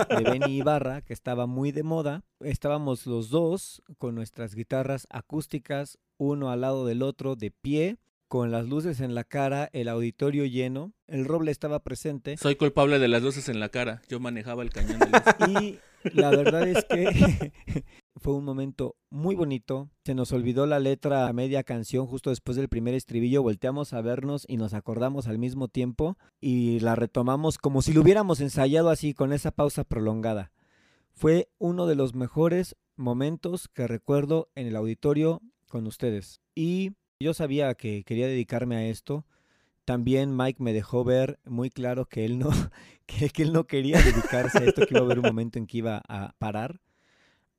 de 0.09 0.25
Benny 0.25 0.57
Ibarra, 0.59 1.03
que 1.03 1.13
estaba 1.13 1.47
muy 1.47 1.73
de 1.73 1.83
moda. 1.83 2.25
Estábamos 2.41 3.07
los 3.07 3.31
dos 3.31 3.83
con 3.99 4.15
nuestras 4.15 4.55
guitarras 4.55 5.07
acústicas, 5.11 5.99
uno 6.17 6.51
al 6.51 6.63
lado 6.63 6.87
del 6.87 7.03
otro, 7.03 7.37
de 7.37 7.51
pie, 7.51 7.99
con 8.29 8.51
las 8.51 8.67
luces 8.67 9.01
en 9.01 9.15
la 9.15 9.25
cara, 9.25 9.69
el 9.73 9.89
auditorio 9.89 10.45
lleno. 10.45 10.93
El 11.07 11.25
roble 11.25 11.53
estaba 11.53 11.83
presente. 11.85 12.37
Soy 12.37 12.57
culpable 12.57 12.99
de 12.99 13.09
las 13.09 13.23
luces 13.23 13.49
en 13.49 13.61
la 13.61 13.69
cara. 13.69 14.03
Yo 14.09 14.19
manejaba 14.19 14.63
el 14.63 14.71
cañón 14.71 14.99
de 14.99 15.07
luz. 15.07 15.53
Y 15.63 15.79
la 16.19 16.31
verdad 16.31 16.67
es 16.67 16.85
que 16.87 17.53
fue 18.17 18.35
un 18.35 18.45
momento 18.45 18.97
muy 19.11 19.35
bonito. 19.35 19.91
Se 20.05 20.15
nos 20.15 20.33
olvidó 20.33 20.67
la 20.67 20.79
letra 20.79 21.29
a 21.29 21.33
media 21.33 21.63
canción 21.63 22.07
justo 22.07 22.31
después 22.31 22.57
del 22.57 22.69
primer 22.69 22.95
estribillo. 22.95 23.43
Volteamos 23.43 23.93
a 23.93 24.01
vernos 24.01 24.45
y 24.49 24.57
nos 24.57 24.75
acordamos 24.75 25.27
al 25.27 25.39
mismo 25.39 25.69
tiempo 25.69 26.17
y 26.41 26.81
la 26.81 26.95
retomamos 26.95 27.59
como 27.59 27.83
si 27.83 27.93
lo 27.93 28.03
hubiéramos 28.03 28.41
ensayado 28.41 28.91
así 28.91 29.15
con 29.15 29.33
esa 29.33 29.51
pausa 29.51 29.85
prolongada. 29.85 30.53
Fue 31.13 31.49
uno 31.59 31.87
de 31.87 31.95
los 31.95 32.15
mejores 32.15 32.77
momentos 32.97 33.69
que 33.69 33.87
recuerdo 33.87 34.49
en 34.55 34.67
el 34.67 34.77
auditorio 34.77 35.43
con 35.69 35.87
ustedes. 35.87 36.41
Y 36.55 36.93
yo 37.21 37.35
sabía 37.35 37.75
que 37.75 38.05
quería 38.05 38.27
dedicarme 38.27 38.77
a 38.77 38.87
esto, 38.87 39.25
también 39.85 40.37
Mike 40.37 40.63
me 40.63 40.73
dejó 40.73 41.05
ver 41.05 41.39
muy 41.45 41.71
claro 41.71 42.07
que 42.07 42.25
él 42.25 42.39
no, 42.39 42.51
que, 43.07 43.31
él 43.43 43.53
no 43.53 43.67
quería 43.67 44.01
dedicarse 44.01 44.59
a 44.59 44.65
esto, 44.65 44.87
que 44.87 44.95
iba 44.95 45.01
a 45.01 45.05
haber 45.05 45.19
un 45.19 45.27
momento 45.27 45.59
en 45.59 45.67
que 45.67 45.79
iba 45.79 46.03
a 46.09 46.35
parar. 46.39 46.81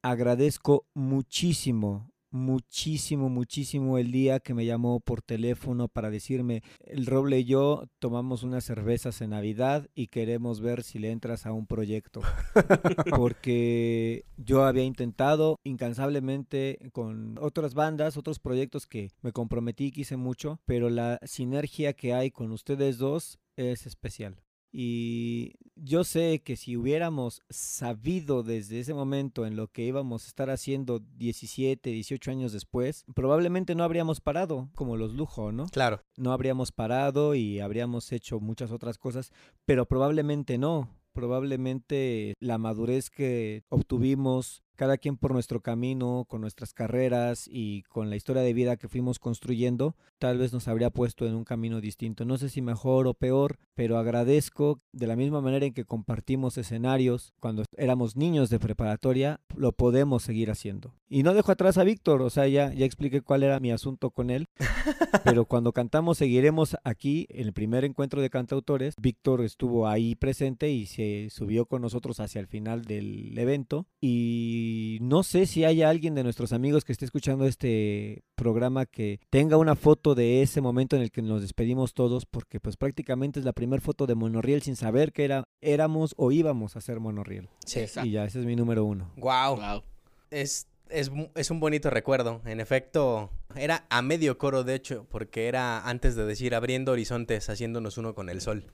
Agradezco 0.08 0.86
muchísimo, 0.94 2.12
muchísimo, 2.30 3.28
muchísimo 3.28 3.98
el 3.98 4.12
día 4.12 4.40
que 4.40 4.54
me 4.54 4.68
llamó 4.68 5.00
por 5.00 5.24
teléfono 5.24 5.88
para 5.88 6.12
decirme, 6.12 6.62
el 6.82 7.08
Roble 7.08 7.40
y 7.40 7.46
yo 7.46 7.86
tomamos 7.98 8.44
unas 8.44 8.64
cervezas 8.64 9.20
en 9.22 9.32
Navidad 9.32 9.88
y 9.96 10.06
queremos 10.06 10.62
ver 10.62 10.84
si 10.84 11.00
le 11.00 11.10
entras 11.10 11.48
a 11.48 11.54
un 11.54 11.66
proyecto. 11.66 12.22
Porque 13.18 14.26
yo 14.38 14.66
había 14.66 14.84
intentado 14.84 15.58
incansablemente 15.64 16.78
con 16.94 17.40
otras 17.40 17.74
bandas, 17.74 18.16
otros 18.16 18.38
proyectos 18.38 18.86
que 18.86 19.10
me 19.24 19.32
comprometí, 19.32 19.90
quise 19.90 20.18
mucho, 20.18 20.60
pero 20.66 20.92
la 20.92 21.20
sinergia 21.24 21.94
que 21.94 22.14
hay 22.14 22.30
con 22.30 22.52
ustedes 22.52 23.00
dos 23.00 23.40
es 23.56 23.88
especial. 23.88 24.45
Y 24.78 25.54
yo 25.78 26.04
sé 26.04 26.42
que 26.44 26.58
si 26.58 26.76
hubiéramos 26.76 27.42
sabido 27.50 28.44
desde 28.44 28.82
ese 28.82 28.94
momento 28.94 29.46
en 29.46 29.56
lo 29.56 29.70
que 29.70 29.84
íbamos 29.86 30.26
a 30.26 30.28
estar 30.28 30.50
haciendo 30.50 31.00
17, 31.00 31.92
18 31.92 32.32
años 32.32 32.52
después, 32.52 33.06
probablemente 33.14 33.74
no 33.74 33.86
habríamos 33.86 34.20
parado 34.20 34.68
como 34.76 34.98
los 34.98 35.14
lujo, 35.14 35.54
¿no? 35.54 35.68
Claro. 35.68 36.02
No 36.18 36.34
habríamos 36.34 36.74
parado 36.74 37.36
y 37.36 37.62
habríamos 37.62 38.12
hecho 38.12 38.42
muchas 38.42 38.74
otras 38.74 38.98
cosas, 38.98 39.32
pero 39.66 39.86
probablemente 39.86 40.58
no. 40.58 40.90
Probablemente 41.14 42.34
la 42.42 42.58
madurez 42.58 43.10
que 43.10 43.64
obtuvimos, 43.70 44.65
cada 44.76 44.98
quien 44.98 45.18
por 45.18 45.32
nuestro 45.32 45.62
camino, 45.62 46.26
con 46.28 46.42
nuestras 46.42 46.74
carreras 46.74 47.48
y 47.52 47.84
con 47.84 48.10
la 48.10 48.16
historia 48.16 48.42
de 48.42 48.54
vida 48.54 48.78
que 48.78 48.88
fuimos 48.88 49.20
construyendo, 49.20 49.96
tal 50.20 50.38
vez 50.38 50.54
nos 50.54 50.68
habría 50.68 50.90
puesto 50.90 51.26
en 51.26 51.36
un 51.36 51.44
camino 51.44 51.82
distinto. 51.82 52.26
No 52.26 52.38
sé 52.38 52.50
si 52.50 52.62
mejor 52.62 53.08
o 53.08 53.14
peor, 53.14 53.58
pero 53.74 53.98
agradezco 53.98 54.82
de 54.92 55.08
la 55.08 55.16
misma 55.16 55.42
manera 55.42 55.66
en 55.66 55.74
que 55.74 55.86
compartimos 55.86 56.58
escenarios 56.58 57.34
cuando 57.40 57.64
éramos 57.78 58.16
niños 58.16 58.50
de 58.50 58.60
preparatoria, 58.60 59.40
lo 59.56 59.72
podemos 59.72 60.24
seguir 60.24 60.52
haciendo. 60.52 60.94
Y 61.08 61.24
no 61.24 61.34
dejo 61.34 61.52
atrás 61.52 61.78
a 61.78 61.84
Víctor, 61.84 62.22
o 62.22 62.30
sea, 62.30 62.48
ya, 62.48 62.74
ya 62.74 62.86
expliqué 62.86 63.22
cuál 63.22 63.44
era 63.44 63.60
mi 63.60 63.72
asunto 63.72 64.10
con 64.10 64.30
él, 64.30 64.48
pero 65.24 65.46
cuando 65.46 65.72
cantamos 65.72 66.18
seguiremos 66.18 66.76
aquí, 66.84 67.28
en 67.30 67.48
el 67.48 67.54
primer 67.54 67.86
encuentro 67.86 68.22
de 68.22 68.30
cantautores, 68.30 68.96
Víctor 69.00 69.42
estuvo 69.42 69.88
ahí 69.88 70.16
presente 70.16 70.72
y 70.72 70.86
se 70.86 71.30
subió 71.30 71.66
con 71.66 71.82
nosotros 71.82 72.20
hacia 72.20 72.42
el 72.42 72.48
final 72.48 72.86
del 72.86 73.38
evento 73.38 73.88
y 74.02 74.65
y 74.66 74.98
no 75.02 75.22
sé 75.24 75.46
si 75.46 75.64
haya 75.64 75.90
alguien 75.90 76.16
de 76.16 76.24
nuestros 76.24 76.52
amigos 76.52 76.84
que 76.84 76.92
esté 76.92 77.06
escuchando 77.06 77.46
este 77.46 78.24
programa 78.36 78.86
que 78.86 79.20
tenga 79.30 79.58
una 79.58 79.76
foto 79.76 80.16
de 80.16 80.42
ese 80.42 80.60
momento 80.60 80.96
en 80.96 81.04
el 81.04 81.12
que 81.12 81.22
nos 81.22 81.42
despedimos 81.42 81.94
todos, 81.94 82.26
porque 82.26 82.60
pues 82.60 82.76
prácticamente 82.76 83.40
es 83.40 83.46
la 83.46 83.54
primera 83.54 83.82
foto 83.82 84.08
de 84.08 84.16
Monorriel 84.16 84.64
sin 84.64 84.76
saber 84.76 85.12
que 85.12 85.24
era, 85.26 85.44
éramos 85.62 86.16
o 86.18 86.32
íbamos 86.32 86.76
a 86.76 86.82
ser 86.82 87.00
Monorriel. 87.00 87.50
Sí. 87.66 87.86
Y 88.04 88.12
ya, 88.12 88.26
ese 88.26 88.40
es 88.40 88.46
mi 88.46 88.56
número 88.56 88.86
uno. 88.86 89.12
Wow. 89.18 89.58
Wow. 89.58 89.84
Es, 90.32 90.68
es, 90.90 91.12
es 91.36 91.52
un 91.52 91.60
bonito 91.60 91.90
recuerdo. 91.90 92.42
En 92.46 92.60
efecto, 92.60 93.30
era 93.56 93.86
a 93.90 94.02
medio 94.02 94.38
coro, 94.38 94.64
de 94.64 94.76
hecho, 94.76 95.06
porque 95.10 95.48
era 95.48 95.88
antes 95.88 96.16
de 96.16 96.26
decir 96.26 96.56
abriendo 96.56 96.92
horizontes, 96.92 97.50
haciéndonos 97.50 97.98
uno 97.98 98.16
con 98.16 98.30
el 98.30 98.42
sol. 98.42 98.66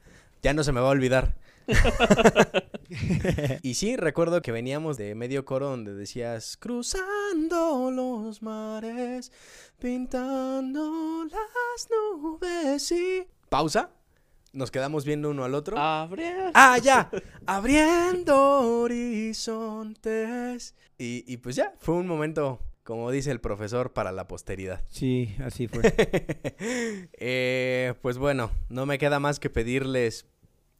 Ya 0.42 0.54
no 0.54 0.64
se 0.64 0.72
me 0.72 0.82
va 0.82 0.88
a 0.88 0.92
olvidar. 0.92 1.36
y 3.62 3.76
sí, 3.76 3.96
recuerdo 3.96 4.42
que 4.42 4.52
veníamos 4.52 4.98
de 4.98 5.14
medio 5.16 5.46
coro 5.46 5.70
donde 5.70 5.94
decías 5.94 6.58
cruzando 6.58 7.92
los 7.92 8.42
mares, 8.42 9.32
pintando 9.80 11.26
las 11.26 11.88
nubes 11.90 12.92
y... 12.92 13.28
Pausa. 13.50 13.92
Nos 14.54 14.70
quedamos 14.72 15.06
viendo 15.06 15.30
uno 15.30 15.46
al 15.46 15.54
otro. 15.56 15.78
Abre. 15.78 16.52
Ah, 16.54 16.78
ya. 16.78 17.10
Abriendo 17.46 18.82
horizontes. 18.82 20.76
Y, 20.98 21.24
y 21.26 21.38
pues 21.38 21.56
ya, 21.56 21.74
fue 21.80 21.96
un 21.96 22.06
momento, 22.06 22.60
como 22.84 23.12
dice 23.12 23.32
el 23.32 23.40
profesor, 23.40 23.94
para 23.94 24.12
la 24.12 24.28
posteridad. 24.28 24.84
Sí, 24.90 25.36
así 25.44 25.68
fue. 25.68 25.82
Eh, 27.24 27.94
pues 28.02 28.18
bueno, 28.18 28.52
no 28.70 28.86
me 28.86 28.98
queda 28.98 29.20
más 29.20 29.40
que 29.40 29.50
pedirles. 29.50 30.26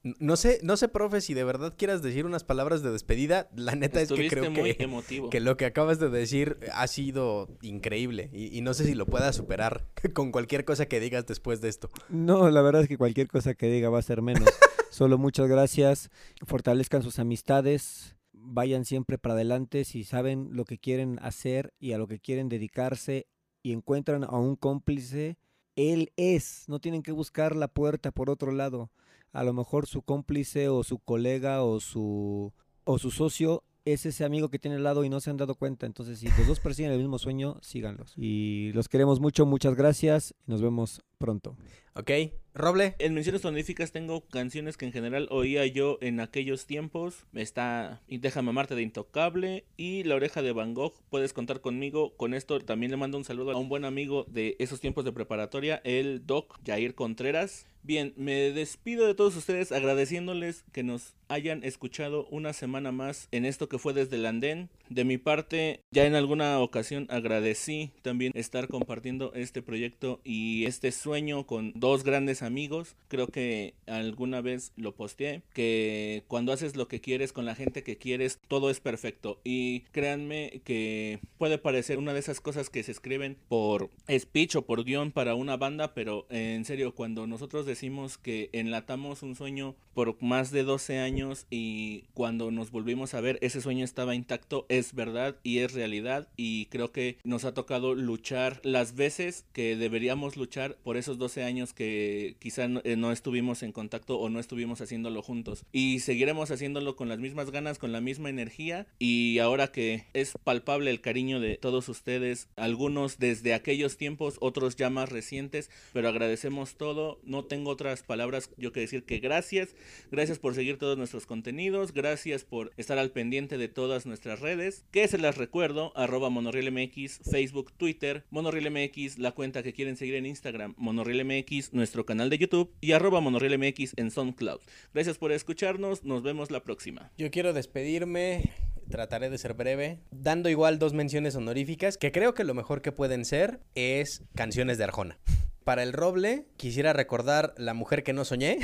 No 0.04 0.36
sé, 0.36 0.60
no 0.64 0.78
sé, 0.78 0.88
profe, 0.88 1.22
si 1.22 1.36
de 1.36 1.44
verdad 1.44 1.76
quieras 1.78 2.02
decir 2.02 2.26
unas 2.26 2.44
palabras 2.44 2.82
de 2.82 2.92
despedida. 2.92 3.50
La 3.56 3.76
neta 3.76 4.02
es 4.02 4.10
que 4.12 4.28
creo 4.28 4.50
muy 4.50 4.74
que, 4.74 4.84
emotivo. 4.84 5.30
que 5.30 5.40
lo 5.40 5.58
que 5.58 5.66
acabas 5.66 6.00
de 6.00 6.10
decir 6.10 6.58
ha 6.74 6.88
sido 6.88 7.50
increíble. 7.62 8.30
Y, 8.34 8.58
y 8.58 8.62
no 8.62 8.74
sé 8.74 8.86
si 8.86 8.96
lo 8.96 9.06
puedas 9.06 9.36
superar 9.36 9.86
con 10.14 10.32
cualquier 10.32 10.66
cosa 10.66 10.88
que 10.88 11.00
digas 11.00 11.28
después 11.28 11.62
de 11.62 11.70
esto. 11.70 11.90
No, 12.10 12.50
la 12.50 12.62
verdad 12.64 12.82
es 12.82 12.88
que 12.88 12.98
cualquier 12.98 13.28
cosa 13.28 13.54
que 13.54 13.68
diga 13.70 13.90
va 13.90 14.00
a 14.00 14.04
ser 14.04 14.22
menos. 14.24 14.50
Solo 14.90 15.18
muchas 15.18 15.48
gracias. 15.48 16.10
Fortalezcan 16.46 17.04
sus 17.04 17.20
amistades. 17.20 18.16
Vayan 18.44 18.86
siempre 18.86 19.18
para 19.18 19.36
adelante 19.36 19.86
si 19.86 20.04
saben 20.04 20.50
lo 20.52 20.66
que 20.66 20.80
quieren 20.80 21.20
hacer 21.22 21.74
y 21.80 21.92
a 21.94 21.98
lo 21.98 22.08
que 22.08 22.20
quieren 22.20 22.50
dedicarse 22.50 23.28
y 23.62 23.72
encuentran 23.72 24.24
a 24.24 24.38
un 24.38 24.56
cómplice. 24.56 25.38
Él 25.76 26.12
es. 26.18 26.66
No 26.68 26.80
tienen 26.80 27.04
que 27.04 27.12
buscar 27.12 27.56
la 27.56 27.68
puerta 27.68 28.12
por 28.12 28.30
otro 28.30 28.52
lado. 28.52 28.90
A 29.32 29.44
lo 29.44 29.54
mejor 29.54 29.86
su 29.86 30.02
cómplice 30.02 30.70
o 30.70 30.84
su 30.84 31.00
colega 31.00 31.64
o 31.64 31.80
su, 31.80 32.52
o 32.84 32.98
su 32.98 33.12
socio 33.12 33.64
es 33.86 34.06
ese 34.06 34.24
amigo 34.24 34.50
que 34.50 34.60
tiene 34.60 34.78
al 34.78 34.84
lado 34.84 35.04
y 35.04 35.10
no 35.10 35.20
se 35.20 35.30
han 35.30 35.38
dado 35.38 35.56
cuenta. 35.56 35.86
Entonces, 35.86 36.20
si 36.20 36.28
los 36.28 36.48
dos 36.48 36.60
persiguen 36.64 36.92
el 36.92 37.00
mismo 37.00 37.20
sueño, 37.20 37.58
síganlos. 37.62 38.14
Y 38.18 38.72
los 38.74 38.90
queremos 38.90 39.20
mucho, 39.20 39.46
muchas 39.46 39.76
gracias 39.76 40.36
y 40.48 40.52
nos 40.52 40.62
vemos 40.62 41.02
pronto. 41.18 41.56
¿Ok? 41.94 42.12
Roble. 42.54 42.96
En 43.00 43.14
menciones 43.14 43.44
honoríficas 43.44 43.92
tengo 43.92 44.28
canciones 44.28 44.78
que 44.78 44.86
en 44.86 44.92
general 44.92 45.28
oía 45.30 45.66
yo 45.66 45.98
en 46.02 46.20
aquellos 46.20 46.66
tiempos. 46.66 47.26
Está 47.34 48.02
Déjame 48.08 48.50
amarte 48.50 48.76
de 48.76 48.82
Intocable 48.82 49.66
y 49.78 50.04
La 50.04 50.16
oreja 50.16 50.42
de 50.42 50.52
Van 50.52 50.74
Gogh. 50.74 50.94
Puedes 51.10 51.34
contar 51.34 51.62
conmigo. 51.62 52.16
Con 52.16 52.34
esto 52.34 52.60
también 52.60 52.92
le 52.92 52.98
mando 52.98 53.18
un 53.18 53.26
saludo 53.26 53.52
a 53.52 53.58
un 53.58 53.70
buen 53.70 53.86
amigo 53.86 54.26
de 54.30 54.56
esos 54.60 54.80
tiempos 54.80 55.06
de 55.06 55.12
preparatoria, 55.12 55.82
el 55.84 56.26
Doc 56.26 56.60
Jair 56.66 56.96
Contreras. 56.96 57.68
Bien, 57.84 58.14
me 58.16 58.52
despido 58.52 59.08
de 59.08 59.16
todos 59.16 59.36
ustedes 59.36 59.72
agradeciéndoles 59.72 60.64
que 60.72 60.84
nos 60.84 61.16
hayan 61.30 61.64
escuchado 61.64 62.28
una 62.30 62.54
semana 62.54 62.92
más 62.92 63.28
en 63.32 63.46
esto 63.46 63.70
que 63.70 63.80
fue 63.80 63.94
desde 63.94 64.18
el 64.18 64.26
andén. 64.26 64.70
De 64.90 65.06
mi 65.06 65.18
parte, 65.18 65.80
ya 65.92 66.06
en 66.06 66.16
alguna 66.16 66.60
ocasión 66.60 67.08
agradecí 67.10 67.92
también 68.02 68.34
estar 68.36 68.68
compartiendo 68.68 69.32
este 69.34 69.62
proyecto 69.62 70.20
y 70.26 70.66
este 70.66 70.92
sueño 70.92 71.48
con 71.48 71.72
dos 71.74 72.04
grandes 72.04 72.44
amigos. 72.44 72.98
Creo 73.08 73.28
que 73.28 73.74
alguna 73.88 74.42
vez 74.42 74.74
lo 74.76 74.94
posteé, 74.94 75.42
que 75.54 76.24
cuando 76.28 76.52
haces 76.52 76.76
lo 76.76 76.90
que 76.90 77.00
quieres 77.00 77.32
con 77.32 77.46
la 77.46 77.56
gente 77.56 77.84
que 77.84 77.98
quieres, 77.98 78.40
todo 78.50 78.70
es 78.70 78.82
perfecto. 78.82 79.40
Y 79.46 79.82
créanme 79.92 80.62
que 80.66 81.20
puede 81.38 81.58
parecer 81.58 81.98
una 81.98 82.14
de 82.14 82.20
esas 82.20 82.42
cosas 82.42 82.70
que 82.70 82.84
se 82.84 82.92
escriben 82.92 83.38
por 83.48 83.90
speech 84.10 84.58
o 84.58 84.64
por 84.64 84.84
guion 84.84 85.14
para 85.14 85.36
una 85.36 85.56
banda, 85.56 85.94
pero 85.94 86.28
en 86.30 86.66
serio, 86.66 86.94
cuando 86.94 87.26
nosotros 87.26 87.66
decimos 87.72 88.18
que 88.18 88.50
enlatamos 88.52 89.24
un 89.24 89.36
sueño 89.36 89.76
por 89.94 90.22
más 90.22 90.52
de 90.52 90.64
12 90.64 91.00
años 91.00 91.48
y 91.50 92.04
cuando 92.14 92.52
nos 92.52 92.72
volvimos 92.72 93.14
a 93.14 93.22
ver 93.22 93.38
ese 93.42 93.62
sueño 93.62 93.86
estaba 93.86 94.14
intacto, 94.14 94.66
es 94.70 94.94
verdad 94.94 95.38
y 95.44 95.60
es 95.60 95.74
realidad 95.74 96.28
y 96.36 96.66
creo 96.66 96.92
que 96.92 97.18
nos 97.24 97.46
ha 97.46 97.54
tocado 97.54 97.96
luchar 97.96 98.60
las 98.64 98.96
veces 98.96 99.46
que 99.54 99.76
deberíamos 99.76 100.36
luchar 100.36 100.76
por 100.84 100.98
esos 100.98 101.18
12 101.18 101.44
años 101.44 101.74
que 101.74 102.36
quizá 102.40 102.68
no, 102.68 102.82
eh, 102.84 102.96
no 102.96 103.12
estuvimos 103.12 103.64
en 103.64 103.72
contacto 103.72 104.20
o 104.20 104.30
no 104.30 104.40
estuvimos 104.40 104.82
haciéndolo 104.82 105.22
juntos. 105.22 105.66
Y 105.72 106.00
seguiremos 106.00 106.52
haciéndolo 106.52 106.96
con 106.96 107.10
las 107.10 107.20
mismas 107.20 107.52
ganas, 107.52 107.80
con 107.80 107.92
la 107.92 108.02
misma 108.02 108.30
energía 108.30 108.88
y 109.00 109.40
ahora 109.40 109.72
que 109.72 110.06
es 110.14 110.34
palpable 110.44 110.92
el 110.92 111.02
cariño 111.02 111.40
de 111.40 111.58
todos 111.58 111.88
ustedes, 111.90 112.50
algunos 112.56 113.18
desde 113.20 113.54
aquellos 113.54 113.98
tiempos, 113.98 114.38
otros 114.42 114.76
ya 114.76 114.90
más 114.90 115.10
recientes, 115.10 115.70
pero 115.94 116.10
agradecemos 116.10 116.76
todo, 116.76 117.20
no 117.24 117.46
tengo 117.46 117.61
otras 117.68 118.04
palabras 118.04 118.50
yo 118.58 118.72
que 118.72 118.80
decir 118.80 119.04
que 119.04 119.20
gracias, 119.20 119.76
gracias 120.12 120.40
por 120.40 120.56
seguir 120.56 120.78
todos 120.78 120.98
nuestros 120.98 121.26
contenidos, 121.26 121.94
gracias 121.94 122.44
por 122.44 122.72
estar 122.78 122.98
al 122.98 123.12
pendiente 123.12 123.58
de 123.58 123.68
todas 123.68 124.06
nuestras 124.06 124.40
redes, 124.40 124.86
que 124.92 125.08
se 125.08 125.18
las 125.18 125.38
recuerdo, 125.38 125.92
arroba 125.96 126.30
monorrielmx, 126.30 127.20
Facebook, 127.30 127.72
Twitter, 127.74 128.26
monorrielmx, 128.30 129.18
la 129.18 129.32
cuenta 129.32 129.64
que 129.64 129.74
quieren 129.74 129.98
seguir 129.98 130.16
en 130.16 130.26
Instagram, 130.26 130.74
monorrielmx, 130.78 131.74
nuestro 131.74 132.06
canal 132.06 132.30
de 132.30 132.38
YouTube 132.38 132.74
y 132.82 132.94
arroba 132.94 133.22
monorrielmx 133.22 133.94
en 133.98 134.12
SoundCloud. 134.12 134.60
Gracias 134.94 135.18
por 135.18 135.32
escucharnos, 135.32 136.04
nos 136.04 136.24
vemos 136.24 136.52
la 136.52 136.64
próxima. 136.64 137.12
Yo 137.18 137.32
quiero 137.32 137.54
despedirme. 137.54 138.52
Trataré 138.90 139.30
de 139.30 139.38
ser 139.38 139.54
breve, 139.54 140.00
dando 140.12 140.50
igual 140.50 140.78
dos 140.78 140.94
menciones 140.94 141.36
honoríficas, 141.36 141.98
que 141.98 142.12
creo 142.12 142.34
que 142.34 142.44
lo 142.44 142.54
mejor 142.54 142.82
que 142.82 142.92
pueden 142.92 143.24
ser 143.24 143.62
es 143.74 144.24
canciones 144.36 144.78
de 144.78 144.84
Arjona. 144.84 145.18
Para 145.64 145.84
el 145.84 145.94
roble, 145.94 146.46
quisiera 146.58 146.92
recordar 146.94 147.54
La 147.58 147.74
mujer 147.74 148.04
que 148.04 148.14
no 148.14 148.26
soñé. 148.26 148.60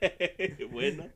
bueno. 0.70 1.08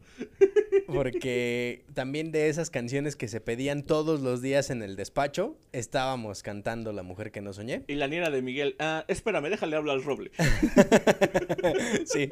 porque 0.87 1.85
también 1.95 2.33
de 2.33 2.49
esas 2.49 2.71
canciones 2.71 3.17
que 3.17 3.29
se 3.29 3.41
pedían 3.41 3.83
todos 3.83 4.21
los 4.21 4.43
días 4.43 4.71
en 4.71 4.83
el 4.83 4.97
despacho, 4.97 5.57
estábamos 5.73 6.43
cantando 6.43 6.93
La 6.93 7.03
mujer 7.03 7.31
que 7.31 7.41
no 7.41 7.53
soñé. 7.53 7.85
Y 7.87 7.95
la 7.95 8.09
niña 8.09 8.31
de 8.31 8.43
Miguel, 8.43 8.77
ah, 8.79 9.05
espérame, 9.09 9.49
déjale 9.49 9.77
hablar 9.77 9.97
al 9.97 10.05
roble. 10.05 10.31
sí. 12.07 12.31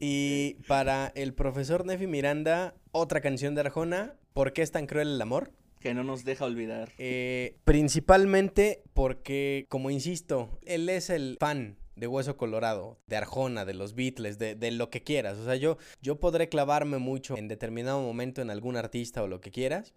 Y 0.00 0.54
para 0.66 1.12
el 1.14 1.34
profesor 1.34 1.86
Nefi 1.86 2.06
Miranda, 2.06 2.74
otra 2.92 3.20
canción 3.20 3.54
de 3.54 3.60
Arjona, 3.60 4.14
¿Por 4.32 4.52
qué 4.52 4.62
es 4.62 4.70
tan 4.70 4.86
cruel 4.86 5.08
el 5.08 5.20
amor? 5.20 5.50
Que 5.80 5.94
no 5.94 6.04
nos 6.04 6.24
deja 6.24 6.44
olvidar. 6.44 6.92
Eh, 6.98 7.56
principalmente 7.64 8.82
porque, 8.92 9.66
como 9.68 9.90
insisto, 9.90 10.58
él 10.66 10.88
es 10.88 11.10
el 11.10 11.36
fan 11.40 11.78
de 11.96 12.06
Hueso 12.06 12.36
Colorado, 12.36 12.98
de 13.06 13.16
Arjona, 13.16 13.64
de 13.64 13.74
los 13.74 13.94
Beatles, 13.94 14.38
de, 14.38 14.54
de, 14.54 14.70
lo 14.70 14.90
que 14.90 15.02
quieras. 15.02 15.38
O 15.38 15.44
sea, 15.44 15.56
yo, 15.56 15.76
yo 16.00 16.18
podré 16.18 16.48
clavarme 16.48 16.98
mucho 16.98 17.36
en 17.36 17.48
determinado 17.48 18.00
momento 18.00 18.40
en 18.40 18.50
algún 18.50 18.76
artista 18.76 19.22
o 19.22 19.28
lo 19.28 19.40
que 19.40 19.50
quieras, 19.50 19.92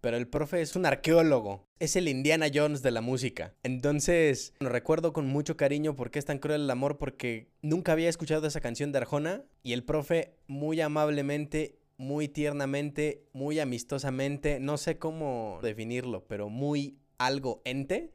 pero 0.00 0.16
el 0.16 0.28
profe 0.28 0.62
es 0.62 0.76
un 0.76 0.86
arqueólogo, 0.86 1.66
es 1.78 1.96
el 1.96 2.08
Indiana 2.08 2.46
Jones 2.52 2.82
de 2.82 2.90
la 2.90 3.00
música. 3.00 3.54
Entonces, 3.62 4.54
lo 4.60 4.68
recuerdo 4.68 5.12
con 5.12 5.26
mucho 5.26 5.56
cariño 5.56 5.94
porque 5.94 6.18
es 6.18 6.24
tan 6.24 6.38
cruel 6.38 6.62
el 6.62 6.70
amor, 6.70 6.98
porque 6.98 7.48
nunca 7.62 7.92
había 7.92 8.08
escuchado 8.08 8.46
esa 8.46 8.60
canción 8.60 8.92
de 8.92 8.98
Arjona 8.98 9.42
y 9.62 9.72
el 9.72 9.84
profe 9.84 10.36
muy 10.46 10.80
amablemente, 10.80 11.79
muy 12.00 12.28
tiernamente, 12.28 13.26
muy 13.34 13.60
amistosamente, 13.60 14.58
no 14.58 14.78
sé 14.78 14.96
cómo 14.96 15.58
definirlo, 15.62 16.24
pero 16.26 16.48
muy 16.48 16.98
algo 17.18 17.60
ente, 17.66 18.14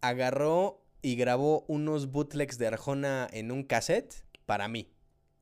agarró 0.00 0.82
y 1.00 1.14
grabó 1.14 1.64
unos 1.68 2.10
bootlegs 2.10 2.58
de 2.58 2.66
Arjona 2.66 3.28
en 3.32 3.52
un 3.52 3.62
cassette 3.62 4.24
para 4.46 4.66
mí. 4.66 4.90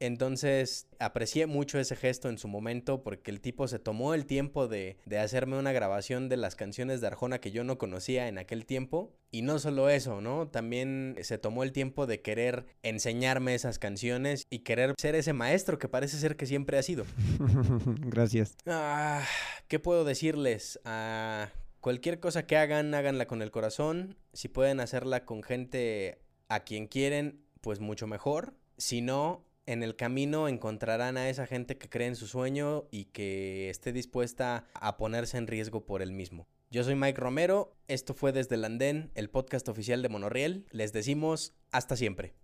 Entonces 0.01 0.89
aprecié 0.99 1.47
mucho 1.47 1.79
ese 1.79 1.95
gesto 1.95 2.31
en 2.31 2.39
su 2.39 2.49
momento 2.49 3.03
porque 3.03 3.31
el 3.31 3.41
tipo 3.41 3.69
se 3.69 3.79
tomó 3.79 4.15
el 4.15 4.25
tiempo 4.25 4.67
de, 4.67 4.97
de, 5.05 5.19
hacerme 5.19 5.59
una 5.59 5.73
grabación 5.73 6.31
de 6.31 6.39
las 6.39 6.57
canciones 6.57 7.01
de 7.01 7.07
Arjona 7.07 7.39
que 7.39 7.51
yo 7.51 7.65
no 7.65 7.77
conocía 7.77 8.27
en 8.27 8.39
aquel 8.39 8.65
tiempo. 8.65 9.15
Y 9.31 9.43
no 9.43 9.59
solo 9.59 9.91
eso, 9.91 10.21
¿no? 10.21 10.49
También 10.49 11.17
se 11.23 11.39
tomó 11.39 11.63
el 11.63 11.73
tiempo 11.73 12.07
de 12.07 12.21
querer 12.21 12.67
enseñarme 12.83 13.55
esas 13.55 13.79
canciones 13.79 14.45
y 14.51 14.61
querer 14.61 14.95
ser 14.99 15.15
ese 15.15 15.33
maestro 15.35 15.79
que 15.79 15.89
parece 15.89 16.17
ser 16.17 16.37
que 16.37 16.47
siempre 16.47 16.79
ha 16.79 16.83
sido. 16.83 17.05
Gracias. 18.01 18.57
Ah, 18.67 19.23
¿Qué 19.69 19.79
puedo 19.79 20.05
decirles? 20.05 20.81
Ah, 20.85 21.51
cualquier 21.81 22.21
cosa 22.21 22.47
que 22.47 22.57
hagan, 22.57 22.95
háganla 22.95 23.27
con 23.27 23.43
el 23.43 23.51
corazón. 23.51 24.17
Si 24.33 24.49
pueden 24.49 24.81
hacerla 24.81 25.25
con 25.25 25.43
gente 25.43 26.23
a 26.49 26.61
quien 26.61 26.87
quieren, 26.89 27.45
pues 27.61 27.81
mucho 27.81 28.07
mejor. 28.07 28.55
Si 28.79 29.03
no, 29.03 29.45
en 29.67 29.83
el 29.83 29.97
camino 29.97 30.49
encontrarán 30.49 31.17
a 31.17 31.29
esa 31.29 31.47
gente 31.47 31.79
que 31.79 31.89
cree 31.89 32.09
en 32.09 32.17
su 32.17 32.27
sueño 32.27 32.85
y 32.91 33.07
que 33.07 33.71
esté 33.71 33.93
dispuesta 33.93 34.67
a 34.75 34.97
ponerse 34.97 35.39
en 35.39 35.47
riesgo 35.47 35.87
por 35.87 36.03
él 36.03 36.13
mismo. 36.13 36.47
Yo 36.71 36.85
soy 36.85 36.95
Mike 36.95 37.21
Romero, 37.21 37.77
esto 37.89 38.15
fue 38.15 38.33
desde 38.33 38.55
el 38.55 38.65
Andén, 38.65 39.11
el 39.15 39.29
podcast 39.29 39.69
oficial 39.69 40.03
de 40.03 40.09
Monorriel. 40.09 40.67
Les 40.71 40.93
decimos 40.93 41.55
hasta 41.73 41.97
siempre. 41.97 42.35